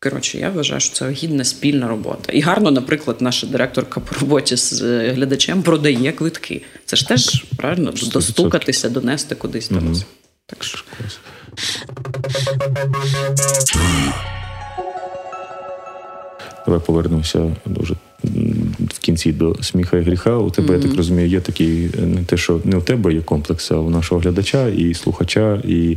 Коротше, 0.02 0.38
я 0.38 0.50
вважаю, 0.50 0.80
що 0.80 0.94
це 0.94 1.10
гідна 1.10 1.44
спільна 1.44 1.88
робота. 1.88 2.32
І 2.32 2.40
гарно, 2.40 2.70
наприклад, 2.70 3.16
наша 3.20 3.46
директорка 3.46 4.00
по 4.00 4.20
роботі 4.20 4.56
з 4.56 4.82
е, 4.82 5.12
глядачем 5.12 5.62
продає 5.62 6.12
квитки. 6.12 6.62
Це 6.84 6.96
ж 6.96 7.08
теж 7.08 7.44
правильно 7.56 7.90
100%. 7.90 8.12
достукатися, 8.12 8.88
донести 8.88 9.34
кудись 9.34 9.68
там. 9.68 9.86
Угу. 9.86 9.96
Так 10.46 10.64
що 10.64 10.84
Давай 16.66 16.81
повернемося 16.87 17.57
дуже 17.66 17.94
в 18.94 18.98
кінці 18.98 19.33
до 19.33 19.55
сміха 19.61 19.98
і 19.98 20.03
гріха. 20.03 20.37
У 20.37 20.51
тебе, 20.51 20.68
mm-hmm. 20.68 20.83
я 20.83 20.88
так 20.88 20.96
розумію, 20.96 21.29
є 21.29 21.40
такий 21.40 21.90
не 22.07 22.25
те, 22.25 22.37
що 22.37 22.61
не 22.64 22.77
у 22.77 22.81
тебе 22.81 23.14
є 23.14 23.20
комплекс, 23.20 23.72
а 23.72 23.77
у 23.77 23.90
нашого 23.90 24.20
глядача 24.20 24.68
і 24.68 24.94
слухача. 24.94 25.62
І 25.64 25.96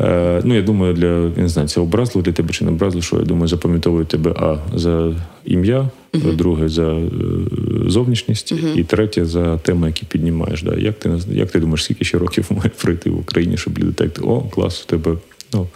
е, 0.00 0.40
ну, 0.44 0.54
я 0.54 0.62
думаю, 0.62 0.94
для 0.94 1.06
я 1.06 1.42
не 1.42 1.48
знаю, 1.48 1.68
це 1.68 1.80
образливо 1.80 2.24
для 2.24 2.32
тебе 2.32 2.52
чи 2.52 2.64
не 2.64 2.70
образливо, 2.70 3.02
що 3.02 3.16
я 3.16 3.22
думаю, 3.22 3.48
запам'ятовую 3.48 4.04
тебе 4.04 4.30
а 4.30 4.56
за 4.74 5.14
ім'я, 5.44 5.88
mm-hmm. 6.12 6.36
друге 6.36 6.68
за 6.68 6.92
е, 6.92 7.10
зовнішність, 7.86 8.52
mm-hmm. 8.52 8.78
і 8.78 8.84
третє 8.84 9.24
за 9.24 9.58
теми, 9.58 9.86
які 9.86 10.06
піднімаєш. 10.06 10.62
Да. 10.62 10.74
Як 10.74 10.98
ти 10.98 11.18
як 11.32 11.50
ти 11.50 11.60
думаєш, 11.60 11.84
скільки 11.84 12.04
ще 12.04 12.18
років 12.18 12.46
має 12.50 12.70
пройти 12.82 13.10
в 13.10 13.20
Україні, 13.20 13.56
щоб 13.56 13.78
люди 13.78 13.92
так, 13.92 14.10
о, 14.22 14.40
клас, 14.40 14.84
у 14.84 14.90
тебе 14.90 15.16
ну, 15.52 15.66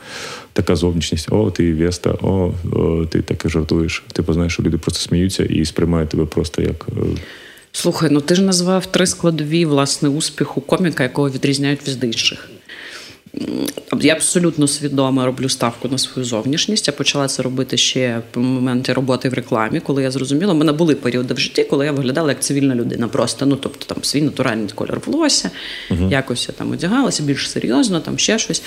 така 0.52 0.76
зовнішність, 0.76 1.28
о, 1.30 1.50
ти 1.50 1.74
Веста, 1.74 2.10
о, 2.22 2.52
о 2.72 3.06
ти 3.06 3.22
таке 3.22 3.48
жартуєш. 3.48 4.04
Ти 4.06 4.12
типу, 4.12 4.26
познаєш, 4.26 4.52
що 4.52 4.62
люди 4.62 4.78
просто 4.78 5.00
сміються 5.00 5.44
і 5.44 5.64
сприймають 5.64 6.08
тебе 6.08 6.26
просто 6.26 6.62
як. 6.62 6.86
Е, 6.88 7.20
Слухай, 7.72 8.10
ну 8.12 8.20
ти 8.20 8.34
ж 8.34 8.42
назвав 8.42 8.86
три 8.86 9.06
складові 9.06 9.64
власне 9.64 10.08
успіху 10.08 10.60
коміка, 10.60 11.02
якого 11.02 11.30
відрізняють 11.30 11.88
від 11.88 12.04
інших. 12.04 12.50
Я 14.00 14.12
абсолютно 14.12 14.68
свідомо 14.68 15.26
роблю 15.26 15.48
ставку 15.48 15.88
на 15.88 15.98
свою 15.98 16.26
зовнішність. 16.26 16.88
Я 16.88 16.92
почала 16.92 17.28
це 17.28 17.42
робити 17.42 17.76
ще 17.76 18.22
в 18.34 18.38
моменті 18.38 18.92
роботи 18.92 19.28
в 19.28 19.34
рекламі, 19.34 19.80
коли 19.80 20.02
я 20.02 20.10
зрозуміла, 20.10 20.52
у 20.52 20.56
мене 20.56 20.72
були 20.72 20.94
періоди 20.94 21.34
в 21.34 21.38
житті, 21.38 21.64
коли 21.64 21.86
я 21.86 21.92
виглядала 21.92 22.28
як 22.28 22.40
цивільна 22.40 22.74
людина. 22.74 23.08
Просто 23.08 23.46
ну 23.46 23.56
тобто 23.56 23.94
там 23.94 24.04
свій 24.04 24.22
натуральний 24.22 24.68
кольор 24.74 25.00
волосся, 25.06 25.50
uh 25.90 26.10
якось 26.10 26.48
я 26.48 26.54
там 26.54 26.70
одягалася 26.70 27.22
більш 27.22 27.50
серйозно, 27.50 28.00
там 28.00 28.18
ще 28.18 28.38
щось. 28.38 28.62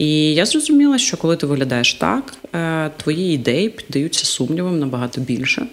І 0.00 0.34
я 0.34 0.46
зрозуміла, 0.46 0.98
що 0.98 1.16
коли 1.16 1.36
ти 1.36 1.46
виглядаєш 1.46 1.94
так, 1.94 2.34
е, 2.54 2.90
твої 2.96 3.34
ідеї 3.34 3.68
піддаються 3.68 4.24
сумнівам 4.24 4.78
набагато 4.78 5.20
більше. 5.20 5.66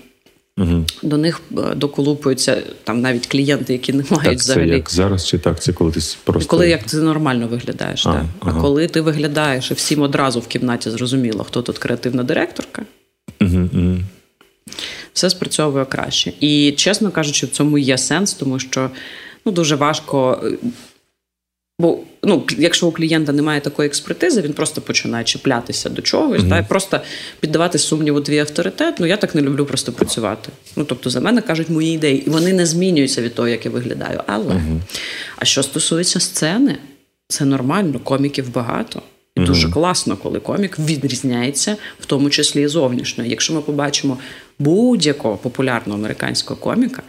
Угу. 0.58 0.86
До 1.04 1.18
них 1.18 1.42
е, 1.58 1.76
доколупуються 1.76 2.64
там 2.84 3.02
навіть 3.02 3.28
клієнти, 3.28 3.74
які 3.74 3.94
не 3.94 4.04
мають 4.10 4.24
так, 4.24 4.38
взагалі. 4.38 4.70
Як 4.70 4.92
зараз 4.92 5.28
чи 5.28 5.38
так? 5.38 5.62
Це 5.62 5.74
коли 5.74 5.92
ти 5.92 6.00
просто 6.24 6.50
коли 6.50 6.70
як 6.70 6.84
ти 6.84 6.98
нормально 6.98 7.48
виглядаєш, 7.48 8.08
а, 8.08 8.14
так. 8.14 8.26
Ага. 8.40 8.58
а 8.58 8.62
коли 8.62 8.88
ти 8.88 9.02
виглядаєш 9.02 9.72
і 9.72 9.74
всім 9.74 10.02
одразу 10.02 10.40
в 10.40 10.48
кімнаті 10.48 10.90
зрозуміло, 10.90 11.44
хто 11.44 11.62
тут 11.62 11.78
креативна 11.78 12.24
директорка, 12.24 12.82
угу, 13.42 13.70
угу. 13.74 13.98
все 15.14 15.30
спрацьовує 15.30 15.86
краще. 15.86 16.34
І 16.40 16.72
чесно 16.72 17.12
кажучи, 17.12 17.46
в 17.46 17.50
цьому 17.50 17.78
є 17.78 17.98
сенс, 17.98 18.34
тому 18.34 18.60
що 18.60 18.90
ну 19.46 19.52
дуже 19.52 19.76
важко 19.76 20.42
е, 20.44 20.68
Бо 21.80 22.00
ну, 22.24 22.44
якщо 22.58 22.88
у 22.88 22.92
клієнта 22.92 23.32
немає 23.32 23.62
такої 23.62 23.88
експертизи, 23.88 24.42
він 24.42 24.54
просто 24.54 24.82
починає 24.82 25.24
чіплятися 25.24 25.90
до 25.90 26.02
чогось, 26.02 26.42
uh-huh. 26.42 26.50
та, 26.50 26.58
і 26.58 26.68
просто 26.68 27.02
піддавати 27.40 27.78
сумніву 27.78 28.22
твій 28.22 28.40
авторитет. 28.40 28.96
Ну 29.00 29.06
я 29.06 29.18
так 29.18 29.36
не 29.36 29.42
люблю 29.42 29.66
просто 29.66 29.92
працювати. 29.92 30.50
Ну 30.76 30.84
тобто 30.84 31.10
за 31.10 31.22
мене 31.22 31.42
кажуть 31.42 31.70
мої 31.70 31.96
ідеї, 31.96 32.28
і 32.28 32.30
вони 32.30 32.54
не 32.54 32.66
змінюються 32.66 33.22
від 33.22 33.36
того, 33.36 33.48
як 33.48 33.66
я 33.66 33.72
виглядаю. 33.72 34.22
Але 34.28 34.54
uh-huh. 34.54 34.80
а 35.36 35.46
що 35.46 35.64
стосується 35.64 36.20
сцени, 36.20 36.78
це 37.28 37.46
нормально, 37.46 38.00
коміків 38.00 38.54
багато. 38.54 39.02
І 39.36 39.40
uh-huh. 39.40 39.46
дуже 39.46 39.70
класно, 39.70 40.18
коли 40.18 40.40
комік 40.40 40.80
відрізняється, 40.80 41.78
в 42.00 42.06
тому 42.06 42.30
числі 42.30 42.62
і 42.62 42.68
зовнішньо. 42.68 43.26
Якщо 43.26 43.54
ми 43.54 43.62
побачимо 43.62 44.18
будь-якого 44.60 45.38
популярного 45.38 46.00
американського 46.00 46.60
коміка 46.60 47.02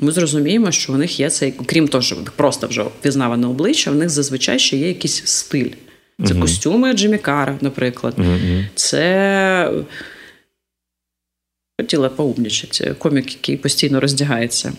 ми 0.00 0.12
зрозуміємо, 0.12 0.72
що 0.72 0.92
у 0.92 0.96
них 0.96 1.20
є 1.20 1.30
цей, 1.30 1.52
крім 1.66 1.88
того, 1.88 2.02
що 2.02 2.16
просто 2.36 2.66
вже 2.66 2.82
впізнаване 2.82 3.46
обличчя, 3.46 3.90
у 3.90 3.94
них 3.94 4.10
зазвичай 4.10 4.58
ще 4.58 4.76
є 4.76 4.88
якийсь 4.88 5.22
стиль. 5.26 5.70
Це 6.26 6.34
uh 6.34 6.40
костюми 6.40 6.92
Джиммі 6.92 7.18
Кара, 7.18 7.58
наприклад. 7.60 8.14
uh 8.18 8.64
Це 8.74 9.72
хотіла 11.80 12.08
поумнічати. 12.08 12.94
Комік, 12.98 13.32
який 13.32 13.56
постійно 13.56 14.00
роздягається. 14.00 14.72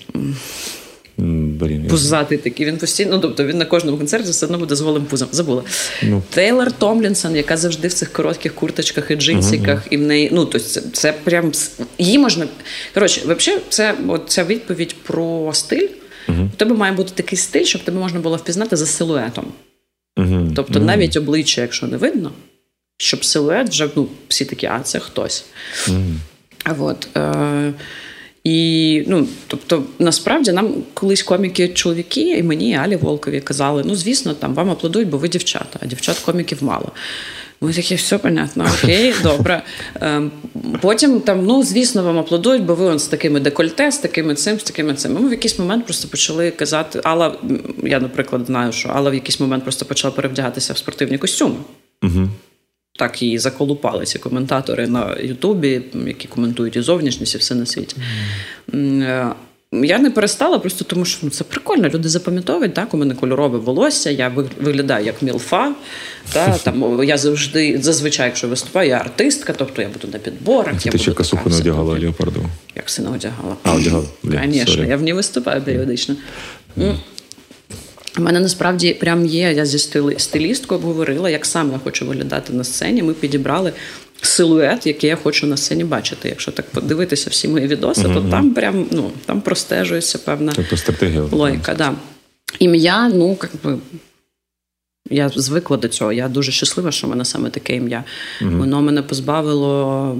Блін, 1.21 1.87
Пузатий 1.87 2.37
такий. 2.37 2.65
Він 2.65 2.77
постійно, 2.77 3.11
ну, 3.11 3.19
тобто 3.19 3.45
він 3.45 3.57
на 3.57 3.65
кожному 3.65 3.97
концерті 3.97 4.31
все 4.31 4.45
одно 4.45 4.57
буде 4.57 4.75
з 4.75 4.81
голим 4.81 5.05
пузом. 5.05 5.27
Забула. 5.31 5.63
Ну. 6.03 6.23
Тейлор 6.29 6.71
Томлінсон, 6.71 7.35
яка 7.35 7.57
завжди 7.57 7.87
в 7.87 7.93
цих 7.93 8.11
коротких 8.13 8.55
курточках 8.55 9.11
і 9.11 9.15
джинсиках, 9.15 9.79
uh-huh. 9.79 9.87
і 9.89 9.97
в 9.97 10.01
неї. 10.01 10.29
Ну, 10.33 10.45
тобто 10.45 10.67
це, 10.67 10.81
це 10.93 11.13
прям 11.13 11.51
її 11.97 12.19
можна. 12.19 12.47
Коротше, 12.93 13.21
взагалі, 13.21 13.61
це 13.69 13.95
от 14.07 14.23
ця 14.27 14.43
відповідь 14.43 14.95
про 15.03 15.51
стиль. 15.53 15.87
Uh-huh. 16.27 16.45
У 16.45 16.49
тебе 16.57 16.75
має 16.75 16.93
бути 16.93 17.11
такий 17.15 17.37
стиль, 17.37 17.65
щоб 17.65 17.83
тебе 17.83 17.99
можна 17.99 18.19
було 18.19 18.37
впізнати 18.37 18.75
за 18.75 18.85
силуетом. 18.85 19.45
Uh-huh. 20.17 20.51
Тобто, 20.55 20.79
навіть 20.79 21.17
обличчя, 21.17 21.61
якщо 21.61 21.87
не 21.87 21.97
видно, 21.97 22.31
щоб 22.97 23.25
силует 23.25 23.69
вже 23.69 23.89
ну, 23.95 24.07
всі 24.27 24.45
такі, 24.45 24.65
а 24.65 24.79
це 24.79 24.99
хтось. 24.99 25.45
От. 26.79 27.07
Е- 27.17 27.73
і 28.43 29.03
ну, 29.07 29.27
тобто, 29.47 29.83
насправді 29.99 30.51
нам 30.51 30.73
колись 30.93 31.23
коміки-чоловіки, 31.23 32.21
і 32.21 32.43
мені, 32.43 32.71
і 32.71 32.73
Алі 32.73 32.95
Волкові 32.95 33.41
казали: 33.41 33.83
ну, 33.85 33.95
звісно, 33.95 34.33
там 34.33 34.53
вам 34.53 34.69
аплодують, 34.69 35.09
бо 35.09 35.17
ви 35.17 35.27
дівчата, 35.27 35.79
а 35.83 35.85
дівчат 35.85 36.19
коміків 36.19 36.63
мало. 36.63 36.91
Ми 37.63 37.73
такі, 37.73 37.95
все 37.95 38.17
понятно, 38.17 38.65
окей, 38.73 39.13
добре. 39.23 39.63
Ем, 40.01 40.31
потім 40.81 41.21
там, 41.21 41.45
ну, 41.45 41.63
звісно, 41.63 42.03
вам 42.03 42.19
аплодують, 42.19 42.63
бо 42.63 42.75
ви 42.75 42.85
он 42.85 42.99
з 42.99 43.07
такими 43.07 43.39
декольте, 43.39 43.91
з 43.91 43.97
такими 43.97 44.35
цим, 44.35 44.59
з 44.59 44.63
такими 44.63 44.93
цим. 44.93 45.13
Ми 45.13 45.27
в 45.27 45.31
якийсь 45.31 45.59
момент 45.59 45.85
просто 45.85 46.07
почали 46.07 46.51
казати, 46.51 47.01
Алла, 47.03 47.37
я, 47.83 47.99
наприклад, 47.99 48.45
знаю, 48.45 48.71
що 48.71 48.89
Алла 48.89 49.09
в 49.09 49.13
якийсь 49.13 49.39
момент 49.39 49.63
просто 49.63 49.85
почала 49.85 50.11
перевдягатися 50.11 50.73
в 50.73 50.77
спортивні 50.77 51.17
костюми. 51.17 51.55
Угу 52.03 52.29
так 53.01 53.21
і 53.21 53.37
заколупали 53.37 54.05
ці 54.05 54.19
коментатори 54.19 54.87
на 54.87 55.17
Ютубі, 55.23 55.81
які 56.07 56.27
коментують 56.27 56.75
і 56.75 56.81
зовнішність, 56.81 57.35
і 57.35 57.37
все 57.37 57.55
на 57.55 57.65
світі. 57.65 57.95
Mm. 58.73 59.33
Я 59.71 59.99
не 59.99 60.11
перестала, 60.11 60.59
просто 60.59 60.83
тому 60.83 61.05
що 61.05 61.19
ну, 61.21 61.29
це 61.29 61.43
прикольно. 61.43 61.89
Люди 61.89 62.09
запам'ятовують, 62.09 62.73
так, 62.73 62.93
у 62.93 62.97
мене 62.97 63.15
кольорове 63.15 63.57
волосся, 63.57 64.09
я 64.09 64.27
виглядаю 64.59 65.05
як 65.05 65.21
мілфа. 65.21 65.75
Та, 66.33 66.57
там, 66.63 67.03
Я 67.03 67.17
завжди, 67.17 67.79
зазвичай, 67.81 68.25
якщо 68.25 68.47
виступаю, 68.47 68.89
я 68.89 68.97
артистка, 68.97 69.53
тобто 69.57 69.81
я 69.81 69.87
буду 69.87 70.07
на 70.13 70.19
підборах. 70.19 70.81
Ти 70.81 70.97
ще 70.97 71.11
касуху 71.11 71.49
не 71.49 71.57
одягала 71.57 71.99
Леопарду? 71.99 72.45
Як 72.75 72.89
сина 72.89 73.09
одягала? 73.11 73.55
А, 73.63 73.73
одягала. 73.73 74.05
Звісно, 74.23 74.85
я 74.85 74.97
в 74.97 75.01
ній 75.01 75.13
виступаю 75.13 75.61
періодично. 75.61 76.15
Mm. 76.77 76.95
У 78.17 78.21
мене 78.21 78.39
насправді 78.39 78.93
прям 78.93 79.25
є. 79.25 79.53
Я 79.53 79.65
зі 79.65 79.79
стилісткою 80.17 80.79
обговорила, 80.79 81.29
як 81.29 81.45
саме 81.45 81.73
я 81.73 81.79
хочу 81.79 82.05
виглядати 82.05 82.53
на 82.53 82.63
сцені. 82.63 83.03
Ми 83.03 83.13
підібрали 83.13 83.73
силует, 84.21 84.87
який 84.87 85.09
я 85.09 85.15
хочу 85.15 85.47
на 85.47 85.57
сцені 85.57 85.83
бачити. 85.83 86.29
Якщо 86.29 86.51
так 86.51 86.65
подивитися 86.65 87.29
всі 87.29 87.47
мої 87.47 87.67
відоси, 87.67 88.05
угу, 88.05 88.13
то 88.13 88.21
там 88.21 88.53
прям 88.53 88.85
ну 88.91 89.11
там 89.25 89.41
простежується 89.41 90.17
певна 90.17 90.53
тобто 90.55 90.77
стратегія 90.77 91.21
логіка. 91.31 91.73
Да. 91.73 91.93
Ім'я, 92.59 93.09
ну 93.09 93.35
как 93.35 93.51
би. 93.63 93.77
Я 95.11 95.29
звикла 95.29 95.77
до 95.77 95.87
цього. 95.87 96.11
Я 96.11 96.27
дуже 96.29 96.51
щаслива, 96.51 96.91
що 96.91 97.07
в 97.07 97.09
мене 97.09 97.25
саме 97.25 97.49
таке 97.49 97.75
ім'я. 97.75 98.03
mm 98.41 98.57
Воно 98.57 98.81
мене 98.81 99.01
позбавило 99.01 100.17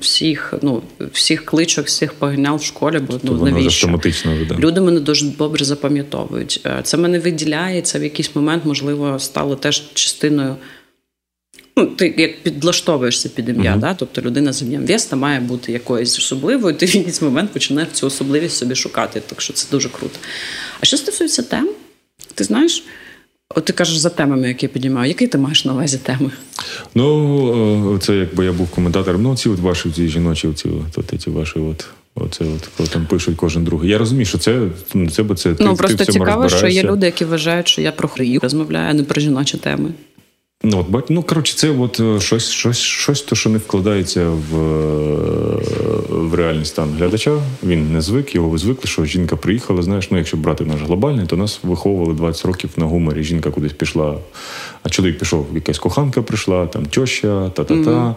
всіх 0.00 0.54
ну, 0.62 0.82
всіх 1.12 1.44
кличок, 1.44 1.86
всіх 1.86 2.12
погнал 2.12 2.56
в 2.56 2.62
школі, 2.62 2.98
бо 2.98 3.20
ну, 3.22 3.32
воно 3.32 3.50
навіщо? 3.50 3.86
автоматично 3.86 4.32
да. 4.48 4.54
Люди 4.58 4.80
мене 4.80 5.00
дуже 5.00 5.26
добре 5.26 5.64
запам'ятовують. 5.64 6.60
Е, 6.66 6.80
це 6.82 6.96
мене 6.96 7.18
виділяє, 7.18 7.82
це 7.82 7.98
в 7.98 8.02
якийсь 8.02 8.36
момент, 8.36 8.64
можливо, 8.64 9.18
стало 9.18 9.56
теж 9.56 9.82
частиною. 9.94 10.56
Ну, 11.76 11.86
Ти 11.86 12.14
як 12.16 12.42
підлаштовуєшся 12.42 13.28
під 13.28 13.48
ім'я, 13.48 13.74
uh-huh. 13.74 13.80
да? 13.80 13.94
тобто 13.94 14.22
людина 14.22 14.52
з 14.52 14.62
ім'ям 14.62 14.86
Веста 14.86 15.16
має 15.16 15.40
бути 15.40 15.72
якоюсь 15.72 16.18
особливою, 16.18 16.74
ти 16.74 16.86
в 16.86 16.96
якийсь 16.96 17.22
момент 17.22 17.52
починаєш 17.52 17.88
цю 17.92 18.06
особливість 18.06 18.56
собі 18.56 18.74
шукати. 18.74 19.22
Так 19.26 19.40
що 19.40 19.52
це 19.52 19.66
дуже 19.70 19.88
круто. 19.88 20.18
А 20.80 20.86
що 20.86 20.96
стосується 20.96 21.42
тем, 21.42 21.68
ти 22.34 22.44
знаєш, 22.44 22.84
от 23.56 23.64
ти 23.64 23.72
кажеш 23.72 23.96
за 23.96 24.10
темами, 24.10 24.48
які 24.48 24.66
я 24.66 24.70
піднімаю. 24.70 25.08
Які 25.08 25.26
ти 25.26 25.38
маєш 25.38 25.64
на 25.64 25.72
увазі 25.72 25.98
теми? 25.98 26.30
Ну, 26.94 27.94
е, 27.94 27.98
це 27.98 28.16
якби 28.16 28.44
я 28.44 28.52
був 28.52 28.70
коментатором. 28.70 29.22
Ну, 29.22 29.36
ці 29.36 29.48
от 29.48 29.60
ваші 29.60 29.90
ці 29.90 30.08
жіночі, 30.08 30.48
ці 30.54 30.68
от, 30.96 31.20
ці 31.20 31.30
ваші 31.30 31.58
от. 31.58 31.86
Оце 32.18 32.44
от 32.44 32.68
коли 32.76 32.88
там 32.88 33.06
пишуть 33.06 33.36
кожен 33.36 33.64
другий. 33.64 33.90
Я 33.90 33.98
розумію, 33.98 34.26
що 34.26 34.38
це 34.38 34.68
ну, 34.94 35.10
це, 35.10 35.24
це 35.36 35.54
ти, 35.54 35.64
ну 35.64 35.76
просто 35.76 36.04
ти 36.04 36.12
цікаво, 36.12 36.48
що 36.48 36.68
є 36.68 36.82
люди, 36.82 37.06
які 37.06 37.24
вважають, 37.24 37.68
що 37.68 37.82
я 37.82 37.92
про 37.92 38.08
хрію 38.08 38.40
розмовляю, 38.40 38.90
а 38.90 38.94
не 38.94 39.02
про 39.02 39.20
жіночі 39.20 39.58
теми. 39.58 39.90
Ну, 40.68 40.86
от, 40.92 41.10
ну, 41.10 41.22
коротше, 41.22 41.56
це 41.56 41.70
от 41.70 42.00
е, 42.00 42.20
щось, 42.20 42.50
щось, 42.50 42.78
щось, 42.78 43.22
то, 43.22 43.36
що 43.36 43.50
не 43.50 43.58
вкладається 43.58 44.28
в 44.28 44.56
е, 44.56 45.56
в 46.08 46.34
реальний 46.34 46.64
стан 46.64 46.88
глядача. 46.98 47.38
Він 47.62 47.92
не 47.92 48.00
звик, 48.00 48.34
його 48.34 48.48
ви 48.48 48.58
звикли, 48.58 48.90
що 48.90 49.04
жінка 49.04 49.36
приїхала. 49.36 49.82
Знаєш, 49.82 50.10
ну 50.10 50.18
якщо 50.18 50.36
брати 50.36 50.64
наш 50.64 50.80
глобальний, 50.80 51.26
то 51.26 51.36
нас 51.36 51.60
виховували 51.62 52.14
20 52.14 52.44
років 52.44 52.70
на 52.76 52.84
гуморі. 52.84 53.22
Жінка 53.22 53.50
кудись 53.50 53.72
пішла, 53.72 54.18
а 54.82 54.88
чоловік 54.88 55.18
пішов, 55.18 55.46
якась 55.54 55.78
коханка 55.78 56.22
прийшла, 56.22 56.66
там 56.66 56.86
тьоща, 56.86 57.50
та-та-та. 57.54 57.90
Mm-hmm. 57.90 58.14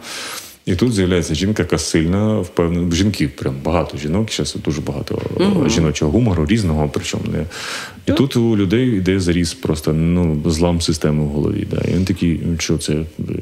І 0.65 0.75
тут 0.75 0.93
з'являється 0.93 1.35
жінка, 1.35 1.63
яка 1.63 1.77
сильна, 1.77 2.39
впевнена. 2.39 2.95
Жінки 2.95 3.27
прям 3.27 3.55
багато 3.63 3.97
жінок, 3.97 4.31
зараз 4.31 4.55
дуже 4.65 4.81
багато 4.81 5.15
mm-hmm. 5.15 5.69
жіночого 5.69 6.11
гумору, 6.11 6.45
різного, 6.45 6.89
причому 6.93 7.23
не. 7.31 7.45
І 8.09 8.17
тут 8.17 8.35
у 8.35 8.57
людей 8.57 8.87
йде 8.87 9.19
заріз 9.19 9.53
просто 9.53 9.93
ну, 9.93 10.41
злам 10.45 10.81
системи 10.81 11.23
в 11.23 11.27
голові. 11.27 11.67
Да. 11.71 11.81
І 11.91 11.93
він 11.93 12.05
такий, 12.05 12.39
що 12.59 12.77
це 12.77 12.95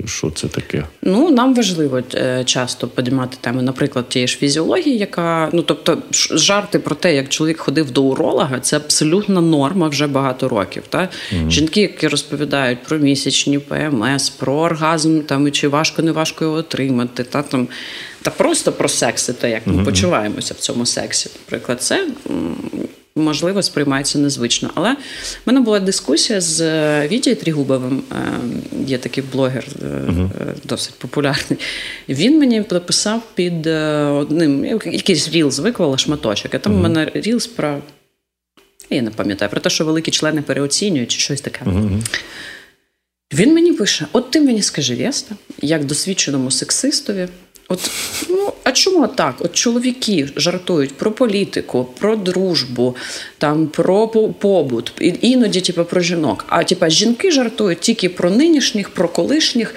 що 0.06 0.32
це 0.32 0.48
таке? 0.48 0.84
Ну, 1.02 1.30
нам 1.30 1.56
важливо 1.56 2.02
е, 2.14 2.44
часто 2.46 2.88
підіймати 2.88 3.38
теми, 3.42 3.62
наприклад, 3.62 4.10
тієї 4.10 4.28
ж 4.28 4.38
фізіології, 4.38 4.98
яка 4.98 5.50
ну 5.54 5.62
тобто, 5.62 5.98
жарти 6.32 6.80
про 6.80 6.96
те, 6.96 7.16
як 7.16 7.30
чоловік 7.30 7.60
ходив 7.60 7.92
до 7.92 8.04
уролога, 8.04 8.60
це 8.60 8.76
абсолютна 8.78 9.42
норма 9.42 9.88
вже 9.88 10.08
багато 10.08 10.50
років. 10.50 10.84
Та? 10.90 10.98
Mm-hmm. 11.00 11.50
Жінки, 11.50 11.82
які 11.82 12.08
розповідають 12.08 12.84
про 12.84 12.98
місячні 12.98 13.60
ПМС, 13.60 14.30
про 14.30 14.54
оргазм, 14.54 15.22
там 15.22 15.48
і 15.48 15.52
чи 15.52 15.68
важко, 15.68 16.02
не 16.02 16.12
важко 16.12 16.46
його 16.46 16.58
отримати, 16.58 17.24
та 17.24 17.42
там. 17.42 17.68
Та 18.22 18.32
просто 18.32 18.72
про 18.72 18.90
секс, 18.90 19.30
і 19.30 19.34
те, 19.34 19.50
як 19.50 19.68
ми 19.68 19.74
mm-hmm. 19.74 19.86
почуваємося 19.86 20.54
в 20.54 20.58
цьому 20.58 20.86
сексі. 20.86 21.30
Наприклад, 21.46 21.82
це 21.82 22.08
можливо, 23.18 23.64
сприймається 23.64 24.20
незвично. 24.20 24.70
Але 24.76 24.94
в 24.94 24.98
мене 25.46 25.60
була 25.60 25.80
дискусія 25.80 26.42
з 26.42 26.62
е, 26.62 27.08
Вітєю 27.08 27.36
Трігубовим, 27.36 28.04
е, 28.12 28.16
є 28.86 28.98
такий 28.98 29.24
блогер 29.32 29.66
uh 29.84 30.30
досить 30.64 30.96
популярний. 30.96 31.60
Він 32.10 32.40
мені 32.40 32.64
написав 32.72 33.22
під 33.36 33.68
одним 33.68 34.66
якийсь 34.86 35.30
рілз 35.30 35.60
виклала 35.60 35.98
шматочок. 35.98 36.56
А 36.56 36.60
там 36.60 36.74
uh 36.74 36.78
у 36.78 36.82
мене 36.82 37.12
рілз 37.14 37.48
про. 37.48 37.82
Я 38.90 39.02
не 39.02 39.10
пам'ятаю 39.10 39.52
про 39.52 39.60
те, 39.60 39.70
що 39.70 39.86
великі 39.86 40.12
члени 40.12 40.42
переоцінюють 40.42 41.12
чи 41.12 41.20
щось 41.20 41.42
таке. 41.42 41.66
Uh-huh. 41.66 42.02
Він 43.34 43.54
мені 43.54 43.74
пише: 43.74 44.08
От 44.12 44.32
ти 44.32 44.42
мені 44.42 44.62
скажи, 44.62 44.96
Вєста, 44.96 45.36
як 45.62 45.86
досвідченому 45.86 46.52
сексистові, 46.52 47.28
От 47.70 47.92
ну 48.30 48.54
а 48.68 48.72
чому 48.72 49.08
так? 49.08 49.36
От 49.40 49.54
чоловіки 49.54 50.30
жартують 50.36 50.98
про 50.98 51.12
політику, 51.12 51.86
про 52.00 52.16
дружбу, 52.16 52.96
там 53.38 53.68
про 53.68 54.08
побут, 54.08 54.94
іноді 55.22 55.62
типу, 55.62 55.86
про 55.86 56.02
жінок. 56.02 56.46
А 56.50 56.64
типу, 56.64 56.90
жінки 56.90 57.32
жартують 57.32 57.80
тільки 57.80 58.10
про 58.10 58.32
нинішніх, 58.32 58.90
про 58.90 59.10
колишніх 59.10 59.76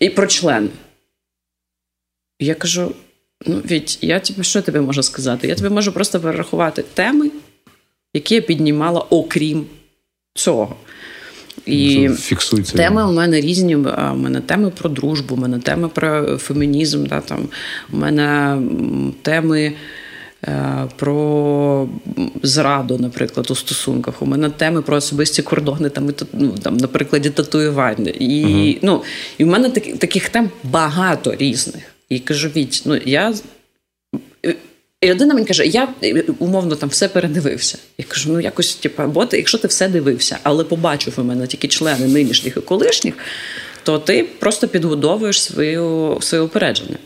і 0.00 0.10
про 0.10 0.26
члени. 0.26 0.68
Я 2.40 2.54
кажу: 2.54 2.94
ну, 3.46 3.56
Віть, 3.70 3.98
я 4.02 4.20
типу, 4.20 4.42
що 4.42 4.62
тобі 4.62 4.78
можу 4.78 5.02
сказати? 5.02 5.48
Я 5.48 5.54
тобі 5.54 5.68
можу 5.68 5.92
просто 5.92 6.20
перерахувати 6.20 6.84
теми, 6.94 7.30
які 8.14 8.34
я 8.34 8.40
піднімала, 8.40 9.00
окрім 9.00 9.66
цього. 10.34 10.76
І 11.66 12.08
Фіксується. 12.18 12.76
теми 12.76 13.06
у 13.06 13.12
мене 13.12 13.40
різні. 13.40 13.76
У 13.76 14.14
мене 14.14 14.40
теми 14.40 14.70
про 14.70 14.90
дружбу, 14.90 15.34
у 15.34 15.38
мене 15.38 15.58
теми 15.58 15.88
про 15.88 16.38
фемінізм. 16.38 17.06
Да, 17.06 17.20
там, 17.20 17.48
У 17.92 17.96
мене 17.96 18.58
теми. 19.22 19.72
Е, 20.44 20.88
про 20.96 21.88
зраду, 22.42 22.98
наприклад, 22.98 23.50
у 23.50 23.54
стосунках. 23.54 24.22
У 24.22 24.26
мене 24.26 24.50
теми 24.50 24.82
про 24.82 24.96
особисті 24.96 25.42
кордони, 25.42 25.88
там, 25.88 26.10
ну, 26.32 26.54
там 26.62 26.76
на 26.76 26.86
прикладі 26.86 27.30
татуювання. 27.30 28.12
І 28.18 28.44
uh 28.44 28.78
ну, 28.82 29.02
і 29.38 29.44
в 29.44 29.46
мене 29.46 29.70
так, 29.70 29.98
таких 29.98 30.28
тем 30.28 30.50
багато 30.64 31.34
різних. 31.34 31.82
І 32.08 32.18
кажу, 32.18 32.48
Віть, 32.56 32.82
ну 32.86 32.96
я 33.04 33.34
і 35.00 35.06
людина 35.06 35.34
мені 35.34 35.46
каже: 35.46 35.66
я 35.66 35.88
умовно 36.38 36.76
там 36.76 36.88
все 36.88 37.08
передивився. 37.08 37.78
Я 37.98 38.04
кажу, 38.08 38.32
ну 38.32 38.40
якось, 38.40 38.74
типу, 38.74 39.02
бо 39.02 39.26
ти, 39.26 39.36
якщо 39.36 39.58
ти 39.58 39.68
все 39.68 39.88
дивився, 39.88 40.38
але 40.42 40.64
побачив 40.64 41.14
у 41.16 41.22
мене 41.22 41.46
тільки 41.46 41.68
члени 41.68 42.06
нинішніх 42.06 42.56
і 42.56 42.60
колишніх, 42.60 43.14
то 43.82 43.98
ти 43.98 44.24
просто 44.38 44.68
підгодовуєш 44.68 45.42
свою 45.42 46.18
своє 46.20 46.42
упередження. 46.42 46.96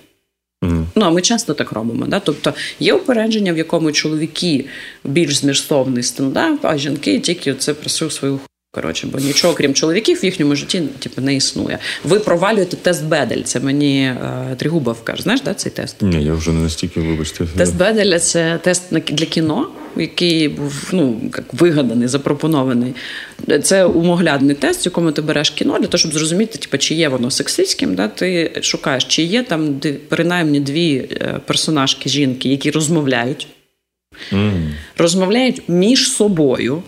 Mm. 0.64 0.84
Ну, 0.95 1.05
а 1.05 1.11
ми 1.11 1.22
часто 1.22 1.55
так 1.55 1.72
робимо. 1.72 2.07
Да? 2.07 2.20
Тобто 2.20 2.55
є 2.80 2.95
упередження, 2.95 3.53
в 3.53 3.59
якому 3.59 3.93
чоловіки 3.93 4.64
більш 5.05 5.36
змістовний 5.36 6.03
стендап, 6.03 6.59
а 6.62 6.78
жінки 6.78 7.20
тільки 7.20 7.55
це 7.55 7.74
працюють 7.74 8.14
свою 8.14 8.41
Коротше, 8.73 9.07
бо 9.07 9.18
нічого, 9.18 9.55
крім 9.55 9.75
чоловіків, 9.75 10.18
в 10.23 10.25
їхньому 10.25 10.57
житті 10.57 10.83
типу, 10.99 11.21
не 11.21 11.35
існує. 11.35 11.79
Ви 12.05 12.21
провалюєте 12.21 12.77
тест 12.77 13.05
Бедель. 13.05 13.43
Це 13.43 13.61
мені 13.61 14.03
е, 14.03 14.57
Тригубов 14.57 15.05
каже. 15.05 15.23
Знаєш, 15.23 15.41
да, 15.43 15.55
цей 15.55 15.73
тест? 15.73 16.03
Ні, 16.03 16.25
я 16.25 16.35
вже 16.35 16.53
не 16.53 16.61
настільки 16.61 17.01
вибачте. 17.01 17.47
Тест 17.57 17.77
Беделя 17.77 18.18
це 18.18 18.59
тест 18.62 18.83
для 18.93 19.27
кіно, 19.27 19.68
який 19.97 20.49
був 20.49 20.89
ну, 20.93 21.21
як 21.37 21.55
вигаданий, 21.55 22.09
запропонований. 22.09 22.95
Це 23.62 23.85
умоглядний 23.85 24.55
тест, 24.55 24.85
в 24.85 24.87
якому 24.87 25.12
ти 25.12 25.23
береш 25.23 25.51
кіно 25.51 25.79
для 25.79 25.87
того, 25.87 25.99
щоб 25.99 26.12
зрозуміти, 26.12 26.59
типу, 26.59 26.79
чи 26.79 26.95
є 26.95 27.09
воно 27.09 27.31
сексистським. 27.31 27.95
Да? 27.95 28.09
Ти 28.09 28.53
шукаєш, 28.62 29.05
чи 29.05 29.23
є 29.23 29.43
там 29.43 29.81
принаймні 30.09 30.61
дві 30.61 30.95
е, 30.97 31.41
персонажки 31.47 32.09
жінки, 32.09 32.49
які 32.49 32.71
розмовляють, 32.71 33.47
mm. 34.33 34.71
розмовляють 34.97 35.62
між 35.68 36.12
собою 36.12 36.83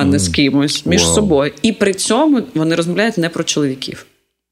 а 0.00 0.04
не 0.04 0.18
з 0.18 0.28
кимось 0.28 0.86
між 0.86 1.02
wow. 1.02 1.14
собою. 1.14 1.52
І 1.62 1.72
при 1.72 1.94
цьому 1.94 2.42
вони 2.54 2.74
розмовляють 2.74 3.18
не 3.18 3.28
про 3.28 3.44
чоловіків. 3.44 4.06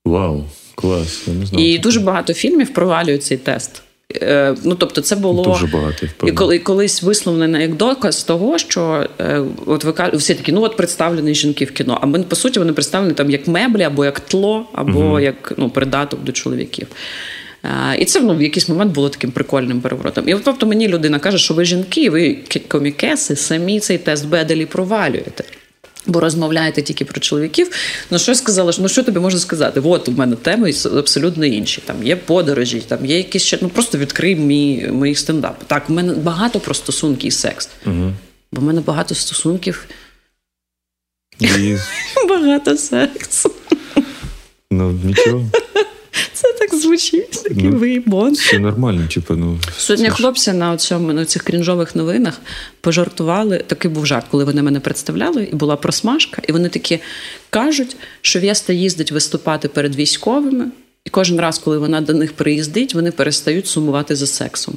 Вау, 0.05 0.45
клас. 0.75 1.23
Я 1.27 1.35
не 1.35 1.47
знав. 1.47 1.61
І 1.61 1.79
дуже 1.79 2.01
багато 2.01 2.35
фільмів 2.35 2.73
провалюють 2.73 3.23
цей 3.23 3.39
тест. 3.39 3.83
Е, 4.15 4.55
ну, 4.65 4.75
тобто, 4.75 5.01
це 5.01 5.17
було 5.17 5.45
дуже 5.45 5.67
багато 5.67 6.07
і 6.27 6.33
коли 6.33 6.59
колись 6.59 7.03
висловлено 7.03 7.59
як 7.59 7.77
доказ 7.77 8.25
того, 8.25 8.59
що 8.59 9.07
е, 9.21 9.43
от 9.67 9.85
ви 9.85 9.95
всі 10.13 10.35
такі, 10.35 10.53
ну 10.53 10.63
от 10.63 10.77
представлені 10.77 11.35
жінки 11.35 11.65
в 11.65 11.71
кіно. 11.71 11.99
А 12.01 12.07
ми 12.07 12.23
по 12.23 12.37
суті 12.37 12.59
вони 12.59 12.73
представлені 12.73 13.15
там 13.15 13.31
як 13.31 13.49
меблі, 13.49 13.83
або 13.83 14.05
як 14.05 14.21
тло, 14.21 14.67
або 14.73 15.01
uh 15.01 15.21
як 15.21 15.53
ну, 15.57 15.71
придаток 15.71 16.25
до 16.25 16.33
чоловіків. 16.33 16.87
І 17.99 18.05
це 18.05 18.21
ну, 18.21 18.37
в 18.37 18.43
якийсь 18.43 18.69
момент 18.69 18.93
було 18.93 19.09
таким 19.09 19.31
прикольним 19.31 19.81
переворотом. 19.81 20.29
І 20.29 20.35
от, 20.35 20.45
тобто 20.45 20.67
мені 20.67 20.89
людина 20.89 21.19
каже, 21.19 21.39
що 21.39 21.55
ви 21.55 21.65
жінки, 21.65 22.11
ви 22.11 22.39
комікеси, 22.69 23.37
самі 23.37 23.81
цей 23.81 23.99
тест 23.99 24.29
Беделі 24.29 24.67
провалюєте. 24.67 25.45
Бо 26.07 26.21
розмовляєте 26.21 26.83
тільки 26.83 27.05
про 27.05 27.21
чоловіків. 27.21 27.71
Ну 28.11 28.19
що 28.19 28.31
я 28.31 28.35
сказала, 28.35 28.73
ну 28.79 28.89
що 28.89 29.03
тобі 29.03 29.21
можна 29.21 29.41
сказати? 29.41 29.81
От 29.85 30.09
у 30.09 30.13
мене 30.13 30.37
теми 30.37 30.73
абсолютно 30.97 31.47
інші. 31.47 31.83
Там 31.87 32.05
є 32.05 32.17
подорожі, 32.17 32.81
там 32.81 33.07
є 33.07 33.17
якісь 33.17 33.43
ще 33.43 33.59
ну 33.63 33.69
просто 33.69 33.99
відкрий 33.99 34.37
мій 34.37 34.89
мій 34.93 35.15
стендап. 35.15 35.65
Так, 35.65 35.91
у 35.91 35.93
мене 35.93 36.13
багато 36.13 36.61
про 36.61 36.75
стосунки 36.75 37.27
і 37.27 37.31
секс. 37.31 37.69
Угу. 37.87 38.13
Бо 38.53 38.61
в 38.61 38.65
мене 38.65 38.81
багато 38.81 39.15
стосунків. 39.15 39.87
І... 41.41 41.77
Багато 42.29 42.77
сексу. 42.77 43.51
Ну, 44.71 44.93
нічого. 45.05 45.51
Це 46.37 46.53
так 46.53 46.75
звучить, 46.75 47.43
такий 47.43 47.63
ну, 47.63 47.79
виїбон. 47.79 48.35
Це 48.35 48.59
нормально, 48.59 49.09
типу, 49.15 49.35
ну. 49.35 49.59
Сьогодні 49.77 50.11
хлопці 50.11 50.53
на 50.53 50.77
цьому 50.77 51.13
на 51.13 51.25
цих 51.25 51.43
крінжових 51.43 51.97
новинах 51.97 52.41
пожартували. 52.81 53.59
Такий 53.67 53.91
був 53.91 54.07
жарт, 54.07 54.27
коли 54.31 54.45
вони 54.45 54.63
мене 54.63 54.81
представляли, 54.81 55.45
і 55.45 55.55
була 55.55 55.77
просмажка, 55.77 56.43
і 56.49 56.53
вони 56.53 56.69
такі 56.69 56.99
кажуть, 57.51 57.97
що 58.21 58.41
Вєста 58.41 58.73
їздить 58.73 59.13
виступати 59.13 59.69
перед 59.69 59.97
військовими, 59.97 60.67
і 61.05 61.11
кожен 61.11 61.41
раз, 61.41 61.59
коли 61.59 61.79
вона 61.79 62.01
до 62.01 62.15
них 62.15 62.33
приїздить, 62.33 62.95
вони 62.95 63.11
перестають 63.11 63.67
сумувати 63.67 64.17
за 64.17 64.27
сексом. 64.27 64.75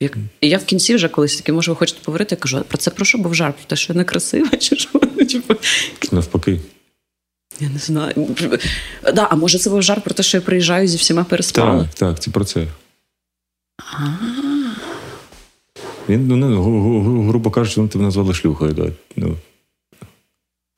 Як... 0.00 0.16
І 0.40 0.48
я 0.48 0.58
в 0.58 0.64
кінці 0.64 0.94
вже 0.94 1.08
колись 1.08 1.36
таки, 1.36 1.52
може, 1.52 1.70
ви 1.70 1.76
хочете 1.76 2.00
поговорити, 2.04 2.34
я 2.34 2.42
кажу, 2.42 2.64
про 2.68 2.78
це 2.78 2.90
про 2.90 3.04
що 3.04 3.18
був 3.18 3.34
жарт? 3.34 3.56
Про 3.56 3.64
те, 3.66 3.76
що 3.76 3.92
я 3.92 3.98
некрасива, 3.98 4.56
чи 4.58 4.76
що? 4.76 4.98
Типу, 5.30 5.54
Навпаки. 6.12 6.60
Я 7.60 7.68
не 7.68 7.78
знаю. 7.78 8.14
Да, 9.14 9.28
А 9.30 9.36
може 9.36 9.58
це 9.58 9.70
був 9.70 9.82
жарт 9.82 10.04
про 10.04 10.14
те, 10.14 10.22
що 10.22 10.36
я 10.36 10.40
приїжджаю 10.40 10.88
зі 10.88 10.96
всіма 10.96 11.24
переспала? 11.24 11.80
Так, 11.80 11.94
так, 11.94 12.20
це 12.20 12.30
про 12.30 12.44
це. 12.44 12.66
Він, 16.08 16.28
ну, 16.28 16.36
ну, 16.36 17.22
грубо 17.28 17.50
кажучи, 17.50 17.80
він 17.80 17.88
тебе 17.88 18.04
назвали 18.04 18.34
шлюхою. 18.34 18.72
Да. 18.72 18.86
Ну. 19.16 19.36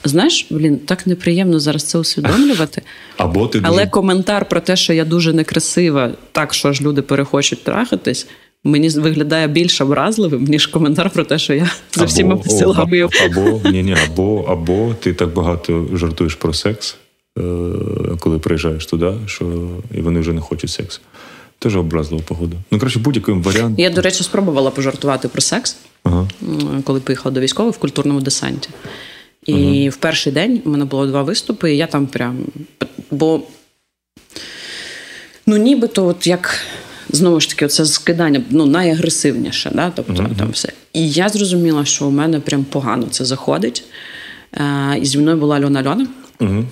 Знаєш, 0.04 0.46
блін, 0.50 0.78
так 0.78 1.06
неприємно 1.06 1.60
зараз 1.60 1.84
це 1.84 1.98
усвідомлювати. 1.98 2.82
Або 3.16 3.46
ти 3.46 3.60
Але 3.62 3.86
коментар 3.86 4.48
про 4.48 4.60
те, 4.60 4.76
що 4.76 4.92
я 4.92 5.04
дуже 5.04 5.32
некрасива, 5.32 6.12
так 6.32 6.54
що 6.54 6.72
ж 6.72 6.84
люди 6.84 7.02
перехочуть 7.02 7.64
трахатись, 7.64 8.26
мені 8.64 8.88
виглядає 8.88 9.48
більш 9.48 9.80
образливим, 9.80 10.44
ніж 10.44 10.66
коментар 10.66 11.10
про 11.10 11.24
те, 11.24 11.38
що 11.38 11.54
я 11.54 11.70
за 11.92 12.04
всіма 12.04 12.36
посилами. 12.36 13.00
Або, 13.00 13.40
або, 13.40 13.70
ні, 13.70 13.82
ні, 13.82 13.96
або, 14.06 14.44
або 14.48 14.94
ти 15.00 15.12
так 15.12 15.32
багато 15.32 15.86
жартуєш 15.94 16.34
про 16.34 16.54
секс, 16.54 16.96
е, 17.38 17.42
коли 18.18 18.38
приїжджаєш 18.38 18.86
туди, 18.86 19.12
що 19.26 19.68
і 19.94 20.00
вони 20.00 20.20
вже 20.20 20.32
не 20.32 20.40
хочуть 20.40 20.70
сексу. 20.70 21.00
Теж 21.58 21.76
образлива 21.76 22.22
погода. 22.26 22.56
Ну, 22.70 22.78
коротше, 22.78 22.98
будь-який 22.98 23.34
варіант. 23.34 23.78
Я, 23.78 23.90
до 23.90 24.00
речі, 24.00 24.24
спробувала 24.24 24.70
пожартувати 24.70 25.28
про 25.28 25.40
секс, 25.40 25.76
ага. 26.04 26.28
коли 26.84 27.00
поїхала 27.00 27.34
до 27.34 27.40
військових 27.40 27.74
в 27.74 27.78
культурному 27.78 28.20
десанті. 28.20 28.68
І 29.46 29.54
ага. 29.54 29.90
в 29.90 29.96
перший 29.96 30.32
день 30.32 30.62
у 30.64 30.70
мене 30.70 30.84
було 30.84 31.06
два 31.06 31.22
виступи, 31.22 31.72
і 31.72 31.76
я 31.76 31.86
там 31.86 32.06
прям. 32.06 32.38
Бо 33.10 33.40
ну, 35.46 35.56
нібито, 35.56 36.06
от 36.06 36.26
як 36.26 36.58
знову 37.12 37.40
ж 37.40 37.48
таки, 37.48 37.68
це 37.68 37.86
скидання 37.86 38.42
ну, 38.50 38.66
найагресивніше. 38.66 39.70
Да? 39.74 39.92
Тобто 39.96 40.12
mm-hmm. 40.12 40.36
там 40.36 40.50
все. 40.50 40.72
І 40.92 41.10
я 41.10 41.28
зрозуміла, 41.28 41.84
що 41.84 42.06
у 42.06 42.10
мене 42.10 42.40
прям 42.40 42.64
погано 42.64 43.06
це 43.10 43.24
заходить. 43.24 43.84
Е, 44.54 44.98
І 45.02 45.06
зі 45.06 45.18
мною 45.18 45.36
була 45.36 45.60
Льона 45.60 45.82
Льона. 45.82 46.06
Uh-huh. 46.40 46.64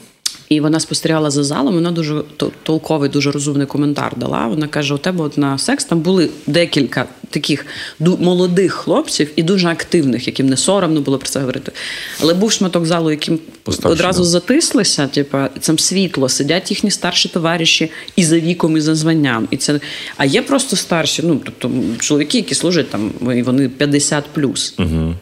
І 0.49 0.61
вона 0.61 0.81
спостерігала 0.81 1.31
за 1.31 1.45
залом. 1.45 1.75
Вона 1.75 1.91
дуже 1.91 2.23
толковий, 2.63 3.11
дуже 3.11 3.31
розумний 3.31 3.67
коментар 3.67 4.13
дала. 4.17 4.47
Вона 4.47 4.69
каже: 4.69 4.95
у 4.95 4.99
тебе 4.99 5.25
от 5.25 5.39
на 5.39 5.59
секс 5.59 5.85
там 5.85 6.01
були 6.01 6.31
декілька 6.47 7.07
таких 7.31 7.67
молодих 8.01 8.73
хлопців 8.73 9.31
і 9.37 9.43
дуже 9.43 9.69
активних, 9.69 10.27
яким 10.27 10.49
не 10.49 10.57
соромно 10.57 11.01
було 11.01 11.19
про 11.19 11.29
це 11.29 11.41
говорити. 11.41 11.73
Але 12.21 12.35
був 12.35 12.53
шматок 12.53 12.87
залу, 12.87 13.11
яким 13.11 13.39
Постарші, 13.63 13.93
одразу 13.93 14.23
да. 14.23 14.29
затислися. 14.29 15.07
Типу, 15.07 15.39
там 15.61 15.79
світло, 15.79 16.29
сидять 16.29 16.71
їхні 16.71 16.91
старші 16.91 17.29
товариші 17.29 17.91
і 18.17 18.25
за 18.25 18.39
віком, 18.39 18.77
і 18.77 18.81
за 18.81 18.95
званням. 18.95 19.49
І 19.51 19.57
це 19.57 19.81
а 20.17 20.25
є 20.25 20.43
просто 20.43 20.77
старші. 20.77 21.23
Ну 21.25 21.41
тобто 21.45 21.71
чоловіки, 21.99 22.39
які 22.39 22.55
служать 22.55 22.91
там, 22.91 23.13
і 23.37 23.43
вони 23.43 23.69
50 23.69 24.25
плюс. 24.35 24.75
Угу. 24.79 25.15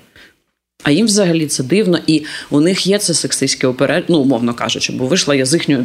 А 0.82 0.90
їм 0.90 1.06
взагалі 1.06 1.46
це 1.46 1.62
дивно, 1.62 1.98
і 2.06 2.24
у 2.50 2.60
них 2.60 2.86
є 2.86 2.98
це 2.98 3.14
сексистське 3.14 3.66
оперед, 3.66 4.04
ну, 4.08 4.18
умовно 4.18 4.54
кажучи, 4.54 4.92
бо 4.92 5.06
вийшла 5.06 5.34
я 5.34 5.46
з 5.46 5.54
їхньої 5.54 5.84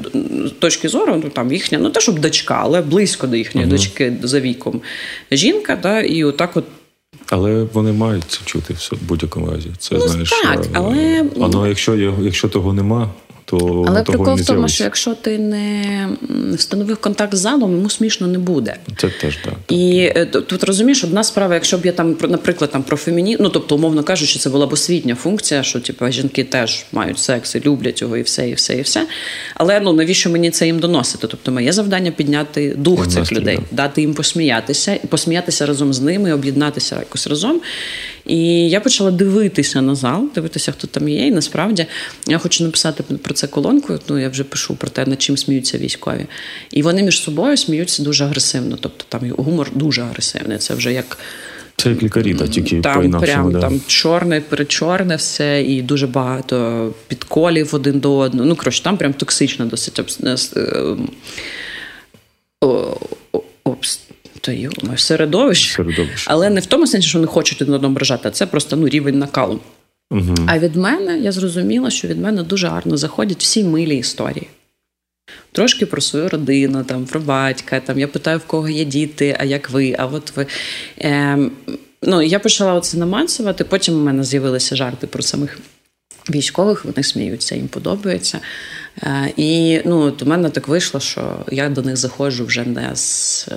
точки 0.60 0.90
зору, 0.90 1.22
ну 1.24 1.30
там 1.30 1.52
їхня, 1.52 1.78
ну 1.80 1.90
те, 1.90 2.00
щоб 2.00 2.20
дочка, 2.20 2.60
але 2.62 2.82
близько 2.82 3.28
до 3.28 3.36
їхньої 3.36 3.68
uh-huh. 3.68 3.72
дочки 3.72 4.14
за 4.24 4.40
віком 4.40 4.82
жінка, 5.32 5.80
да, 5.84 6.02
і 6.02 6.24
отак 6.24 6.58
от 6.58 6.66
Але 7.30 7.64
вони 7.74 7.92
мають 7.92 8.24
це 8.28 8.40
чути 8.46 8.74
в 8.74 9.04
будь-якому 9.08 9.52
разі. 9.52 9.70
Це 9.78 9.96
ну, 9.96 10.08
знаєш, 10.08 10.30
так, 10.30 10.66
але... 10.74 11.26
воно, 11.36 11.68
якщо 11.68 11.96
якщо 12.22 12.50
того 12.50 12.74
нема, 12.74 13.10
то 13.60 13.86
Але 13.88 14.04
того 14.04 14.18
прикол 14.18 14.36
в 14.36 14.46
тому, 14.46 14.68
що 14.68 14.84
якщо 14.84 15.14
ти 15.14 15.38
не 15.38 16.10
встановив 16.54 16.98
контакт 16.98 17.36
з 17.36 17.40
залом, 17.40 17.72
йому 17.72 17.90
смішно 17.90 18.28
не 18.28 18.38
буде. 18.38 18.76
Це 18.98 19.10
теж 19.22 19.36
так. 19.36 19.54
І 19.70 20.12
е, 20.16 20.26
тут 20.26 20.64
розумієш, 20.64 21.04
одна 21.04 21.24
справа, 21.24 21.54
якщо 21.54 21.78
б 21.78 21.86
я 21.86 21.92
там 21.92 22.18
наприклад, 22.22 22.72
там 22.72 22.84
про 22.84 22.98
феміні... 22.98 23.38
ну 23.40 23.50
тобто, 23.50 23.76
умовно 23.76 24.04
кажучи, 24.04 24.40
це 24.40 24.50
була 24.50 24.68
б 24.68 24.74
освітня 24.74 25.16
функція, 25.16 25.64
що 25.64 25.80
типу, 25.80 26.12
жінки 26.12 26.44
теж 26.44 26.86
мають 26.92 27.20
секс 27.20 27.56
і 27.56 27.60
люблять 27.60 28.02
його, 28.02 28.18
і 28.18 28.22
все, 28.22 28.50
і 28.50 28.54
все, 28.54 28.76
і 28.76 28.82
все. 28.82 29.08
Але 29.56 29.80
ну 29.80 29.94
навіщо 29.94 30.30
мені 30.30 30.52
це 30.52 30.66
їм 30.66 30.80
доносити? 30.80 31.28
Тобто, 31.28 31.52
моє 31.52 31.72
завдання 31.72 32.12
підняти 32.12 32.74
дух 32.78 33.08
цих 33.08 33.32
людей, 33.32 33.60
дати 33.72 34.02
їм 34.02 34.14
посміятися, 34.14 34.98
посміятися 35.10 35.66
разом 35.66 35.94
з 35.94 36.02
ними, 36.02 36.34
об'єднатися 36.34 36.96
якось 37.00 37.28
разом. 37.28 37.62
І 38.26 38.70
я 38.70 38.80
почала 38.80 39.12
дивитися 39.12 39.82
на 39.82 39.96
зал, 39.96 40.30
дивитися, 40.36 40.72
хто 40.72 40.88
там 40.88 41.10
є. 41.10 41.28
І 41.28 41.32
насправді 41.32 41.86
я 42.28 42.38
хочу 42.38 42.64
написати 42.64 43.04
про 43.04 43.34
це 43.34 43.43
колонку. 43.48 44.00
Ну 44.10 44.20
я 44.20 44.30
вже 44.30 44.44
пишу 44.44 44.76
про 44.76 44.90
те, 44.90 45.06
над 45.06 45.22
чим 45.22 45.38
сміються 45.38 45.78
військові. 45.78 46.26
І 46.72 46.82
вони 46.82 47.04
між 47.04 47.20
собою 47.20 47.58
сміються 47.58 48.04
дуже 48.04 48.24
агресивно. 48.24 48.78
Тобто 48.82 49.06
там 49.10 49.32
гумор 49.38 49.70
дуже 49.76 50.02
агресивний. 50.02 50.58
Це 50.58 50.74
вже 50.74 50.94
як. 50.94 51.18
Це 51.78 51.90
як 51.90 52.04
лікарі, 52.04 52.34
та 52.34 52.48
тільки 52.48 52.82
там 52.82 53.12
прям 53.12 53.52
да. 53.52 53.60
там 53.60 53.82
чорне, 53.88 54.42
перечорне 54.42 55.16
все, 55.16 55.62
і 55.62 55.82
дуже 55.82 56.08
багато 56.08 56.94
підколів 57.08 57.76
один 57.76 58.00
до 58.00 58.18
одного. 58.18 58.50
Ну, 58.50 58.56
коротше, 58.56 58.84
там 58.84 58.98
прям 58.98 59.14
токсично 59.14 59.66
досить 59.66 60.00
середовище. 64.98 65.76
Середовище. 65.76 66.26
Але 66.28 66.50
не 66.50 66.60
в 66.60 66.66
тому 66.66 66.88
сенсі, 66.88 67.08
що 67.08 67.20
не 67.20 67.28
хочуть 67.28 67.62
один 67.62 67.74
одному 67.74 67.94
ображати, 67.94 68.28
а 68.28 68.32
це 68.32 68.46
просто 68.46 68.76
ну, 68.76 68.88
рівень 68.88 69.20
накалу. 69.20 69.60
Угу. 70.14 70.36
А 70.48 70.60
від 70.60 70.76
мене 70.76 71.20
я 71.20 71.32
зрозуміла, 71.32 71.90
що 71.90 72.08
від 72.08 72.22
мене 72.22 72.44
дуже 72.44 72.68
гарно 72.68 72.98
заходять 72.98 73.42
всі 73.42 73.64
милі 73.64 73.98
історії. 73.98 74.48
Трошки 75.52 75.86
про 75.86 76.02
свою 76.02 76.30
родину, 76.30 76.84
там, 76.84 77.06
про 77.06 77.20
батька. 77.20 77.80
Там, 77.80 78.00
Я 78.00 78.08
питаю, 78.08 78.38
в 78.38 78.44
кого 78.48 78.70
є 78.70 78.86
діти, 78.86 79.36
а 79.40 79.44
як 79.44 79.70
ви, 79.70 79.96
а 80.00 80.06
от 80.06 80.36
ви. 80.36 80.48
Е, 81.00 81.38
ну, 82.02 82.22
Я 82.22 82.40
почала 82.40 82.82
це 82.82 82.98
намацувати, 82.98 83.64
потім 83.64 83.96
у 83.96 84.04
мене 84.04 84.24
з'явилися 84.24 84.76
жарти 84.76 85.08
про 85.08 85.24
самих 85.24 85.60
військових, 86.30 86.86
вони 86.86 87.04
сміються, 87.04 87.56
їм 87.56 87.68
подобається. 87.68 88.40
Е, 89.04 89.34
і 89.38 89.82
ну, 89.86 90.00
от 90.00 90.22
у 90.22 90.26
мене 90.26 90.50
так 90.50 90.68
вийшло, 90.68 91.00
що 91.00 91.46
я 91.52 91.70
до 91.70 91.82
них 91.82 91.98
заходжу 91.98 92.46
вже 92.46 92.64
не 92.64 92.96
з 92.96 93.48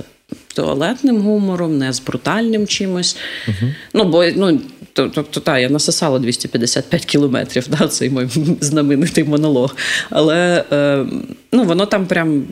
туалетним 0.54 1.20
гумором, 1.20 1.78
не 1.78 1.92
з 1.92 2.00
брутальним 2.00 2.66
чимось. 2.66 3.16
Uh-huh. 3.48 3.74
Ну, 3.94 4.04
бо 4.04 4.24
ну, 4.36 4.60
тобто, 4.96 5.40
та, 5.40 5.58
я 5.58 5.68
насосала 5.68 6.18
255 6.18 7.04
кілометрів, 7.04 7.68
да, 7.78 7.88
цей 7.88 8.10
мій 8.10 8.28
знаменитий 8.60 9.24
монолог. 9.24 9.76
Але 10.10 10.64
е, 10.72 11.06
ну, 11.52 11.64
воно 11.64 11.86
там 11.86 12.06
прям. 12.06 12.44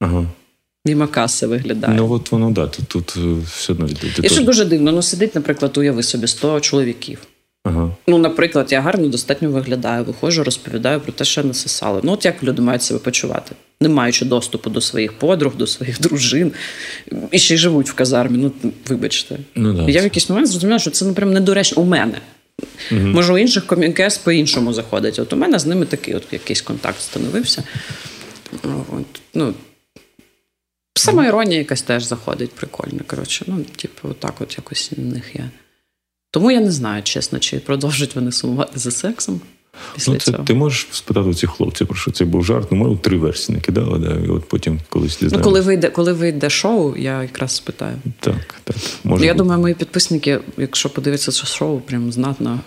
Ага. 0.00 0.26
Вімакаси 0.86 1.46
виглядає. 1.46 1.94
Ну, 1.96 2.12
от 2.12 2.32
воно, 2.32 2.50
да, 2.50 2.66
тут, 2.66 2.86
тут 2.88 3.16
все 3.46 3.72
одно. 3.72 3.88
І 4.22 4.28
що 4.28 4.44
дуже 4.44 4.64
дивно, 4.64 4.92
ну 4.92 5.02
сидить, 5.02 5.34
наприклад, 5.34 5.76
уяви 5.76 6.02
собі 6.02 6.26
100 6.26 6.60
чоловіків. 6.60 7.18
Ага. 7.64 7.96
Ну, 8.06 8.18
наприклад, 8.18 8.72
я 8.72 8.80
гарно 8.80 9.08
достатньо 9.08 9.50
виглядаю, 9.50 10.04
виходжу, 10.04 10.44
розповідаю 10.44 11.00
про 11.00 11.12
те, 11.12 11.24
що 11.24 11.44
насисали. 11.44 12.00
Ну, 12.02 12.12
от 12.12 12.24
як 12.24 12.42
люди 12.42 12.62
мають 12.62 12.82
себе 12.82 13.00
почувати, 13.00 13.54
не 13.80 13.88
маючи 13.88 14.24
доступу 14.24 14.70
до 14.70 14.80
своїх 14.80 15.12
подруг, 15.12 15.56
до 15.56 15.66
своїх 15.66 16.00
дружин, 16.00 16.52
і 17.30 17.38
ще 17.38 17.54
й 17.54 17.58
живуть 17.58 17.90
в 17.90 17.94
казармі. 17.94 18.38
Ну, 18.38 18.72
вибачте. 18.88 19.38
Ну, 19.54 19.72
да, 19.72 19.82
я 19.82 19.94
це... 19.94 20.00
в 20.00 20.04
якийсь 20.04 20.28
момент 20.28 20.48
зрозуміла, 20.48 20.78
що 20.78 20.90
це 20.90 21.04
ну, 21.04 21.14
прям 21.14 21.32
недоречно 21.32 21.82
у 21.82 21.86
мене. 21.86 22.20
Угу. 22.92 23.00
Може, 23.00 23.32
у 23.32 23.38
інших 23.38 23.66
комікес 23.66 24.18
по-іншому 24.18 24.72
заходить. 24.72 25.18
От 25.18 25.32
у 25.32 25.36
мене 25.36 25.58
з 25.58 25.66
ними 25.66 25.86
такий 25.86 26.14
от 26.14 26.32
якийсь 26.32 26.62
контакт 26.62 27.00
становився. 27.00 27.62
От, 28.62 29.20
ну, 29.34 29.54
Сама 30.96 31.26
іронія 31.26 31.58
якась 31.58 31.82
теж 31.82 32.04
заходить, 32.04 32.52
прикольно. 32.52 33.00
Коротше, 33.06 33.44
ну, 33.48 33.64
типу, 33.76 34.08
отак 34.08 34.34
от 34.40 34.58
якось 34.58 34.90
в 34.96 35.00
них 35.00 35.34
я. 35.34 35.50
Тому 36.34 36.50
я 36.50 36.60
не 36.60 36.72
знаю, 36.72 37.02
чесно, 37.02 37.38
чи 37.38 37.58
продовжують 37.58 38.14
вони 38.14 38.32
сумувати 38.32 38.78
за 38.78 38.90
сексом. 38.90 39.40
Після 39.94 40.12
ну, 40.12 40.18
це, 40.18 40.32
цього. 40.32 40.44
Ти 40.44 40.54
можеш 40.54 40.88
спитати 40.90 41.28
у 41.28 41.34
цих 41.34 41.50
хлопців, 41.50 41.86
про 41.86 41.96
що 41.96 42.10
це 42.10 42.24
був 42.24 42.44
жарт. 42.44 42.72
Ну, 42.72 42.78
ми 42.78 42.96
три 42.96 43.18
версії 43.18 43.56
накидали, 43.56 43.98
да, 43.98 44.26
і 44.26 44.28
от 44.28 44.48
потім 44.48 44.80
колись 44.88 45.18
Ну, 45.22 45.40
коли 45.40 45.60
вийде, 45.60 45.90
коли 45.90 46.12
вийде 46.12 46.50
шоу, 46.50 46.96
я 46.96 47.22
якраз 47.22 47.54
спитаю. 47.54 47.96
Так, 48.20 48.54
так. 48.64 48.76
Може 49.04 49.26
я 49.26 49.32
бути. 49.32 49.38
думаю, 49.38 49.60
мої 49.60 49.74
підписники, 49.74 50.38
якщо 50.56 50.88
подивитися 50.88 51.32
це 51.32 51.46
шоу, 51.46 51.80
прям 51.80 52.12
знатно 52.12 52.60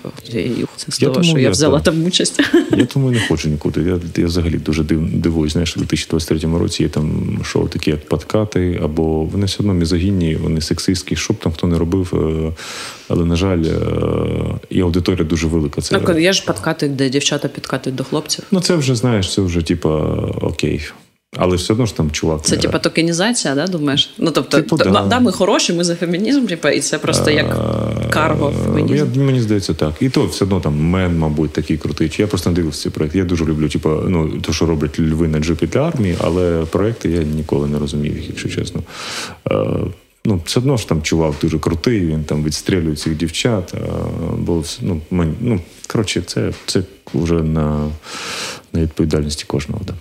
це 0.76 0.92
з 0.92 1.02
Я 1.02 1.10
того, 1.10 1.24
що 1.24 1.38
я 1.38 1.44
я 1.44 1.50
взяла 1.50 1.80
так. 1.80 1.94
там 1.94 2.06
участь. 2.06 2.42
Я 2.78 2.86
тому 2.86 3.12
не 3.12 3.20
хочу 3.28 3.50
нікуди. 3.50 3.82
Я, 3.82 4.00
я 4.22 4.26
взагалі 4.26 4.58
дуже 4.58 4.84
див, 4.84 5.20
дивуюсь. 5.22 5.52
Знаєш, 5.54 5.78
у 5.78 5.80
2023 5.80 6.58
році 6.58 6.84
є 6.84 6.90
там 6.90 7.40
шоу 7.44 7.68
такі, 7.68 7.92
як 7.92 8.10
подкати, 8.10 8.80
або 8.84 9.24
вони 9.24 9.46
все 9.46 9.58
одно 9.60 9.74
мізогінні, 9.74 10.36
вони 10.36 10.62
сексистські, 10.62 11.16
що 11.16 11.34
б 11.34 11.38
там 11.38 11.52
хто 11.52 11.68
не 11.68 11.78
робив. 11.78 12.14
е, 12.14 12.54
Але, 13.10 13.26
на 13.26 13.36
жаль, 13.36 13.64
е, 13.64 13.80
і 14.70 14.82
аудиторія 14.82 15.26
дуже 15.26 15.48
велика. 15.48 15.82
Це, 15.82 16.00
Так, 16.00 16.20
є 16.20 16.34
ж 16.34 16.46
подкати, 16.46 16.88
де 16.98 17.10
дівчата 17.10 17.48
підкатують 17.48 17.96
до 17.96 18.04
хлопців. 18.04 18.46
Ну, 18.52 18.62
це 18.62 18.76
вже, 18.76 18.96
знаєш, 18.96 19.34
це 19.34 19.42
вже 19.42 19.62
типа 19.62 19.90
окей. 20.42 20.82
Але 21.36 21.56
все 21.56 21.74
одно 21.74 21.86
ж 21.86 21.98
там 21.98 22.12
чувак. 22.12 22.42
Це 22.42 22.58
типа 22.58 22.80
токенізація, 22.80 23.56
да, 23.56 23.68
думаєш? 23.68 24.14
Ну 24.18 24.32
тобто, 24.32 24.58
Типу, 24.58 24.78
то, 24.78 24.90
да. 24.90 25.02
да, 25.02 25.20
ми 25.20 25.32
хороші, 25.32 25.74
ми 25.74 25.84
за 25.84 25.96
фемінізм, 25.96 26.46
типа, 26.46 26.72
і 26.72 26.80
це 26.80 26.98
просто 26.98 27.32
як 27.32 27.56
карго 28.10 28.54
Я, 28.90 29.06
мені 29.16 29.42
здається, 29.42 29.74
так. 29.74 29.94
І 30.00 30.10
то 30.10 30.26
все 30.26 30.46
одно 30.46 30.60
там 30.60 30.80
мен, 30.80 31.18
мабуть, 31.18 31.52
такий 31.52 31.78
крутий. 31.78 32.12
Я 32.18 32.28
просто 32.28 32.50
не 32.50 32.56
дивився 32.56 32.84
цей 32.84 32.92
проект. 32.92 33.16
Я 33.16 33.24
дуже 33.24 33.46
люблю, 33.46 33.70
типу, 33.70 33.90
ну, 33.90 34.32
то, 34.42 34.54
що 34.54 34.66
роблять 34.66 35.00
льви 35.00 35.28
на 35.28 35.40
джипі 35.40 35.68
для 35.68 35.80
армії, 35.80 36.16
але 36.22 36.66
проекти 36.72 37.10
я 37.10 37.24
ніколи 37.24 37.68
не 37.68 37.80
розумів 37.80 38.18
їх, 38.18 38.30
якщо 38.30 38.50
чесно. 38.50 38.82
Ну, 40.28 40.42
все 40.46 40.60
одно 40.60 40.78
ж 40.78 40.90
там 40.90 41.02
чувак 41.02 41.34
дуже 41.42 41.60
крутий, 41.60 42.00
він 42.00 42.24
там 42.24 42.44
відстрілює 42.44 42.96
цих 42.96 43.18
дівчат. 43.18 43.74
А, 43.74 43.78
бо, 44.38 44.64
ну, 44.82 45.02
мені, 45.12 45.34
ну, 45.42 45.60
коротше, 45.88 46.22
це, 46.26 46.54
це 46.66 46.84
вже 47.14 47.34
на, 47.34 47.90
на 48.74 48.82
відповідальності 48.82 49.46
кожного. 49.48 49.82
Да. 49.88 49.94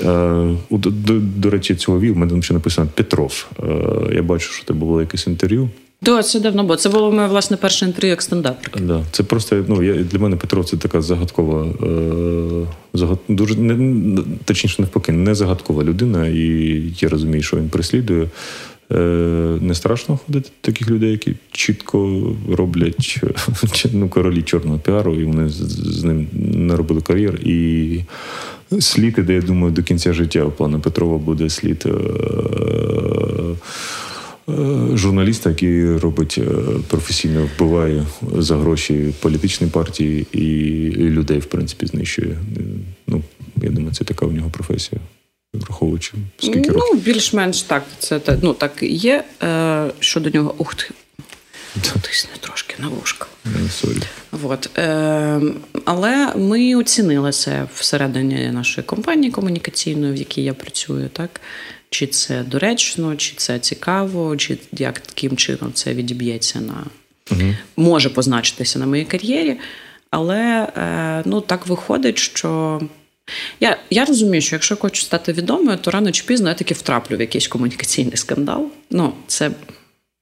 Е, 0.00 0.56
до, 0.70 0.90
до, 0.90 1.14
до 1.20 1.50
речі, 1.50 1.74
цього 1.74 2.00
вів, 2.00 2.14
в 2.14 2.16
мене 2.16 2.32
там 2.32 2.42
ще 2.42 2.54
написано 2.54 2.88
Петров. 2.94 3.46
Е, 3.62 4.14
я 4.14 4.22
бачу, 4.22 4.52
що 4.52 4.66
це 4.66 4.72
було 4.72 5.00
якесь 5.00 5.26
інтерв'ю. 5.26 5.70
Так, 6.02 6.26
це 6.26 6.40
давно 6.40 6.62
було. 6.62 6.76
Це 6.76 6.88
було 6.88 7.12
моє 7.12 7.28
власне 7.28 7.56
перше 7.56 7.86
інтерв'ю 7.86 8.10
як 8.10 8.22
стендаперки. 8.22 8.80
Да. 8.80 9.04
Це 9.10 9.22
просто 9.22 9.64
ну, 9.68 9.82
я, 9.82 9.94
для 9.94 10.18
мене 10.18 10.36
Петров 10.36 10.64
це 10.64 10.76
така 10.76 11.02
загадкова, 11.02 11.64
е, 11.64 12.66
загад, 12.94 13.18
дуже 13.28 13.56
не, 13.56 14.22
точніше, 14.44 14.82
навпаки, 14.82 15.12
не 15.12 15.34
загадкова 15.34 15.84
людина, 15.84 16.26
і 16.28 16.82
я 17.00 17.08
розумію, 17.08 17.42
що 17.42 17.56
він 17.56 17.68
переслідує. 17.68 18.28
Е, 18.92 19.58
не 19.60 19.74
страшно 19.74 20.16
ходити 20.26 20.50
таких 20.60 20.90
людей, 20.90 21.10
які 21.10 21.34
чітко 21.50 22.22
роблять 22.52 23.22
ну, 23.92 24.08
королі 24.08 24.42
чорного 24.42 24.78
піару, 24.78 25.14
і 25.14 25.24
вони 25.24 25.48
з, 25.48 26.04
ним 26.04 26.26
наробили 26.32 27.00
кар'єр. 27.00 27.34
І 27.34 28.00
слід 28.80 29.14
іде, 29.18 29.34
я 29.34 29.42
думаю, 29.42 29.72
до 29.72 29.82
кінця 29.82 30.12
життя 30.12 30.44
у 30.44 30.50
пана 30.50 30.78
Петрова 30.78 31.18
буде 31.18 31.50
слід. 31.50 31.86
Е, 31.86 33.54
Журналіста, 34.94 35.50
який 35.50 35.96
робить 35.96 36.38
е, 36.38 36.50
професійно 36.88 37.48
вбиває 37.56 38.06
за 38.36 38.56
гроші 38.56 39.14
політичні 39.20 39.66
партії 39.66 40.26
і 40.32 40.40
людей, 40.96 41.38
в 41.38 41.44
принципі, 41.44 41.86
знищує. 41.86 42.36
Ну, 43.06 43.22
я 43.62 43.70
думаю, 43.70 43.94
це 43.94 44.04
така 44.04 44.26
у 44.26 44.32
нього 44.32 44.50
професія, 44.50 45.00
враховуючи 45.54 46.12
скільки 46.38 46.70
ну, 46.70 46.74
років. 46.74 46.90
Ну, 46.92 47.00
більш-менш 47.00 47.62
так. 47.62 47.84
Це 47.98 48.20
ну, 48.42 48.54
так 48.54 48.72
і 48.82 48.86
є. 48.86 49.24
Е, 49.42 49.90
щодо 50.00 50.30
нього. 50.30 50.54
Ух 50.58 50.74
ти. 50.74 50.84
Тисне 52.02 52.30
трошки 52.40 52.74
на 52.78 52.88
вушка. 52.88 53.26
Sorry. 53.46 54.02
От. 54.42 54.78
Е, 54.78 55.40
але 55.84 56.34
ми 56.36 56.74
оцінили 56.74 57.32
це 57.32 57.66
всередині 57.74 58.50
нашої 58.50 58.84
компанії 58.84 59.32
комунікаційної, 59.32 60.12
в 60.12 60.16
якій 60.16 60.42
я 60.42 60.54
працюю, 60.54 61.08
так? 61.08 61.40
Чи 61.90 62.06
це 62.06 62.42
доречно, 62.42 63.16
чи 63.16 63.34
це 63.36 63.58
цікаво, 63.58 64.36
чи 64.36 64.58
яким 64.72 65.36
чином 65.36 65.72
це 65.72 65.94
відіб'ється 65.94 66.60
на 66.60 66.84
угу. 67.30 67.54
може 67.76 68.08
позначитися 68.08 68.78
на 68.78 68.86
моїй 68.86 69.04
кар'єрі. 69.04 69.58
Але 70.10 70.68
е, 70.76 71.22
ну, 71.24 71.40
так 71.40 71.66
виходить, 71.66 72.18
що 72.18 72.80
я 73.60 73.76
я 73.90 74.04
розумію, 74.04 74.42
що 74.42 74.56
якщо 74.56 74.74
я 74.74 74.80
хочу 74.80 75.02
стати 75.02 75.32
відомою, 75.32 75.78
то 75.78 75.90
рано 75.90 76.12
чи 76.12 76.24
пізно 76.24 76.48
я 76.48 76.54
таки 76.54 76.74
втраплю 76.74 77.16
в 77.16 77.20
якийсь 77.20 77.48
комунікаційний 77.48 78.16
скандал. 78.16 78.66
Ну, 78.90 79.12
це 79.26 79.50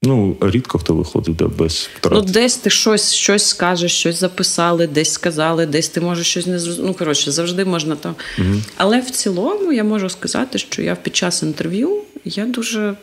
Ну, 0.03 0.37
рідко 0.41 0.79
хто 0.79 0.95
виходить 0.95 1.43
без 1.43 1.91
втрат. 1.97 2.15
Ну, 2.15 2.33
десь 2.33 2.57
ти 2.57 2.71
щось 2.71 3.15
щось 3.15 3.47
скажеш, 3.47 3.93
щось 3.93 4.21
записали, 4.21 4.87
десь 4.87 5.13
сказали, 5.13 5.67
десь 5.67 5.89
ти 5.89 6.01
можеш 6.01 6.27
щось 6.27 6.47
не 6.47 6.59
зрозуміти. 6.59 6.89
Ну, 6.89 6.95
коротше, 6.95 7.31
завжди 7.31 7.65
можна 7.65 7.97
там. 7.97 8.15
Угу. 8.39 8.55
Але 8.77 9.01
в 9.01 9.11
цілому 9.11 9.73
я 9.73 9.85
можу 9.85 10.09
сказати, 10.09 10.59
що 10.59 10.83
я 10.83 10.97
під 10.97 11.17
час 11.17 11.43
інтерв'ю 11.43 12.03
я 12.25 12.47
дуже 12.47 12.95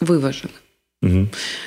виважена. 0.00 0.54
Угу. 1.02 1.26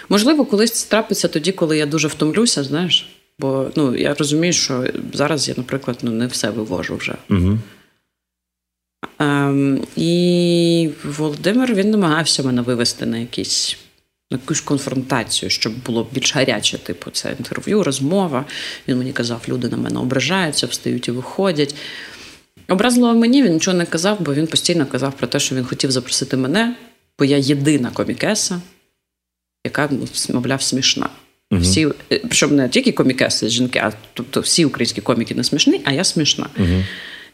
Можливо, 0.10 0.46
колись 0.46 0.72
це 0.72 0.90
трапиться 0.90 1.28
тоді, 1.28 1.52
коли 1.52 1.78
я 1.78 1.86
дуже 1.86 2.08
втомлюся, 2.08 2.64
знаєш. 2.64 3.08
Бо 3.40 3.72
ну, 3.76 3.96
я 3.96 4.14
розумію, 4.14 4.54
що 4.54 4.86
зараз 5.14 5.50
я, 5.50 5.54
наприклад, 5.58 5.98
ну, 6.02 6.12
не 6.12 6.28
все 6.28 6.50
вивожу 6.50 6.96
вже. 6.96 7.16
Угу. 7.30 7.60
Ем, 9.20 9.88
І 9.96 10.90
Володимир 11.04 11.76
він 11.76 11.92
намагався 11.92 12.44
мене 12.44 12.62
вивести 12.62 13.06
на 13.06 13.18
якісь. 13.18 13.78
На 14.32 14.38
якусь 14.38 14.62
конфронтацію, 14.62 15.50
щоб 15.50 15.74
було 15.86 16.08
більш 16.12 16.36
гаряче, 16.36 16.78
типу, 16.78 17.12
це 17.12 17.36
інтерв'ю, 17.40 17.84
розмова. 17.84 18.46
Він 18.88 18.98
мені 18.98 19.14
казав, 19.14 19.42
люди 19.48 19.70
на 19.70 19.78
мене 19.78 20.00
ображаються, 20.00 20.68
встають 20.68 21.08
і 21.08 21.12
виходять. 21.12 21.76
Образливо 22.68 23.14
мені 23.14 23.44
він 23.44 23.54
нічого 23.54 23.78
не 23.78 23.86
казав, 23.86 24.18
бо 24.20 24.34
він 24.34 24.48
постійно 24.48 24.86
казав 24.86 25.14
про 25.14 25.28
те, 25.28 25.40
що 25.40 25.56
він 25.56 25.66
хотів 25.66 25.92
запросити 25.92 26.38
мене, 26.38 26.76
бо 27.20 27.26
я 27.26 27.38
єдина 27.38 27.92
комікеса, 27.92 28.62
яка, 29.66 29.90
ну, 29.92 30.08
мовляв, 30.34 30.62
смішна. 30.62 31.10
Угу. 31.52 31.62
Всі, 31.62 31.88
е, 32.12 32.20
Причому 32.28 32.56
не 32.56 32.70
тільки 32.70 32.92
комікеси, 32.92 33.50
жінки, 33.50 33.80
а 33.80 33.92
тобто 34.14 34.40
всі 34.40 34.66
українські 34.66 35.02
коміки 35.02 35.36
не 35.36 35.44
смішні, 35.44 35.82
а 35.84 35.92
я 35.92 36.04
смішна. 36.04 36.48
Угу. 36.60 36.84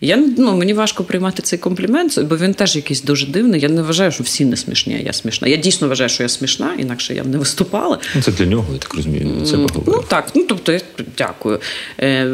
Я 0.02 0.18
ну, 0.38 0.58
Мені 0.58 0.74
важко 0.74 1.04
приймати 1.04 1.42
цей 1.42 1.60
комплімент, 1.60 2.20
бо 2.24 2.38
він 2.38 2.54
теж 2.54 2.76
якийсь 2.76 3.02
дуже 3.02 3.28
дивний. 3.28 3.62
Я 3.62 3.70
не 3.70 3.82
вважаю, 3.82 4.12
що 4.12 4.24
всі 4.24 4.46
не 4.46 4.58
смішні, 4.58 4.96
а 5.00 5.06
я 5.06 5.14
смішна. 5.14 5.48
Я 5.48 5.58
дійсно 5.58 5.88
вважаю, 5.88 6.10
що 6.10 6.24
я 6.24 6.30
смішна, 6.30 6.74
інакше 6.80 7.16
я 7.16 7.24
б 7.24 7.28
не 7.28 7.38
виступала. 7.38 8.00
Ну, 8.16 8.22
Це 8.22 8.32
для 8.32 8.46
нього, 8.46 8.74
я 8.74 8.80
так 8.80 8.94
розумію. 8.94 9.46
Це 9.46 9.58
ну 9.58 10.04
так, 10.08 10.32
ну 10.36 10.46
тобто, 10.50 10.72
я 10.72 10.82
дякую. 11.18 11.60
Е, 12.00 12.32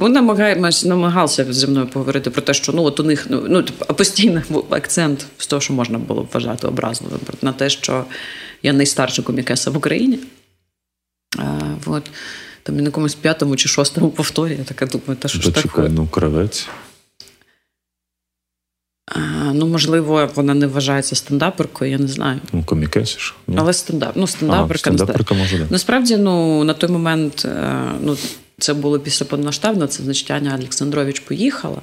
Він 0.00 0.12
намагався 0.84 1.52
зі 1.52 1.66
мною 1.66 1.86
поговорити 1.86 2.30
про 2.30 2.42
те, 2.42 2.54
що 2.54 2.72
ну 2.72 2.82
от 2.82 3.00
у 3.00 3.02
них 3.02 3.26
ну, 3.28 3.44
ну 3.48 3.64
постійно 3.96 4.42
був 4.48 4.64
акцент 4.70 5.26
з 5.38 5.46
того, 5.46 5.60
що 5.60 5.72
можна 5.72 5.98
було 5.98 6.22
б 6.22 6.28
вважати 6.32 6.66
образливим, 6.66 7.20
на 7.42 7.52
те, 7.52 7.70
що 7.70 8.04
я 8.62 8.72
найстарша 8.72 9.22
комікеса 9.22 9.70
в 9.70 9.76
Україні. 9.76 10.18
А, 11.36 11.74
вот. 11.84 12.10
Там 12.62 12.76
на 12.76 12.82
якомусь 12.82 13.14
п'ятому 13.14 13.56
чи 13.56 13.68
шостому 13.68 14.10
повторі, 14.10 14.56
я 14.58 14.64
така 14.64 14.86
думаю, 14.86 15.16
та 15.16 15.28
що 15.28 15.40
ж 15.40 15.50
таке? 15.50 15.88
ну 15.88 16.06
кравець. 16.06 16.68
А, 19.06 19.18
Ну, 19.52 19.66
можливо, 19.66 20.30
вона 20.34 20.54
не 20.54 20.66
вважається 20.66 21.16
стендаперкою, 21.16 21.90
я 21.90 21.98
не 21.98 22.08
знаю. 22.08 22.40
Ну, 22.52 22.64
комікесі 22.64 23.18
ж. 23.18 23.34
Але 23.56 23.72
стендап. 23.72 24.12
Ну, 24.14 24.26
стендаперка. 24.26 24.74
А, 24.74 24.78
стендаперка 24.78 25.34
може, 25.34 25.58
да. 25.58 25.66
Насправді, 25.70 26.16
ну, 26.16 26.64
на 26.64 26.74
той 26.74 26.90
момент, 26.90 27.44
е, 27.44 27.82
ну, 28.02 28.16
це 28.58 28.74
було 28.74 28.98
після 28.98 29.26
повноштабно, 29.26 29.86
це 29.86 30.02
значить 30.02 30.30
Аня 30.30 30.54
Олександрович 30.58 31.20
поїхала. 31.20 31.80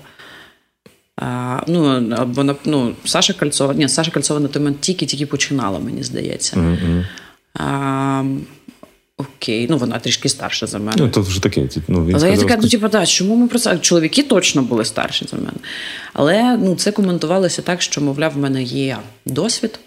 А, 1.17 1.61
ну, 1.67 1.81
вона, 2.27 2.55
ну, 2.65 2.95
Саша 3.05 3.33
Кольцова, 3.33 3.73
ні, 3.73 3.89
Саша 3.89 4.11
Кольцова 4.11 4.39
на 4.39 4.47
той 4.47 4.61
момент 4.61 4.81
тільки-тільки 4.81 5.25
починала, 5.25 5.79
мені 5.79 6.03
здається. 6.03 6.55
Mm-hmm. 6.55 7.05
А, 7.53 8.23
Окей, 9.17 9.67
ну 9.69 9.77
вона 9.77 9.99
трішки 9.99 10.29
старша 10.29 10.67
за 10.67 10.79
мене. 10.79 10.95
Ну, 10.97 11.09
то 11.09 11.21
вже 11.21 11.43
таке. 11.43 11.69
Ну, 11.87 12.05
він 12.05 12.15
Але 12.15 12.19
сказав, 12.19 12.29
я 12.29 12.37
така, 12.37 12.61
ну 12.61 12.69
типу, 12.69 12.87
да, 12.87 13.05
чому 13.05 13.35
ми 13.35 13.47
про 13.47 13.59
це? 13.59 13.77
Чоловіки 13.77 14.23
точно 14.23 14.61
були 14.61 14.85
старші 14.85 15.25
за 15.31 15.37
мене. 15.37 15.57
Але 16.13 16.57
ну, 16.57 16.75
це 16.75 16.91
коментувалося 16.91 17.61
так, 17.61 17.81
що, 17.81 18.01
мовляв, 18.01 18.33
в 18.33 18.37
мене 18.37 18.63
є 18.63 18.97
досвід, 19.25 19.79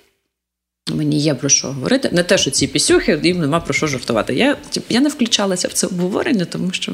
мені 0.95 1.21
є 1.21 1.35
про 1.35 1.49
що 1.49 1.69
говорити. 1.69 2.11
Не 2.13 2.23
те, 2.23 2.39
що 2.39 2.51
ці 2.51 2.67
пісюхи, 2.67 3.21
їм 3.23 3.41
нема 3.41 3.61
про 3.61 3.75
що 3.75 3.87
жартувати. 3.87 4.35
Я 4.35 4.55
типу, 4.55 4.87
я 4.89 5.01
не 5.01 5.09
включалася 5.09 5.69
в 5.69 5.73
це 5.73 5.87
обговорення, 5.87 6.45
тому 6.45 6.73
що. 6.73 6.93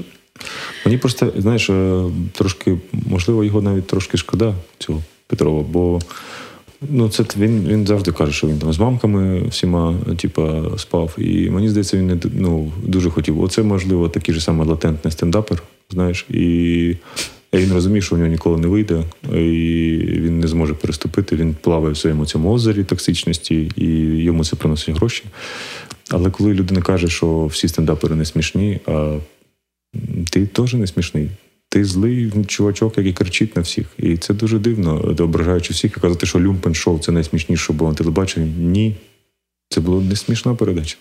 Мені 0.84 0.98
просто, 0.98 1.32
знаєш, 1.36 1.70
е, 1.70 2.04
трошки, 2.32 2.78
можливо, 2.92 3.44
його 3.44 3.62
навіть 3.62 3.86
трошки 3.86 4.16
шкода, 4.16 4.54
цього 4.78 5.02
Петрова, 5.26 5.62
бо. 5.62 6.00
Ну, 6.90 7.08
це 7.08 7.24
він 7.36 7.66
він 7.68 7.86
завжди 7.86 8.12
каже, 8.12 8.32
що 8.32 8.46
він 8.46 8.58
там 8.58 8.72
з 8.72 8.78
мамками 8.78 9.42
всіма 9.48 9.94
типа, 10.16 10.62
спав. 10.76 11.14
І 11.18 11.50
мені 11.50 11.68
здається, 11.68 11.96
він 11.96 12.06
не 12.06 12.18
ну, 12.34 12.72
дуже 12.82 13.10
хотів. 13.10 13.40
Оце, 13.40 13.62
можливо, 13.62 14.08
такий 14.08 14.34
же 14.34 14.40
самий 14.40 14.68
латентний 14.68 15.12
стендапер, 15.12 15.62
знаєш, 15.90 16.26
і 16.30 16.96
він 17.54 17.72
розуміє, 17.72 18.02
що 18.02 18.14
в 18.14 18.18
нього 18.18 18.30
ніколи 18.30 18.58
не 18.58 18.66
вийде, 18.66 19.02
і 19.32 19.38
він 20.10 20.40
не 20.40 20.46
зможе 20.46 20.74
переступити. 20.74 21.36
Він 21.36 21.56
плаває 21.60 21.92
в 21.92 21.96
своєму 21.96 22.26
цьому 22.26 22.52
озері 22.52 22.84
токсичності, 22.84 23.70
і 23.76 23.86
йому 24.22 24.44
це 24.44 24.56
приносить 24.56 24.96
гроші. 24.96 25.24
Але 26.10 26.30
коли 26.30 26.54
людина 26.54 26.82
каже, 26.82 27.08
що 27.08 27.46
всі 27.46 27.68
стендапери 27.68 28.14
не 28.14 28.24
смішні, 28.24 28.80
а 28.86 29.18
ти 30.30 30.46
теж 30.46 30.74
не 30.74 30.86
смішний 30.86 31.28
ти 31.74 31.84
злий 31.84 32.32
чувачок, 32.46 32.98
який 32.98 33.12
кричить 33.12 33.56
на 33.56 33.62
всіх. 33.62 33.86
І 33.98 34.16
це 34.16 34.34
дуже 34.34 34.58
дивно, 34.58 35.14
ображаючи 35.18 35.72
всіх, 35.72 35.96
і 35.96 36.00
казати, 36.00 36.26
що 36.26 36.40
Люмпен 36.40 36.74
шоу 36.74 36.98
це 36.98 37.12
найсмішніше, 37.12 37.72
було 37.72 37.90
на 37.90 37.96
телебаченні. 37.96 38.52
Ні. 38.58 38.96
Це 39.68 39.80
була 39.80 40.02
не 40.02 40.16
смішна 40.16 40.54
передача. 40.54 40.96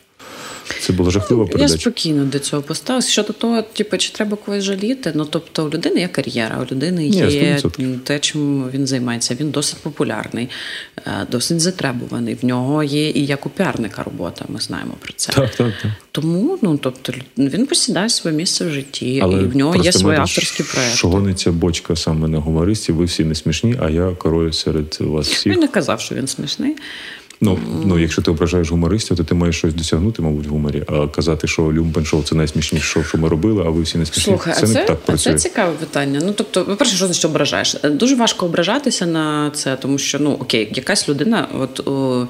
Це 0.82 0.94
була 0.94 1.12
жахлива 1.12 1.46
передача. 1.46 1.74
Я 1.74 1.80
спокійно 1.80 2.26
до 2.26 2.40
цього 2.40 2.62
поставилася. 2.62 3.12
Щодо 3.12 3.34
того, 3.34 3.62
типу, 3.62 3.98
чи 3.98 4.14
треба 4.14 4.38
когось 4.38 4.64
жаліти? 4.64 5.12
Ну 5.16 5.26
тобто, 5.26 5.66
у 5.66 5.70
людини 5.70 6.00
є 6.00 6.08
кар'єра, 6.08 6.60
у 6.62 6.72
людини 6.72 7.08
є 7.08 7.60
Ні, 7.78 8.00
те, 8.04 8.20
чим 8.20 8.70
він 8.74 8.88
займається. 8.88 9.36
Він 9.40 9.50
досить 9.50 9.80
популярний, 9.80 10.50
е, 10.98 11.28
досить 11.32 11.60
затребуваний. 11.60 12.38
В 12.42 12.46
нього 12.46 12.84
є 12.84 13.10
і 13.10 13.26
як 13.26 13.46
у 13.46 13.50
піарника 13.50 14.04
робота. 14.04 14.46
Ми 14.50 14.60
знаємо 14.60 14.94
про 15.00 15.14
це. 15.16 15.32
Так, 15.34 15.56
так, 15.56 15.74
так. 15.82 15.92
Тому 16.12 16.60
ну 16.62 16.78
тобто 16.78 17.14
він 17.38 17.66
посідає 17.66 18.10
своє 18.10 18.38
місце 18.38 18.66
в 18.66 18.70
житті, 18.70 19.20
Але 19.24 19.42
і 19.42 19.46
в 19.46 19.56
нього 19.56 19.76
є 19.76 19.92
свої 19.92 20.20
авторські 20.20 20.64
проекти. 20.64 20.96
Що 20.96 21.52
бочка 21.52 21.96
саме 21.96 22.28
на 22.28 22.40
гумористів. 22.40 22.96
Ви 22.96 23.06
всі 23.06 23.24
не 23.24 23.36
смішні, 23.36 23.76
а 23.82 23.90
я 23.90 24.12
король 24.12 24.52
серед 24.52 24.98
вас 25.00 25.28
всіх. 25.28 25.54
Він 25.54 25.60
не 25.60 25.68
казав, 25.68 26.02
що 26.02 26.16
він 26.16 26.28
смішний. 26.28 26.76
Ну, 27.44 27.60
ну, 27.86 28.00
якщо 28.00 28.22
ти 28.22 28.32
ображаєш 28.32 28.72
гумористів, 28.72 29.18
то 29.18 29.24
ти 29.24 29.36
маєш 29.36 29.58
щось 29.58 29.74
досягнути, 29.74 30.22
мабуть, 30.22 30.48
в 30.48 30.50
гуморі. 30.50 30.84
А 30.88 31.08
казати, 31.08 31.48
що 31.48 31.74
Люмпен 31.74 32.06
шоу 32.06 32.24
це 32.24 32.36
найсмішніше 32.36 32.86
шоу, 32.86 33.04
що 33.04 33.18
ми 33.18 33.30
робили, 33.30 33.64
а 33.66 33.70
ви 33.70 33.82
всі 33.82 33.98
не 33.98 34.06
смішні. 34.06 34.24
Слухай, 34.24 34.54
це 34.54 34.60
а 34.64 34.68
не 34.68 34.74
це, 34.74 34.86
так 34.86 35.00
працює. 35.00 35.34
це 35.34 35.40
цікаве 35.40 35.74
питання. 35.74 36.22
Ну 36.24 36.34
тобто, 36.36 36.66
по-перше, 36.66 36.96
що 36.96 37.06
значить 37.06 37.26
ображаєш? 37.26 37.76
Дуже 37.84 38.16
важко 38.16 38.46
ображатися 38.46 39.06
на 39.06 39.52
це, 39.54 39.76
тому 39.76 39.98
що 39.98 40.20
ну 40.20 40.32
окей, 40.32 40.72
якась 40.76 41.10
людина, 41.10 41.48
от 41.60 41.88
о, 41.88 42.28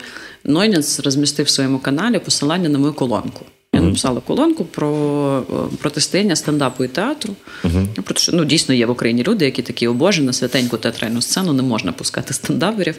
розмістив 1.03 1.45
в 1.45 1.49
своєму 1.49 1.79
каналі 1.79 2.19
посилання 2.19 2.69
на 2.69 2.79
мою 2.79 2.93
колонку. 2.93 3.45
Я 3.73 3.81
написала 3.81 4.21
колонку 4.21 4.65
про 4.65 5.43
протистояння 5.81 6.35
стендапу 6.35 6.83
і 6.83 6.87
театру. 6.87 7.35
Uh-huh. 7.63 8.01
Про 8.01 8.15
що 8.15 8.31
ну 8.31 8.45
дійсно 8.45 8.75
є 8.75 8.85
в 8.85 8.89
Україні 8.89 9.23
люди, 9.23 9.45
які 9.45 9.61
такі 9.61 9.87
обожі 9.87 10.21
на 10.21 10.33
святеньку 10.33 10.77
театральну 10.77 11.21
сцену 11.21 11.53
не 11.53 11.63
можна 11.63 11.91
пускати 11.91 12.33
стендаперів. 12.33 12.95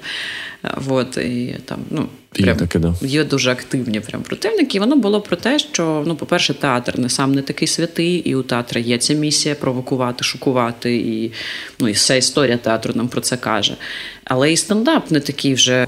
Вот, 0.77 1.17
і 1.17 1.57
там, 1.65 1.79
ну, 1.91 2.09
прям, 2.43 2.57
таке, 2.57 2.79
да. 2.79 2.95
Є 3.03 3.25
дуже 3.25 3.51
активні 3.51 4.01
прям 4.01 4.23
противники. 4.23 4.77
І 4.77 4.81
воно 4.81 4.97
було 4.97 5.21
про 5.21 5.37
те, 5.37 5.59
що, 5.59 6.05
ну, 6.07 6.17
по-перше, 6.17 6.55
театр 6.55 6.99
не 6.99 7.09
сам 7.09 7.35
не 7.35 7.43
такий 7.43 7.69
святий, 7.69 8.17
і 8.17 8.35
у 8.35 8.43
театра 8.43 8.81
є 8.81 8.99
ця 8.99 9.15
місія 9.15 9.55
провокувати, 9.55 10.25
шокувати. 10.25 10.97
І 10.97 11.33
ну, 11.79 11.89
і 11.89 11.93
вся 11.93 12.15
історія 12.15 12.57
театру 12.57 12.93
нам 12.95 13.09
про 13.09 13.21
це 13.21 13.37
каже. 13.37 13.77
Але 14.25 14.53
і 14.53 14.57
стендап 14.57 15.11
не 15.11 15.21
такий 15.21 15.55
вже 15.55 15.87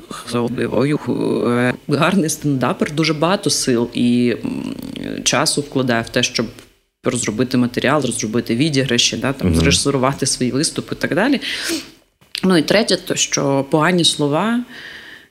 гарний 1.88 2.30
стендапер, 2.30 2.92
дуже 2.92 3.14
багато 3.14 3.50
сил 3.50 3.90
і 3.94 4.36
часу 5.24 5.60
вкладає 5.60 6.02
в 6.02 6.08
те, 6.08 6.22
щоб. 6.22 6.46
Розробити 7.08 7.56
матеріал, 7.56 8.02
розробити 8.02 8.56
відіграші, 8.56 9.16
да, 9.16 9.32
там, 9.32 9.48
mm-hmm. 9.48 9.54
зрежисувати 9.54 10.26
свої 10.26 10.52
виступи 10.52 10.94
і 10.98 11.00
так 11.00 11.14
далі. 11.14 11.40
Ну 12.44 12.56
і 12.56 12.62
третє, 12.62 12.96
то 12.96 13.14
що 13.14 13.66
погані 13.70 14.04
слова 14.04 14.64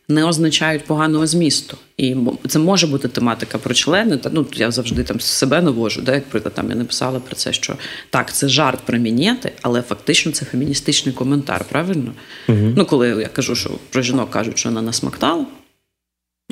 не 0.07 0.23
означають 0.23 0.85
поганого 0.85 1.27
змісту. 1.27 1.77
І 1.97 2.15
це 2.47 2.59
може 2.59 2.87
бути 2.87 3.07
тематика 3.07 3.57
про 3.57 3.73
члени. 3.73 4.17
Та 4.17 4.29
ну 4.33 4.45
я 4.53 4.71
завжди 4.71 5.03
там 5.03 5.19
себе 5.19 5.61
навожу. 5.61 6.01
Да, 6.01 6.13
як 6.15 6.25
приклад, 6.25 6.53
там 6.53 6.69
я 6.69 6.75
написала 6.75 7.19
про 7.19 7.35
це, 7.35 7.53
що 7.53 7.75
так, 8.09 8.33
це 8.33 8.47
жарт 8.47 8.79
про 8.79 8.97
мінети, 8.97 9.51
але 9.61 9.81
фактично 9.81 10.31
це 10.31 10.45
феміністичний 10.45 11.15
коментар. 11.15 11.65
Правильно? 11.69 12.11
Угу. 12.49 12.73
Ну, 12.75 12.85
коли 12.85 13.07
я 13.07 13.27
кажу, 13.27 13.55
що 13.55 13.71
про 13.89 14.01
жінок 14.01 14.31
кажуть, 14.31 14.57
що 14.57 14.69
вона 14.69 14.81
насмоктала. 14.81 15.45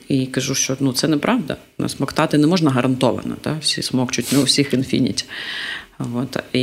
І 0.08 0.26
кажу, 0.26 0.56
що 0.56 0.78
ну 0.80 0.94
це 0.94 1.08
неправда. 1.08 1.58
Насмоктати 1.78 2.38
не 2.38 2.48
можна 2.48 2.72
гарантовано. 2.72 3.36
Та? 3.42 3.58
Всі 3.62 3.82
смокчуть, 3.82 4.28
ну 4.32 4.44
всіх 4.44 4.74
інфініті. 4.74 5.26
От. 6.00 6.38
І 6.54 6.62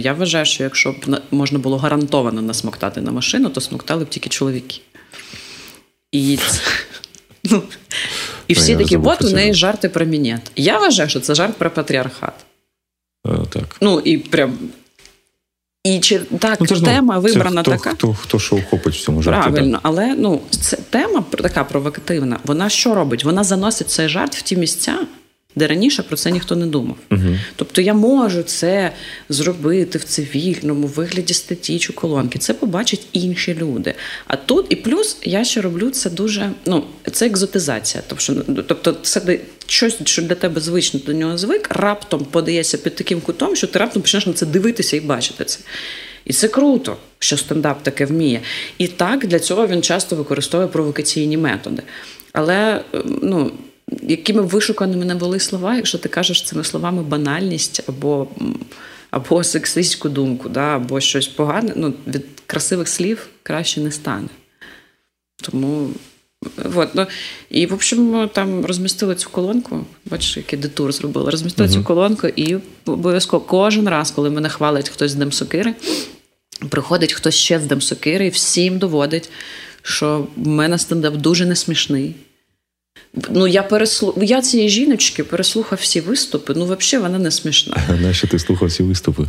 я 0.00 0.12
вважаю, 0.12 0.44
що 0.44 0.64
якщо 0.64 0.92
б 0.92 1.20
можна 1.30 1.58
було 1.58 1.78
гарантовано 1.78 2.42
насмоктати 2.42 3.00
на 3.00 3.10
машину, 3.10 3.48
то 3.48 3.60
смоктали 3.60 4.04
б 4.04 4.08
тільки 4.08 4.28
чоловіки. 4.28 4.80
І 6.12 6.38
ну, 7.44 7.62
і 8.48 8.54
всі 8.54 8.76
такі, 8.76 8.96
от 8.96 9.22
у 9.22 9.30
неї 9.30 9.54
жарти 9.54 9.88
про 9.88 10.04
мінет. 10.04 10.50
Я 10.56 10.78
вважаю, 10.78 11.08
що 11.08 11.20
це 11.20 11.34
жарт 11.34 11.56
про 11.56 11.70
патріархат. 11.70 12.34
Так. 13.50 13.76
Ну, 13.80 14.00
і 14.00 14.18
прям. 14.18 14.58
І 15.84 16.00
чи 16.00 16.18
так 16.18 16.60
ну, 16.60 16.66
ж, 16.66 16.84
тема 16.84 17.18
вибрана 17.18 17.62
це 17.62 17.70
хто, 17.70 17.70
така? 17.70 17.90
Хто 17.90 18.14
хто 18.14 18.38
що 18.38 18.56
охопить 18.56 18.94
в 18.94 19.00
цьому 19.00 19.22
жарті. 19.22 19.50
Правильно, 19.50 19.80
але 19.82 20.14
ну, 20.18 20.40
це 20.50 20.76
тема 20.76 21.24
така 21.30 21.64
провокативна. 21.64 22.38
Вона 22.44 22.68
що 22.68 22.94
робить? 22.94 23.24
Вона 23.24 23.44
заносить 23.44 23.90
цей 23.90 24.08
жарт 24.08 24.36
в 24.36 24.42
ті 24.42 24.56
місця, 24.56 24.98
де 25.56 25.66
раніше 25.66 26.02
про 26.02 26.16
це 26.16 26.30
ніхто 26.30 26.56
не 26.56 26.66
думав. 26.66 26.96
uh 27.10 27.38
Тобто 27.56 27.80
я 27.80 27.94
можу 27.94 28.42
це 28.42 28.92
зробити 29.28 29.98
в 29.98 30.04
цивільному 30.04 30.86
вигляді 30.86 31.34
статті 31.34 31.78
чи 31.78 31.92
колонки. 31.92 32.38
Це 32.38 32.54
побачать 32.54 33.06
інші 33.12 33.54
люди. 33.54 33.94
А 34.26 34.36
тут 34.36 34.66
і 34.68 34.76
плюс 34.76 35.16
я 35.22 35.44
ще 35.44 35.60
роблю 35.60 35.90
це 35.90 36.10
дуже 36.10 36.50
ну 36.66 36.84
це 37.12 37.26
екзотизація. 37.26 38.02
Тобто, 38.06 38.62
тобто 38.62 38.96
це 39.02 39.38
щось, 39.66 39.96
що 40.04 40.22
для 40.22 40.34
тебе 40.34 40.60
звично 40.60 41.00
до 41.06 41.12
нього 41.12 41.38
звик, 41.38 41.68
раптом 41.70 42.24
подається 42.24 42.78
під 42.78 42.94
таким 42.94 43.20
кутом, 43.20 43.56
що 43.56 43.66
ти 43.66 43.78
раптом 43.78 44.02
почнеш 44.02 44.26
на 44.26 44.32
це 44.32 44.46
дивитися 44.46 44.96
і 44.96 45.00
бачити 45.00 45.44
це. 45.44 45.60
І 46.24 46.32
це 46.32 46.48
круто, 46.48 46.96
що 47.18 47.36
стендап 47.36 47.82
таке 47.82 48.06
вміє. 48.06 48.40
І 48.78 48.88
так 48.88 49.26
для 49.26 49.38
цього 49.38 49.66
він 49.66 49.82
часто 49.82 50.16
використовує 50.16 50.68
провокаційні 50.68 51.36
методи. 51.36 51.82
Але 52.32 52.84
ну, 53.22 53.52
якими 54.02 54.42
вишуканими 54.42 55.04
не 55.04 55.14
були 55.14 55.40
слова, 55.40 55.76
якщо 55.76 55.98
ти 55.98 56.08
кажеш 56.08 56.42
цими 56.42 56.64
словами 56.64 57.02
банальність 57.02 57.82
або 57.88 58.28
або 59.10 59.44
сексистську 59.44 60.08
думку, 60.08 60.48
да, 60.48 60.76
або 60.76 61.00
щось 61.00 61.28
погане, 61.28 61.72
ну, 61.76 61.94
від 62.06 62.24
красивих 62.46 62.88
слів 62.88 63.26
краще 63.42 63.80
не 63.80 63.92
стане. 63.92 64.28
Тому. 65.42 65.88
Вот, 66.56 66.88
ну, 66.94 67.06
І, 67.50 67.66
в 67.66 67.72
общем, 67.72 68.30
там 68.32 68.66
розмістили 68.66 69.14
цю 69.14 69.30
колонку. 69.30 69.84
Бачиш, 70.04 70.36
який 70.36 70.58
детур 70.58 70.92
зробили. 70.92 71.30
Розмістили 71.30 71.68
uh-huh. 71.68 71.72
цю 71.72 71.84
колонку, 71.84 72.26
і 72.26 72.56
обов'язково 72.86 73.44
кожен 73.44 73.88
раз, 73.88 74.10
коли 74.10 74.30
мене 74.30 74.48
хвалить 74.48 74.88
хтось 74.88 75.10
з 75.10 75.14
Дем 75.14 75.32
Сокири, 75.32 75.74
приходить 76.68 77.12
хтось 77.12 77.34
ще 77.34 77.60
з 77.60 77.66
Дем 77.66 77.80
Сокири 77.80 78.26
і 78.26 78.30
всім 78.30 78.78
доводить, 78.78 79.30
що 79.82 80.26
в 80.36 80.48
мене 80.48 80.78
стендап 80.78 81.16
дуже 81.16 81.46
несмішний. 81.46 82.14
Ну, 83.30 83.46
я 83.46 83.62
переслу... 83.62 84.14
я 84.22 84.42
цієї 84.42 84.68
жіночки 84.68 85.24
переслухав 85.24 85.78
всі 85.82 86.00
виступи. 86.00 86.54
Ну, 86.56 86.64
взагалі, 86.64 87.02
вона 87.02 87.18
не 87.18 87.30
смішна. 87.30 87.76
Нащо 88.02 88.28
ти 88.28 88.38
слухав 88.38 88.68
всі 88.68 88.82
виступи? 88.82 89.22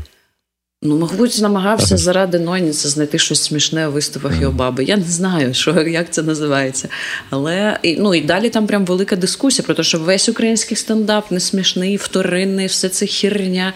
Ну, 0.86 0.98
мабуть, 0.98 1.40
намагався 1.42 1.98
заради 1.98 2.40
Ноніса 2.40 2.90
знайти 2.90 3.20
щось 3.20 3.44
смішне 3.44 3.88
у 3.88 3.92
виступах 3.92 4.42
його 4.42 4.54
баби. 4.54 4.84
Я 4.84 4.98
не 4.98 5.04
знаю, 5.04 5.54
що 5.54 5.82
як 5.82 6.12
це 6.12 6.22
називається. 6.22 6.88
Але 7.30 7.80
ну 7.98 8.16
і 8.16 8.22
далі 8.22 8.50
там 8.50 8.68
прям 8.68 8.86
велика 8.86 9.16
дискусія 9.16 9.66
про 9.66 9.76
те, 9.76 9.84
що 9.84 10.00
весь 10.00 10.30
український 10.30 10.78
стендап 10.78 11.32
не 11.32 11.40
смішний, 11.40 11.98
вторинний, 11.98 12.68
все 12.68 12.90
це 12.90 13.06
хірня. 13.06 13.74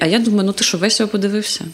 А 0.00 0.06
я 0.06 0.18
думаю, 0.18 0.44
ну 0.46 0.52
ти 0.52 0.64
що 0.64 0.78
весь 0.78 1.00
його 1.00 1.12
подивився? 1.12 1.64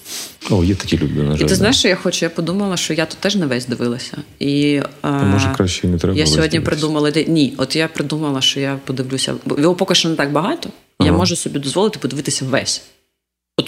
О, 0.50 0.64
є 0.64 0.74
такі 0.74 0.98
люди, 0.98 1.22
на 1.22 1.36
жаль. 1.36 1.44
І 1.44 1.48
ти 1.48 1.54
знаєш, 1.54 1.78
що 1.78 1.88
я 1.88 1.96
хочу? 1.96 2.24
Я 2.24 2.30
подумала, 2.30 2.76
що 2.76 2.94
я 2.94 3.06
тут 3.06 3.18
теж 3.18 3.36
не 3.36 3.46
весь 3.46 3.66
дивилася. 3.66 4.16
І 4.38 4.80
а, 5.02 5.10
може 5.10 5.52
краще 5.56 5.88
не 5.88 5.98
треба. 5.98 6.18
Я 6.18 6.26
сьогодні 6.26 6.60
придумала 6.60 7.12
ні. 7.26 7.54
От 7.56 7.76
я 7.76 7.88
придумала, 7.88 8.40
що 8.40 8.60
я 8.60 8.78
подивлюся. 8.84 9.34
Його 9.58 9.74
поки 9.74 9.94
що 9.94 10.08
не 10.08 10.16
так 10.16 10.32
багато. 10.32 10.70
Ага. 10.98 11.10
Я 11.10 11.16
можу 11.16 11.36
собі 11.36 11.58
дозволити 11.58 11.98
подивитися 11.98 12.44
весь. 12.44 12.82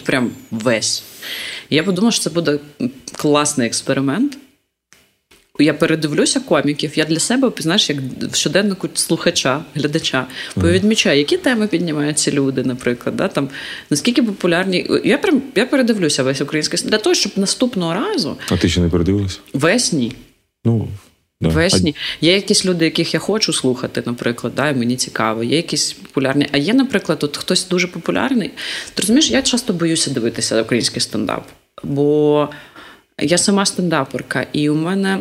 От 0.01 0.07
прям 0.07 0.31
весь. 0.51 1.03
І 1.71 1.77
я 1.77 1.83
подумала, 1.83 2.13
що 2.13 2.23
це 2.25 2.31
буде 2.31 2.59
класний 3.13 3.67
експеримент. 3.67 4.39
Я 5.59 5.75
передивлюся 5.75 6.41
коміків, 6.41 6.99
я 6.99 7.05
для 7.05 7.19
себе 7.19 7.53
знаєш, 7.59 7.91
як 7.91 7.99
в 8.33 8.35
щоденнику 8.35 8.89
слухача, 8.95 9.65
глядача, 9.75 10.27
повідмічаю, 10.55 11.19
які 11.19 11.37
теми 11.37 11.67
піднімають 11.67 12.19
ці 12.19 12.33
люди, 12.33 12.63
наприклад. 12.63 13.17
Да, 13.17 13.29
там, 13.29 13.49
Наскільки 13.91 14.23
популярні. 14.23 14.87
Я 15.05 15.19
прям 15.19 15.43
я 15.55 15.67
передивлюся 15.67 16.23
весь 16.23 16.41
український 16.41 16.81
для 16.85 16.99
того, 16.99 17.15
щоб 17.15 17.33
наступного 17.37 17.95
разу. 17.95 18.37
А 18.51 18.57
ти 18.57 18.69
ще 18.69 18.81
не 18.81 18.89
передивилася? 18.89 19.39
Весь 19.53 19.93
ні. 19.93 20.13
Ну. 20.65 20.89
Весні. 21.41 21.95
Є 22.21 22.35
якісь 22.35 22.67
люди, 22.67 22.85
яких 22.85 23.15
я 23.15 23.21
хочу 23.21 23.53
слухати, 23.53 24.03
наприклад, 24.07 24.53
да, 24.57 24.69
і 24.69 24.75
мені 24.75 24.97
цікаво. 24.97 25.45
Є 25.45 25.57
якісь 25.57 25.93
популярні. 25.93 26.49
А 26.53 26.57
є, 26.57 26.75
наприклад, 26.75 27.19
тут 27.19 27.37
хтось 27.37 27.69
дуже 27.69 27.87
популярний. 27.87 28.51
Ти 28.95 29.01
розумієш, 29.03 29.31
я 29.31 29.43
часто 29.43 29.73
боюся 29.73 30.11
дивитися 30.11 30.63
український 30.63 31.01
стендап, 31.01 31.47
бо 31.83 32.49
я 33.19 33.39
сама 33.39 33.67
стендаперка, 33.67 34.47
і 34.53 34.71
у 34.71 34.75
мене 34.75 35.19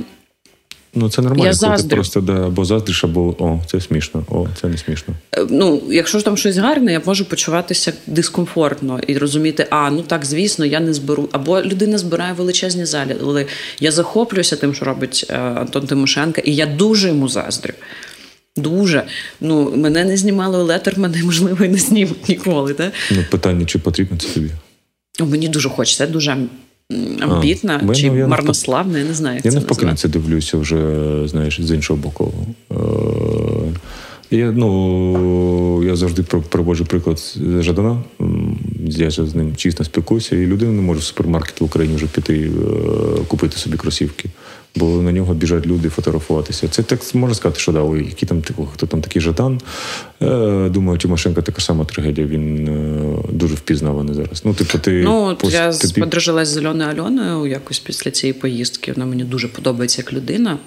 Ну, 0.93 1.09
це 1.09 1.21
нормально, 1.21 1.51
я 1.61 1.69
коли 1.69 1.83
ти 1.83 1.95
просто 1.95 2.21
да, 2.21 2.33
або 2.33 2.65
заздриш, 2.65 3.03
або 3.03 3.35
о, 3.39 3.59
це 3.65 3.81
смішно, 3.81 4.23
о, 4.29 4.47
це 4.61 4.67
не 4.67 4.77
смішно. 4.77 5.13
Е, 5.37 5.45
ну, 5.49 5.81
якщо 5.89 6.19
ж 6.19 6.25
там 6.25 6.37
щось 6.37 6.57
гарне, 6.57 6.91
я 6.91 7.01
можу 7.05 7.25
почуватися 7.25 7.93
дискомфортно 8.07 8.99
і 9.07 9.17
розуміти, 9.17 9.67
а 9.69 9.91
ну 9.91 10.01
так, 10.01 10.25
звісно, 10.25 10.65
я 10.65 10.79
не 10.79 10.93
зберу. 10.93 11.29
Або 11.31 11.61
людина 11.61 11.97
збирає 11.97 12.33
величезні 12.33 12.85
залі, 12.85 13.15
але 13.21 13.45
я 13.79 13.91
захоплююся 13.91 14.55
тим, 14.55 14.73
що 14.73 14.85
робить 14.85 15.25
е, 15.29 15.37
Антон 15.37 15.87
Тимошенко, 15.87 16.41
і 16.45 16.55
я 16.55 16.65
дуже 16.65 17.07
йому 17.07 17.29
заздрю. 17.29 17.73
Дуже. 18.57 19.03
Ну, 19.41 19.73
Мене 19.75 20.05
не 20.05 20.17
знімали 20.17 20.63
летер, 20.63 20.99
мене 20.99 21.23
можливо 21.23 21.65
і 21.65 21.69
не 21.69 21.77
знімуть 21.77 22.29
ніколи. 22.29 22.73
Так? 22.73 22.93
Ну, 23.11 23.25
Питання, 23.31 23.65
чи 23.65 23.79
потрібно 23.79 24.17
це 24.17 24.27
тобі? 24.27 24.49
Мені 25.19 25.47
дуже 25.47 25.69
хочеться, 25.69 26.03
я 26.03 26.09
дуже 26.09 26.37
амбітна 27.21 27.81
а, 27.89 27.95
чи 27.95 28.11
марнославна, 28.11 28.99
я 28.99 29.05
не 29.05 29.13
знаю. 29.13 29.35
як 29.35 29.45
Я 29.45 29.51
це 29.51 29.57
навпаки 29.57 29.85
на 29.85 29.95
це 29.95 30.07
дивлюся 30.07 30.57
вже, 30.57 30.77
знаєш, 31.27 31.61
з 31.61 31.71
іншого 31.71 31.99
боку. 31.99 32.33
Е, 32.71 32.75
я 34.31 34.51
ну, 34.51 35.83
я 35.83 35.95
завжди 35.95 36.23
проводжу 36.23 36.85
приклад 36.85 37.37
Жадана. 37.59 38.03
Я 38.85 39.11
з 39.11 39.35
ним 39.35 39.55
чесно 39.55 39.85
спілкуюся, 39.85 40.35
і 40.35 40.45
людина 40.45 40.71
не 40.71 40.81
може 40.81 40.99
в 40.99 41.03
супермаркет 41.03 41.61
в 41.61 41.63
Україні 41.63 41.95
вже 41.95 42.05
піти 42.05 42.33
е, 42.33 43.23
купити 43.27 43.57
собі 43.57 43.77
кросівки 43.77 44.29
бо 44.79 45.01
на 45.01 45.11
нього 45.11 45.33
біжать 45.33 45.67
люди 45.67 45.89
фотографуватися. 45.89 46.67
Це 46.67 46.83
так 46.83 47.15
можна 47.15 47.35
сказати, 47.35 47.59
що 47.59 47.71
да, 47.71 47.81
ой, 47.81 48.05
які 48.05 48.25
там 48.25 48.41
хто 48.73 48.87
там 48.87 49.01
такий 49.01 49.21
Жадан. 49.21 49.61
Е, 50.21 50.69
Думаю, 50.69 50.97
Тимошенко 50.97 51.41
така 51.41 51.61
сама 51.61 51.85
трагедія. 51.85 52.27
Він 52.27 52.67
е, 52.67 53.31
дуже 53.31 53.55
впізнаваний 53.55 54.15
зараз. 54.15 54.41
Ну, 54.45 54.53
типу, 54.53 54.77
ти 54.77 55.01
ну 55.03 55.35
пост... 55.39 55.53
я 55.53 55.73
тобі... 55.73 56.01
подружилась 56.01 56.47
з 56.47 56.57
Альоною 56.57 56.89
Альоною 56.89 57.51
якось 57.51 57.79
після 57.79 58.11
цієї 58.11 58.33
поїздки. 58.33 58.93
Вона 58.93 59.05
мені 59.05 59.23
дуже 59.23 59.47
подобається 59.47 60.01
як 60.01 60.13
людина. 60.13 60.57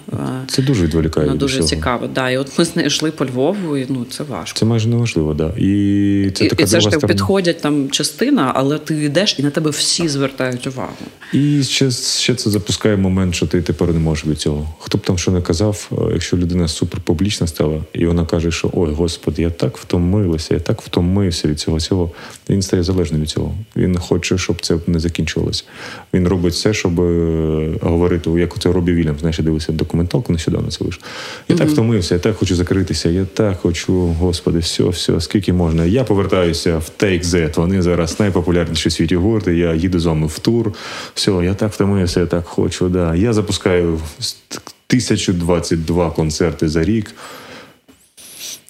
Це 0.47 0.61
дуже 0.61 0.83
відволікає. 0.83 1.27
Вона 1.27 1.39
дуже 1.39 1.63
цікаво. 1.63 2.07
Да. 2.15 2.29
І 2.29 2.37
от 2.37 2.59
ми 2.59 2.65
з 2.65 2.75
нею 2.75 2.87
йшли 2.87 3.11
по 3.11 3.25
Львову, 3.25 3.77
і 3.77 3.85
ну 3.89 4.05
це 4.09 4.23
важко. 4.23 4.59
Це 4.59 4.65
майже 4.65 4.89
неможливо, 4.89 5.33
да. 5.33 5.53
І 5.57 6.31
це 6.35 6.45
і, 6.45 6.47
така 6.47 6.63
і 6.63 6.65
це 6.65 6.81
ж 6.81 6.89
так 6.89 7.07
підходять 7.07 7.61
там 7.61 7.89
частина, 7.89 8.51
але 8.55 8.77
ти 8.77 9.03
йдеш 9.03 9.35
і 9.39 9.43
на 9.43 9.49
тебе 9.49 9.69
всі 9.69 10.07
звертають 10.07 10.67
увагу. 10.67 10.93
І 11.33 11.63
ще 11.63 11.91
ще 11.91 12.35
це 12.35 12.49
запускає 12.49 12.97
момент, 12.97 13.35
що 13.35 13.47
ти 13.47 13.61
тепер 13.61 13.93
не 13.93 13.99
можеш 14.03 14.25
від 14.25 14.39
цього. 14.39 14.67
Хто 14.79 14.97
б 14.97 15.01
там 15.01 15.17
що 15.17 15.31
не 15.31 15.41
казав, 15.41 15.91
е, 15.91 15.95
якщо 16.13 16.37
людина 16.37 16.67
суперпублічна 16.67 17.47
стала, 17.47 17.81
і 17.93 18.05
вона 18.05 18.25
каже, 18.25 18.51
що 18.51 18.69
ой, 18.73 18.93
господи, 18.93 19.41
я 19.41 19.49
так 19.49 19.77
втомилася, 19.77 20.53
я 20.53 20.59
так 20.59 20.81
втомився 20.81 21.47
від 21.47 21.59
цього 21.59 21.79
цього. 21.79 22.11
Він 22.49 22.61
стає 22.61 22.83
залежним 22.83 23.21
від 23.21 23.29
цього. 23.29 23.55
Він 23.75 23.97
хоче, 23.97 24.37
щоб 24.37 24.61
це 24.61 24.77
не 24.87 24.99
закінчувалося. 24.99 25.63
Він 26.13 26.27
робить 26.27 26.53
все, 26.53 26.73
щоб 26.73 27.01
е, 27.01 27.73
говорити, 27.81 28.29
як 28.29 28.59
це 28.59 28.71
робить 28.71 28.95
Вільям. 28.95 29.15
Знаєш, 29.19 29.39
я 29.39 29.45
дивився 29.45 29.71
документалку 29.71 30.33
нещодавно 30.33 30.71
це 30.71 30.83
вийшло. 30.83 31.03
Я 31.47 31.55
mm-hmm. 31.55 31.59
так 31.59 31.69
втомився, 31.69 32.13
я 32.13 32.19
так 32.19 32.37
хочу 32.37 32.55
закритися, 32.55 33.09
я 33.09 33.25
так 33.25 33.59
хочу, 33.59 33.93
господи, 34.05 34.59
все, 34.59 34.83
все, 34.83 35.21
скільки 35.21 35.53
можна. 35.53 35.85
Я 35.85 36.03
повертаюся 36.03 36.77
в 36.77 36.91
Take 36.99 37.23
Z, 37.23 37.55
Вони 37.55 37.81
зараз 37.81 38.19
найпопулярніші 38.19 38.89
в 38.89 38.91
світі 38.91 39.15
гурти. 39.15 39.57
Я 39.57 39.73
їду 39.73 39.99
з 39.99 40.05
вами 40.05 40.27
в 40.27 40.39
тур. 40.39 40.73
Все, 41.13 41.31
я 41.31 41.53
так 41.53 41.71
втомився, 41.73 42.19
я 42.19 42.25
так 42.25 42.45
хочу. 42.45 42.89
Да. 42.89 43.15
Я 43.15 43.33
запускаю 43.33 43.82
1022 43.83 46.11
концерти 46.11 46.69
за 46.69 46.83
рік. 46.83 47.15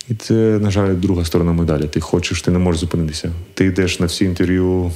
І 0.10 0.16
це, 0.16 0.34
на 0.34 0.72
жаль, 0.72 0.96
друга 0.96 1.26
сторона 1.26 1.54
медалі. 1.54 1.88
Ти 1.88 2.00
хочеш, 2.00 2.42
ти 2.42 2.52
не 2.52 2.60
можеш 2.60 2.82
зупинитися. 2.82 3.32
Ти 3.54 3.66
йдеш 3.66 4.00
на 4.00 4.06
всі 4.06 4.26
інтерв'ю 4.26 4.92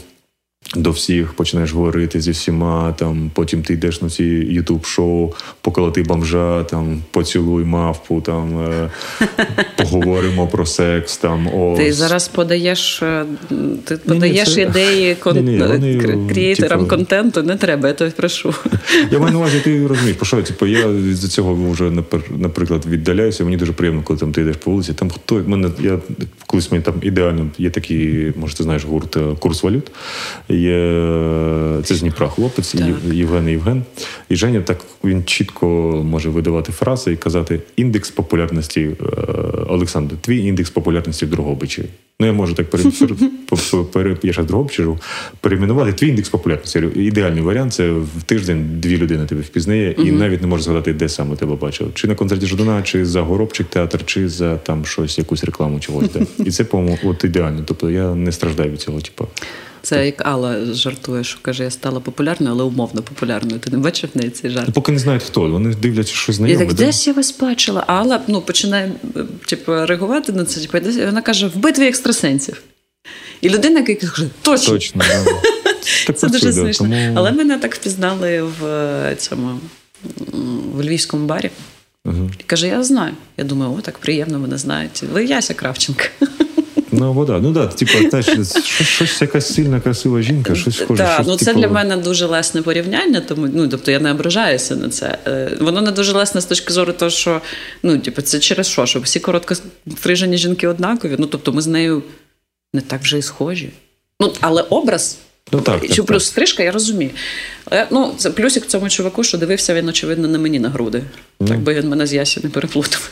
до 0.76 0.92
всіх, 0.92 1.34
починаєш 1.34 1.74
говорити 1.74 2.22
зі 2.22 2.32
всіма. 2.32 2.94
Там 2.98 3.32
Потім 3.34 3.64
ти 3.64 3.74
йдеш 3.74 4.02
на 4.02 4.10
ці 4.10 4.24
ютуб-шоу, 4.24 5.34
поколоти 5.62 6.04
бомжа, 6.04 6.64
там 6.64 7.02
поцілуй 7.12 7.64
мавпу, 7.64 8.22
там 8.22 8.60
е, 8.60 8.90
поговоримо 9.78 10.48
про 10.48 10.66
секс. 10.66 11.18
Там 11.18 11.48
о, 11.48 11.76
Ти 11.78 11.94
зараз 11.94 12.28
подаєш 12.28 13.02
е, 13.04 13.26
ти 13.84 13.98
подаєш 13.98 14.54
це... 14.54 14.62
ідеї 14.62 15.16
кон... 15.16 15.36
ні, 15.46 15.52
ні, 15.52 15.58
вони, 15.58 16.18
крієтерам 16.30 16.80
типу... 16.80 16.90
контенту, 16.90 17.44
не 17.44 17.56
треба, 17.56 17.88
я 17.88 17.94
тобі 17.94 18.12
прошу. 18.12 18.54
Я 19.12 19.20
маю 19.20 19.34
на 19.34 19.40
увазі, 19.40 19.60
ти 19.64 19.88
розумієш, 19.88 20.18
про 20.18 20.26
що 20.26 20.42
типу, 20.42 20.66
я 20.66 20.88
з 21.14 21.28
цього 21.28 21.72
вже 21.72 21.92
наприклад 22.30 22.86
віддаляюся. 22.86 23.44
Мені 23.44 23.58
дуже 23.58 23.74
приємно, 23.74 24.02
коли 24.04 24.20
там 24.20 24.32
ти 24.32 24.42
йдеш 24.42 24.56
по 24.56 24.72
вулиці. 24.72 24.94
Там 24.94 25.10
хто 25.10 25.44
мене 25.48 25.70
я 25.80 26.00
колись 26.48 26.72
мені 26.72 26.84
там 26.84 26.94
ідеально 27.02 27.48
є 27.58 27.70
такий, 27.70 28.34
може, 28.36 28.56
ти 28.56 28.64
знаєш 28.64 28.86
гурт 28.86 29.18
е, 29.18 29.36
курс 29.40 29.64
валют. 29.64 29.92
Є 30.58 31.82
це 31.84 31.96
з 31.96 32.02
Дніпра 32.02 32.28
хлопець, 32.28 32.72
Так. 32.72 32.88
Євген 33.12 33.48
і 33.48 33.52
Євген. 33.52 33.84
І 34.30 34.36
Женя 34.36 34.62
так 34.62 34.78
він 35.04 35.24
чітко 35.24 35.68
може 36.06 36.30
видавати 36.30 36.72
фрази 36.72 37.12
і 37.12 37.16
казати 37.16 37.60
індекс 37.76 38.10
популярності 38.10 38.82
е, 38.82 39.06
Олександр, 39.68 40.16
твій 40.22 40.46
індекс 40.46 40.70
популярності 40.70 41.26
в 41.26 41.30
Дрогобичі. 41.30 41.84
Ну, 42.20 42.28
я 42.28 42.34
можу 42.34 42.54
так 42.54 42.70
пере, 43.92 44.18
я 44.24 44.34
ще 44.34 44.42
в 44.42 44.46
Дрогобичі 44.46 44.86
перейменувати 45.42 45.94
твій 45.94 46.08
індекс 46.08 46.30
популярності. 46.30 46.84
Ідеальний 46.96 47.42
варіант 47.42 47.74
це 47.74 47.92
в 47.92 48.24
тиждень 48.26 48.68
дві 48.80 48.98
людини 48.98 49.26
тебе 49.26 49.42
впізнає, 49.42 49.92
і 49.92 50.12
навіть 50.12 50.42
не 50.42 50.48
можеш 50.48 50.66
згадати, 50.66 50.94
де 50.94 51.10
саме 51.10 51.36
тебе 51.36 51.56
бачив. 51.56 51.92
Чи 51.94 52.08
на 52.08 52.16
концерті 52.16 52.46
Жадана, 52.46 52.82
чи 52.82 53.06
за 53.06 53.22
Горобчик 53.22 53.68
театр, 53.68 54.06
чи 54.06 54.30
за 54.30 54.58
там 54.58 54.86
щось, 54.86 55.18
якусь 55.18 55.44
рекламу 55.44 55.80
чогось. 55.80 56.10
Да. 56.14 56.44
І 56.46 56.52
це, 56.52 56.64
по-моєму, 56.64 56.98
от 57.04 57.24
ідеально. 57.24 57.64
Тобто 57.66 57.90
я 57.90 58.16
не 58.16 58.32
страждаю 58.32 58.72
від 58.72 58.82
цього, 58.82 59.02
типу. 59.02 59.28
Це 59.88 60.06
як 60.06 60.26
Алла 60.26 60.74
жартує, 60.74 61.24
що 61.24 61.40
каже, 61.42 61.64
я 61.64 61.72
стала 61.72 62.00
популярною, 62.00 62.54
але 62.54 62.64
умовно 62.64 63.02
популярною. 63.02 63.60
Ти 63.60 63.72
не 63.72 63.78
бачив 63.78 64.10
в 64.14 64.18
неї 64.18 64.30
цей 64.30 64.52
жарт? 64.52 64.68
Ну, 64.68 64.74
Поки 64.74 64.92
не 64.92 65.00
знають 65.00 65.24
хто, 65.24 65.42
вони 65.52 65.76
дивляться 65.76 66.14
щось 66.14 66.28
Я 66.28 66.34
знайоме. 66.34 66.66
так, 66.66 66.74
да? 66.74 66.86
десь 66.86 67.08
я 67.08 67.14
вас 67.14 67.38
бачила. 67.40 67.84
Алла 67.88 68.22
ну, 68.28 68.42
починає 68.42 68.92
типу, 69.46 69.86
реагувати 69.86 70.32
на 70.32 70.46
це. 70.46 70.62
Типу, 70.62 70.90
вона 71.06 71.22
каже, 71.22 71.48
в 71.48 71.56
битві 71.56 71.88
екстрасенсів. 71.88 72.62
І 73.42 73.50
людина, 73.50 73.80
яка 73.88 74.08
каже, 74.08 74.30
точно. 74.42 74.74
Точно. 74.74 75.04
Да. 75.08 75.26
Так 76.08 76.18
Це 76.18 76.28
дуже 76.28 76.54
смішно. 76.54 76.86
тому- 76.86 77.14
Але 77.16 77.32
мене 77.32 77.60
так 77.60 77.76
впізнали 77.76 78.42
в 78.42 78.66
е, 78.66 79.16
цьому 79.16 79.60
в 80.74 80.84
львівському 80.84 81.26
барі. 81.26 81.50
Мгм. 82.06 82.32
І 82.40 82.44
каже, 82.44 82.68
я 82.68 82.84
знаю. 82.84 83.14
Я 83.38 83.44
думаю, 83.44 83.72
о, 83.72 83.82
так 83.82 83.98
приємно 83.98 84.40
мене 84.40 84.58
знають. 84.58 85.04
Ви 85.14 85.26
Яся 85.26 85.54
Кравченка. 85.54 86.06
Ну, 86.98 87.14
вода. 87.14 87.40
Ну 87.40 87.52
да, 87.52 87.68
типу, 87.68 88.10
теж 88.10 88.26
щось, 88.26 88.66
щось 88.66 89.22
якась 89.22 89.54
сильна, 89.54 89.80
красива 89.80 90.22
жінка, 90.22 90.56
щось 90.56 90.78
схоже. 90.78 91.04
Так, 91.04 91.14
щось, 91.14 91.28
ну 91.28 91.38
це 91.38 91.46
типу, 91.46 91.60
для 91.60 91.68
мене 91.68 91.98
дуже 91.98 92.26
лесне 92.26 92.62
порівняння, 92.62 93.22
тому 93.22 93.48
ну 93.54 93.68
тобто 93.68 93.92
я 93.92 94.00
не 94.00 94.12
ображаюся 94.12 94.76
на 94.76 94.90
це. 94.90 95.18
Е, 95.28 95.58
Воно 95.62 95.82
не 95.82 95.92
дуже 95.92 96.14
лесне 96.14 96.42
з 96.42 96.46
точки 96.46 96.74
зору 96.74 96.94
того, 96.94 97.12
що 97.12 97.42
ну, 97.84 98.00
типу, 98.00 98.22
це 98.22 98.40
через 98.40 98.68
що? 98.68 98.86
Що 98.86 99.00
всі 99.00 99.20
короткострижені 99.20 100.38
жінки 100.38 100.68
однакові. 100.68 101.16
Ну 101.20 101.26
тобто 101.26 101.54
ми 101.54 101.62
з 101.62 101.68
нею 101.68 102.04
не 102.74 102.82
так 102.82 103.02
вже 103.02 103.18
і 103.18 103.22
схожі. 103.22 103.70
Ну, 104.20 104.34
але 104.42 104.62
образ. 104.62 105.18
Ну, 105.52 105.62
так, 105.62 105.82
так, 105.82 105.94
що 105.94 106.06
плюс 106.06 106.24
так. 106.24 106.32
стрижка, 106.32 106.64
я 106.64 106.72
розумію. 106.72 107.12
Ну, 107.92 108.14
це 108.18 108.30
плюсик 108.30 108.66
цьому 108.68 108.90
чуваку, 108.90 109.24
що 109.24 109.38
дивився 109.38 109.74
він, 109.74 109.90
очевидно, 109.90 110.28
не 110.28 110.38
мені 110.38 110.60
на 110.60 110.70
груди. 110.70 111.04
Ну. 111.40 111.48
Так 111.48 111.60
би 111.60 111.74
він 111.74 111.90
мене 111.90 112.08
з 112.08 112.14
Ясі 112.14 112.40
не 112.44 112.50
переплутав. 112.50 113.10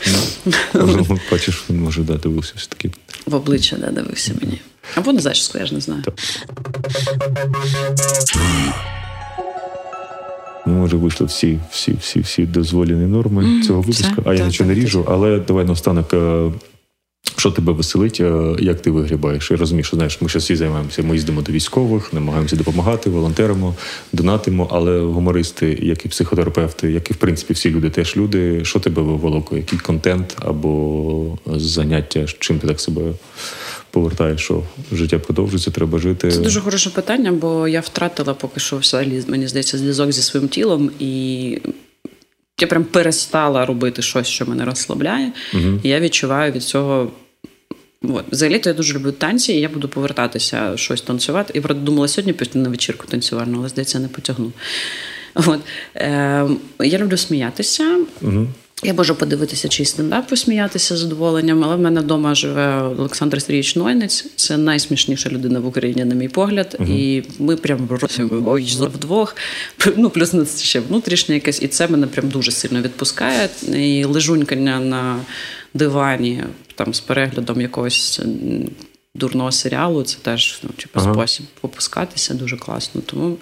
Ну, 0.73 1.07
Бачиш, 1.31 1.63
він 1.69 1.81
може 1.81 2.01
да, 2.01 2.13
дивився 2.13 2.53
все-таки. 2.55 2.91
В 3.25 3.35
обличчя 3.35 3.75
да, 3.75 3.91
дивився 3.91 4.31
мені. 4.41 4.61
Або 4.95 5.13
на 5.13 5.19
зачіску, 5.21 5.57
я 5.57 5.65
ж 5.65 5.73
не 5.73 5.81
знаю. 5.81 6.01
Так. 6.01 6.13
Ну, 10.67 10.73
може 10.73 10.97
бути 10.97 11.23
всі, 11.23 11.59
всі, 11.71 11.95
всі, 12.01 12.19
всі 12.19 12.45
дозволені 12.45 13.05
норми 13.05 13.61
цього 13.67 13.81
все, 13.81 14.03
випуску. 14.03 14.29
А 14.29 14.33
я 14.33 14.45
нічого 14.45 14.69
не 14.69 14.75
ріжу, 14.75 15.05
але 15.07 15.39
давай 15.39 15.65
наостанок. 15.65 16.13
Що 17.37 17.51
тебе 17.51 17.73
веселить, 17.73 18.21
е, 18.21 18.55
як 18.59 18.81
ти 18.81 18.91
вигрібаєш? 18.91 19.51
Я 19.51 19.57
розумію, 19.57 19.83
що 19.83 19.95
знаєш, 19.95 20.21
ми 20.21 20.27
зараз 20.29 20.43
всі 20.43 20.55
займаємося. 20.55 21.03
Ми 21.03 21.15
їздимо 21.15 21.41
до 21.41 21.51
військових, 21.51 22.13
намагаємося 22.13 22.55
допомагати, 22.55 23.09
волонтеримо, 23.09 23.75
донатимо, 24.13 24.67
але 24.71 24.99
гумористи, 24.99 25.79
як 25.81 26.05
і 26.05 26.09
психотерапевти, 26.09 26.91
як 26.91 27.09
і 27.09 27.13
в 27.13 27.17
принципі 27.17 27.53
всі 27.53 27.71
люди, 27.71 27.89
теж 27.89 28.17
люди. 28.17 28.65
Що 28.65 28.79
тебе 28.79 29.01
виволокує? 29.01 29.61
Який 29.61 29.79
контент 29.79 30.37
або 30.39 31.37
заняття? 31.45 32.25
Чим 32.39 32.59
ти 32.59 32.67
так 32.67 32.81
себе 32.81 33.01
повертаєш? 33.91 34.41
Що 34.41 34.63
життя 34.91 35.19
продовжується, 35.19 35.71
треба 35.71 35.99
жити. 35.99 36.31
Це 36.31 36.39
дуже 36.39 36.61
хороше 36.61 36.89
питання, 36.89 37.31
бо 37.31 37.67
я 37.67 37.79
втратила 37.79 38.33
поки 38.33 38.59
що 38.59 38.77
взагалі, 38.77 39.23
мені 39.27 39.47
здається, 39.47 39.77
зв'язок 39.77 40.11
зі 40.11 40.21
своїм 40.21 40.49
тілом, 40.49 40.91
і 40.99 41.61
я 42.61 42.67
прям 42.67 42.83
перестала 42.83 43.65
робити 43.65 44.01
щось, 44.01 44.27
що 44.27 44.45
мене 44.45 44.65
розслабляє. 44.65 45.31
Мгм. 45.53 45.79
І 45.83 45.89
я 45.89 45.99
відчуваю 45.99 46.51
від 46.51 46.63
цього. 46.63 47.11
От. 48.13 48.25
Взагалі-то 48.31 48.69
я 48.69 48.75
дуже 48.75 48.93
люблю 48.93 49.11
танці, 49.11 49.53
і 49.53 49.59
я 49.59 49.69
буду 49.69 49.87
повертатися 49.87 50.77
щось 50.77 51.01
танцювати. 51.01 51.53
І 51.55 51.61
правда 51.61 51.85
думала 51.85 52.07
сьогодні 52.07 52.33
піти 52.33 52.59
на 52.59 52.69
вечірку 52.69 53.07
танцювальну, 53.07 53.57
але 53.59 53.69
здається, 53.69 53.99
не 53.99 54.07
потягну. 54.07 54.51
От. 55.33 55.59
Е, 55.95 56.47
я 56.79 56.97
люблю 56.97 57.17
сміятися. 57.17 57.97
Угу. 58.21 58.47
Я 58.85 58.93
можу 58.93 59.15
подивитися 59.15 59.67
чий 59.67 59.85
стендап, 59.85 60.27
посміятися 60.27 60.97
з 60.97 60.99
задоволенням, 60.99 61.63
але 61.63 61.75
в 61.75 61.79
мене 61.79 62.01
вдома 62.01 62.35
живе 62.35 62.81
Олександр 62.81 63.41
Сергійович 63.41 63.75
Нойнець. 63.75 64.25
Це 64.35 64.57
найсмішніша 64.57 65.29
людина 65.29 65.59
в 65.59 65.67
Україні, 65.67 66.05
на 66.05 66.15
мій 66.15 66.27
погляд. 66.27 66.77
І 66.87 67.23
ми 67.39 67.55
прям 67.55 67.89
вдвох. 68.87 69.35
Ну, 69.97 70.09
плюс 70.09 70.33
на 70.33 70.45
це 70.45 70.63
ще 70.63 70.79
внутрішнє 70.79 71.35
якесь, 71.35 71.61
і 71.61 71.67
це 71.67 71.87
мене 71.87 72.07
прям 72.07 72.29
дуже 72.29 72.51
сильно 72.51 72.81
відпускає. 72.81 73.49
І 73.73 74.03
лежунькання 74.03 74.79
на 74.79 75.19
дивані 75.73 76.43
там 76.75 76.93
з 76.93 76.99
переглядом 76.99 77.61
якогось 77.61 78.21
дурного 79.15 79.51
серіалу. 79.51 80.03
Це 80.03 80.17
теж 80.21 80.59
ну, 80.63 80.69
типу, 80.69 80.99
Ага. 80.99 81.13
спосіб 81.13 81.45
попускатися 81.61 82.33
дуже 82.33 82.57
класно. 82.57 83.01
Тому. 83.05 83.37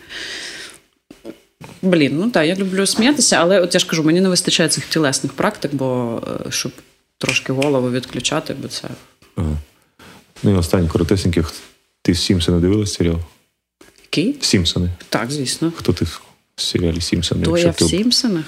Блін, 1.81 2.17
ну 2.19 2.29
так, 2.29 2.47
я 2.47 2.55
люблю 2.55 2.85
сміятися, 2.85 3.35
але 3.35 3.59
от 3.61 3.73
я 3.73 3.79
ж 3.79 3.87
кажу, 3.87 4.03
мені 4.03 4.21
не 4.21 4.29
вистачає 4.29 4.69
цих 4.69 4.85
тілесних 4.87 5.33
практик, 5.33 5.73
бо 5.73 6.21
е, 6.47 6.51
щоб 6.51 6.71
трошки 7.17 7.53
голову 7.53 7.91
відключати, 7.91 8.55
бо 8.61 8.67
це. 8.67 8.87
Ага. 9.35 9.57
Ну 10.43 10.51
і 10.51 10.53
останній 10.53 10.87
коротесеньких. 10.87 11.53
Ти 12.01 12.15
Сімпсони 12.15 12.59
дивилась 12.59 12.93
серіал? 12.93 13.19
Який? 14.03 14.35
Сімпсони. 14.41 14.89
Так, 15.09 15.31
звісно. 15.31 15.73
Хто 15.75 15.93
ти 15.93 16.05
в 16.05 16.21
серіалі 16.55 17.01
Сімпсони? 17.01 17.45
То 17.45 17.57
я 17.57 17.71
в 17.71 17.79
Сімпсонах? 17.79 18.45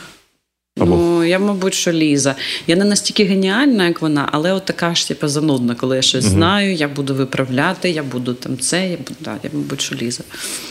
Або- 0.80 0.96
Ну, 0.96 1.24
я, 1.24 1.40
мабуть, 1.40 1.74
що 1.74 1.92
Ліза. 1.92 2.36
Я 2.68 2.76
не 2.76 2.86
настільки 2.86 3.24
геніальна, 3.24 3.88
як 3.88 4.02
вона, 4.02 4.30
але 4.32 4.54
от 4.54 4.66
така 4.66 4.96
ж 4.96 5.08
типу, 5.08 5.28
занудна, 5.28 5.76
коли 5.76 5.96
я 5.96 6.02
щось 6.02 6.24
знаю, 6.24 6.74
я 6.74 6.88
буду 6.88 7.16
виправляти, 7.16 7.90
я 7.90 8.04
буду 8.04 8.34
там 8.34 8.58
це, 8.58 8.90
я 8.90 8.98
буду, 8.98 9.16
да, 9.22 9.36
я, 9.44 9.50
мабуть, 9.54 9.82
що 9.82 9.96
Ліза. 9.96 10.24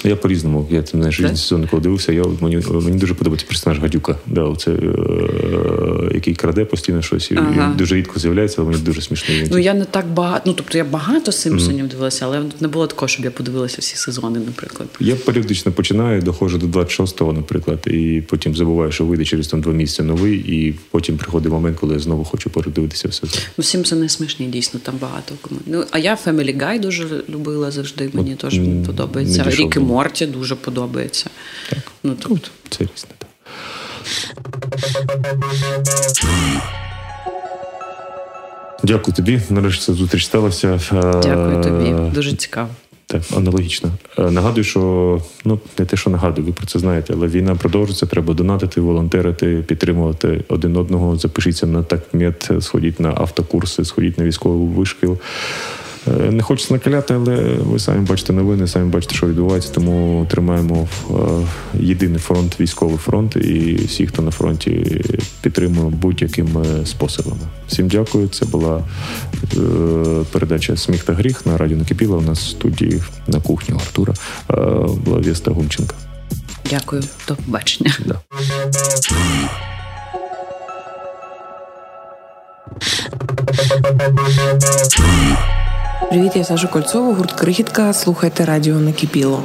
Я 0.04 0.16
по-різному. 0.16 0.66
Я 0.70 0.82
там 0.82 1.00
знаєш, 1.00 1.20
різні 1.20 1.30
Да? 1.30 1.36
сезони, 1.36 1.68
коли 1.70 1.82
дивився, 1.82 2.12
я, 2.12 2.24
мені, 2.40 2.56
мені 2.70 2.98
дуже 2.98 3.14
подобається 3.14 3.46
персонаж 3.48 3.78
Гадюка. 3.80 4.16
Да, 4.26 4.42
оце, 4.42 4.70
е, 4.70 6.14
який 6.14 6.34
краде 6.34 6.64
постійно 6.64 7.02
щось. 7.02 7.30
і 7.30 7.34
Ага. 7.36 7.68
Він 7.70 7.76
дуже 7.76 7.94
рідко 7.94 8.20
з'являється, 8.20 8.56
але 8.62 8.70
мені 8.70 8.82
дуже 8.82 9.00
смішний. 9.02 9.40
Він. 9.40 9.48
Ну, 9.52 9.58
я 9.58 9.74
не 9.74 9.84
так 9.84 10.06
багато. 10.06 10.42
Ну, 10.46 10.52
тобто 10.52 10.78
я 10.78 10.84
багато 10.84 11.32
Симпсонів 11.32 11.88
дивилася, 11.88 12.24
але 12.26 12.42
не 12.60 12.68
було 12.68 12.86
такого, 12.86 13.08
щоб 13.08 13.24
я 13.24 13.30
подивилася 13.30 13.76
всі 13.80 13.96
сезони, 13.96 14.38
наприклад. 14.38 14.88
Я 15.00 15.14
періодично 15.16 15.72
починаю, 15.72 16.22
доходжу 16.22 16.58
до 16.58 16.66
26-го, 16.80 17.32
наприклад, 17.32 17.78
і 17.86 18.22
потім 18.28 18.56
забуваю, 18.56 18.92
що 18.92 19.04
вийде 19.04 19.24
через 19.24 19.48
там 19.48 19.60
два 19.60 19.72
місяці 19.72 19.93
новий, 20.02 20.36
і 20.36 20.74
потім 20.90 21.16
приходить 21.16 21.52
момент, 21.52 21.78
коли 21.80 21.94
я 21.94 22.00
знову 22.00 22.24
хочу 22.24 22.50
передивитися 22.50 23.08
все 23.08 23.26
це. 23.26 23.38
Ну, 23.58 23.64
Сімпсони 23.64 24.08
смішні, 24.08 24.46
дійсно, 24.46 24.80
там 24.82 24.94
багато 25.00 25.34
кому. 25.42 25.60
Ну, 25.66 25.84
а 25.90 25.98
я 25.98 26.14
Family 26.26 26.56
Guy 26.58 26.80
дуже 26.80 27.22
любила 27.28 27.70
завжди. 27.70 28.10
Мені 28.12 28.34
теж 28.34 28.54
м, 28.58 28.82
подобається. 28.84 29.44
Рік 29.46 29.76
і 29.76 29.78
Морті 29.78 30.26
дуже 30.26 30.54
подобається. 30.54 31.30
Так. 31.70 31.78
Ну, 32.02 32.16
тобто, 32.20 32.48
Це 32.68 32.78
різне. 32.84 33.10
Так. 33.18 33.28
Дякую 38.84 39.14
тобі. 39.16 39.40
Нарешті 39.50 39.92
зустріч 39.92 40.24
сталася. 40.26 40.80
дякую 41.22 41.58
Е, 41.58 41.62
тобі. 41.62 42.10
Дуже 42.14 42.32
цікаво. 42.36 42.68
Так, 43.06 43.22
аналогічно. 43.36 43.90
Е, 44.18 44.30
Нагадую, 44.30 44.64
що 44.64 45.20
ну 45.44 45.60
не 45.78 45.84
те, 45.84 45.96
що 45.96 46.10
нагадую, 46.10 46.46
ви 46.46 46.52
про 46.52 46.66
це 46.66 46.78
знаєте, 46.78 47.14
але 47.16 47.26
війна 47.26 47.54
продовжується. 47.54 48.06
Треба 48.06 48.34
донатити, 48.34 48.80
волонтерити, 48.80 49.64
підтримувати 49.66 50.44
один 50.48 50.76
одного. 50.76 51.16
Запишіться 51.16 51.66
на 51.66 51.82
такмет, 51.82 52.50
сходіть 52.60 53.00
на 53.00 53.14
автокурси, 53.16 53.84
сходіть 53.84 54.18
на 54.18 54.24
військовий 54.24 54.68
вишкіл. 54.68 55.18
Е, 56.08 56.30
Не 56.30 56.42
хочеться 56.42 56.74
накаляти, 56.74 57.14
але 57.14 57.36
ви 57.58 57.78
самі 57.78 58.06
бачите 58.06 58.32
новини, 58.32 58.66
самі 58.66 58.90
бачите, 58.90 59.14
що 59.14 59.26
відбувається. 59.26 59.72
Тому 59.72 60.26
тримаємо 60.30 60.88
е, 61.10 61.14
єдиний 61.80 62.18
фронт, 62.18 62.60
військовий 62.60 62.96
фронт, 62.96 63.36
і 63.36 63.74
всі, 63.86 64.06
хто 64.06 64.22
на 64.22 64.30
фронті, 64.30 65.02
підтримуємо 65.42 65.90
будь-якими 65.90 66.86
способами. 66.86 67.42
Всім 67.68 67.88
дякую. 67.88 68.28
Це 68.28 68.46
була 68.46 68.84
е, 69.56 69.58
передача 70.32 70.76
Сміх 70.76 71.04
та 71.04 71.12
гріх 71.12 71.46
на 71.46 71.56
радіо 71.58 71.76
Накипіла. 71.76 72.16
У 72.16 72.22
нас 72.22 72.38
в 72.38 72.48
студії 72.48 73.02
на 73.26 73.40
кухні 73.40 73.74
Артура 73.74 74.14
е, 74.50 74.54
була 75.04 75.18
Вєста 75.18 75.50
Гумченка. 75.50 75.94
Дякую, 76.70 77.02
до 77.28 77.36
побачення. 77.36 77.96
Да. 78.06 78.20
Привіт, 86.10 86.36
я 86.36 86.44
Саша 86.44 86.68
Кольцова, 86.68 87.14
гурт 87.14 87.32
Крихітка. 87.32 87.92
Слухайте 87.92 88.44
радіо 88.44 88.80
Накипіло. 88.80 89.42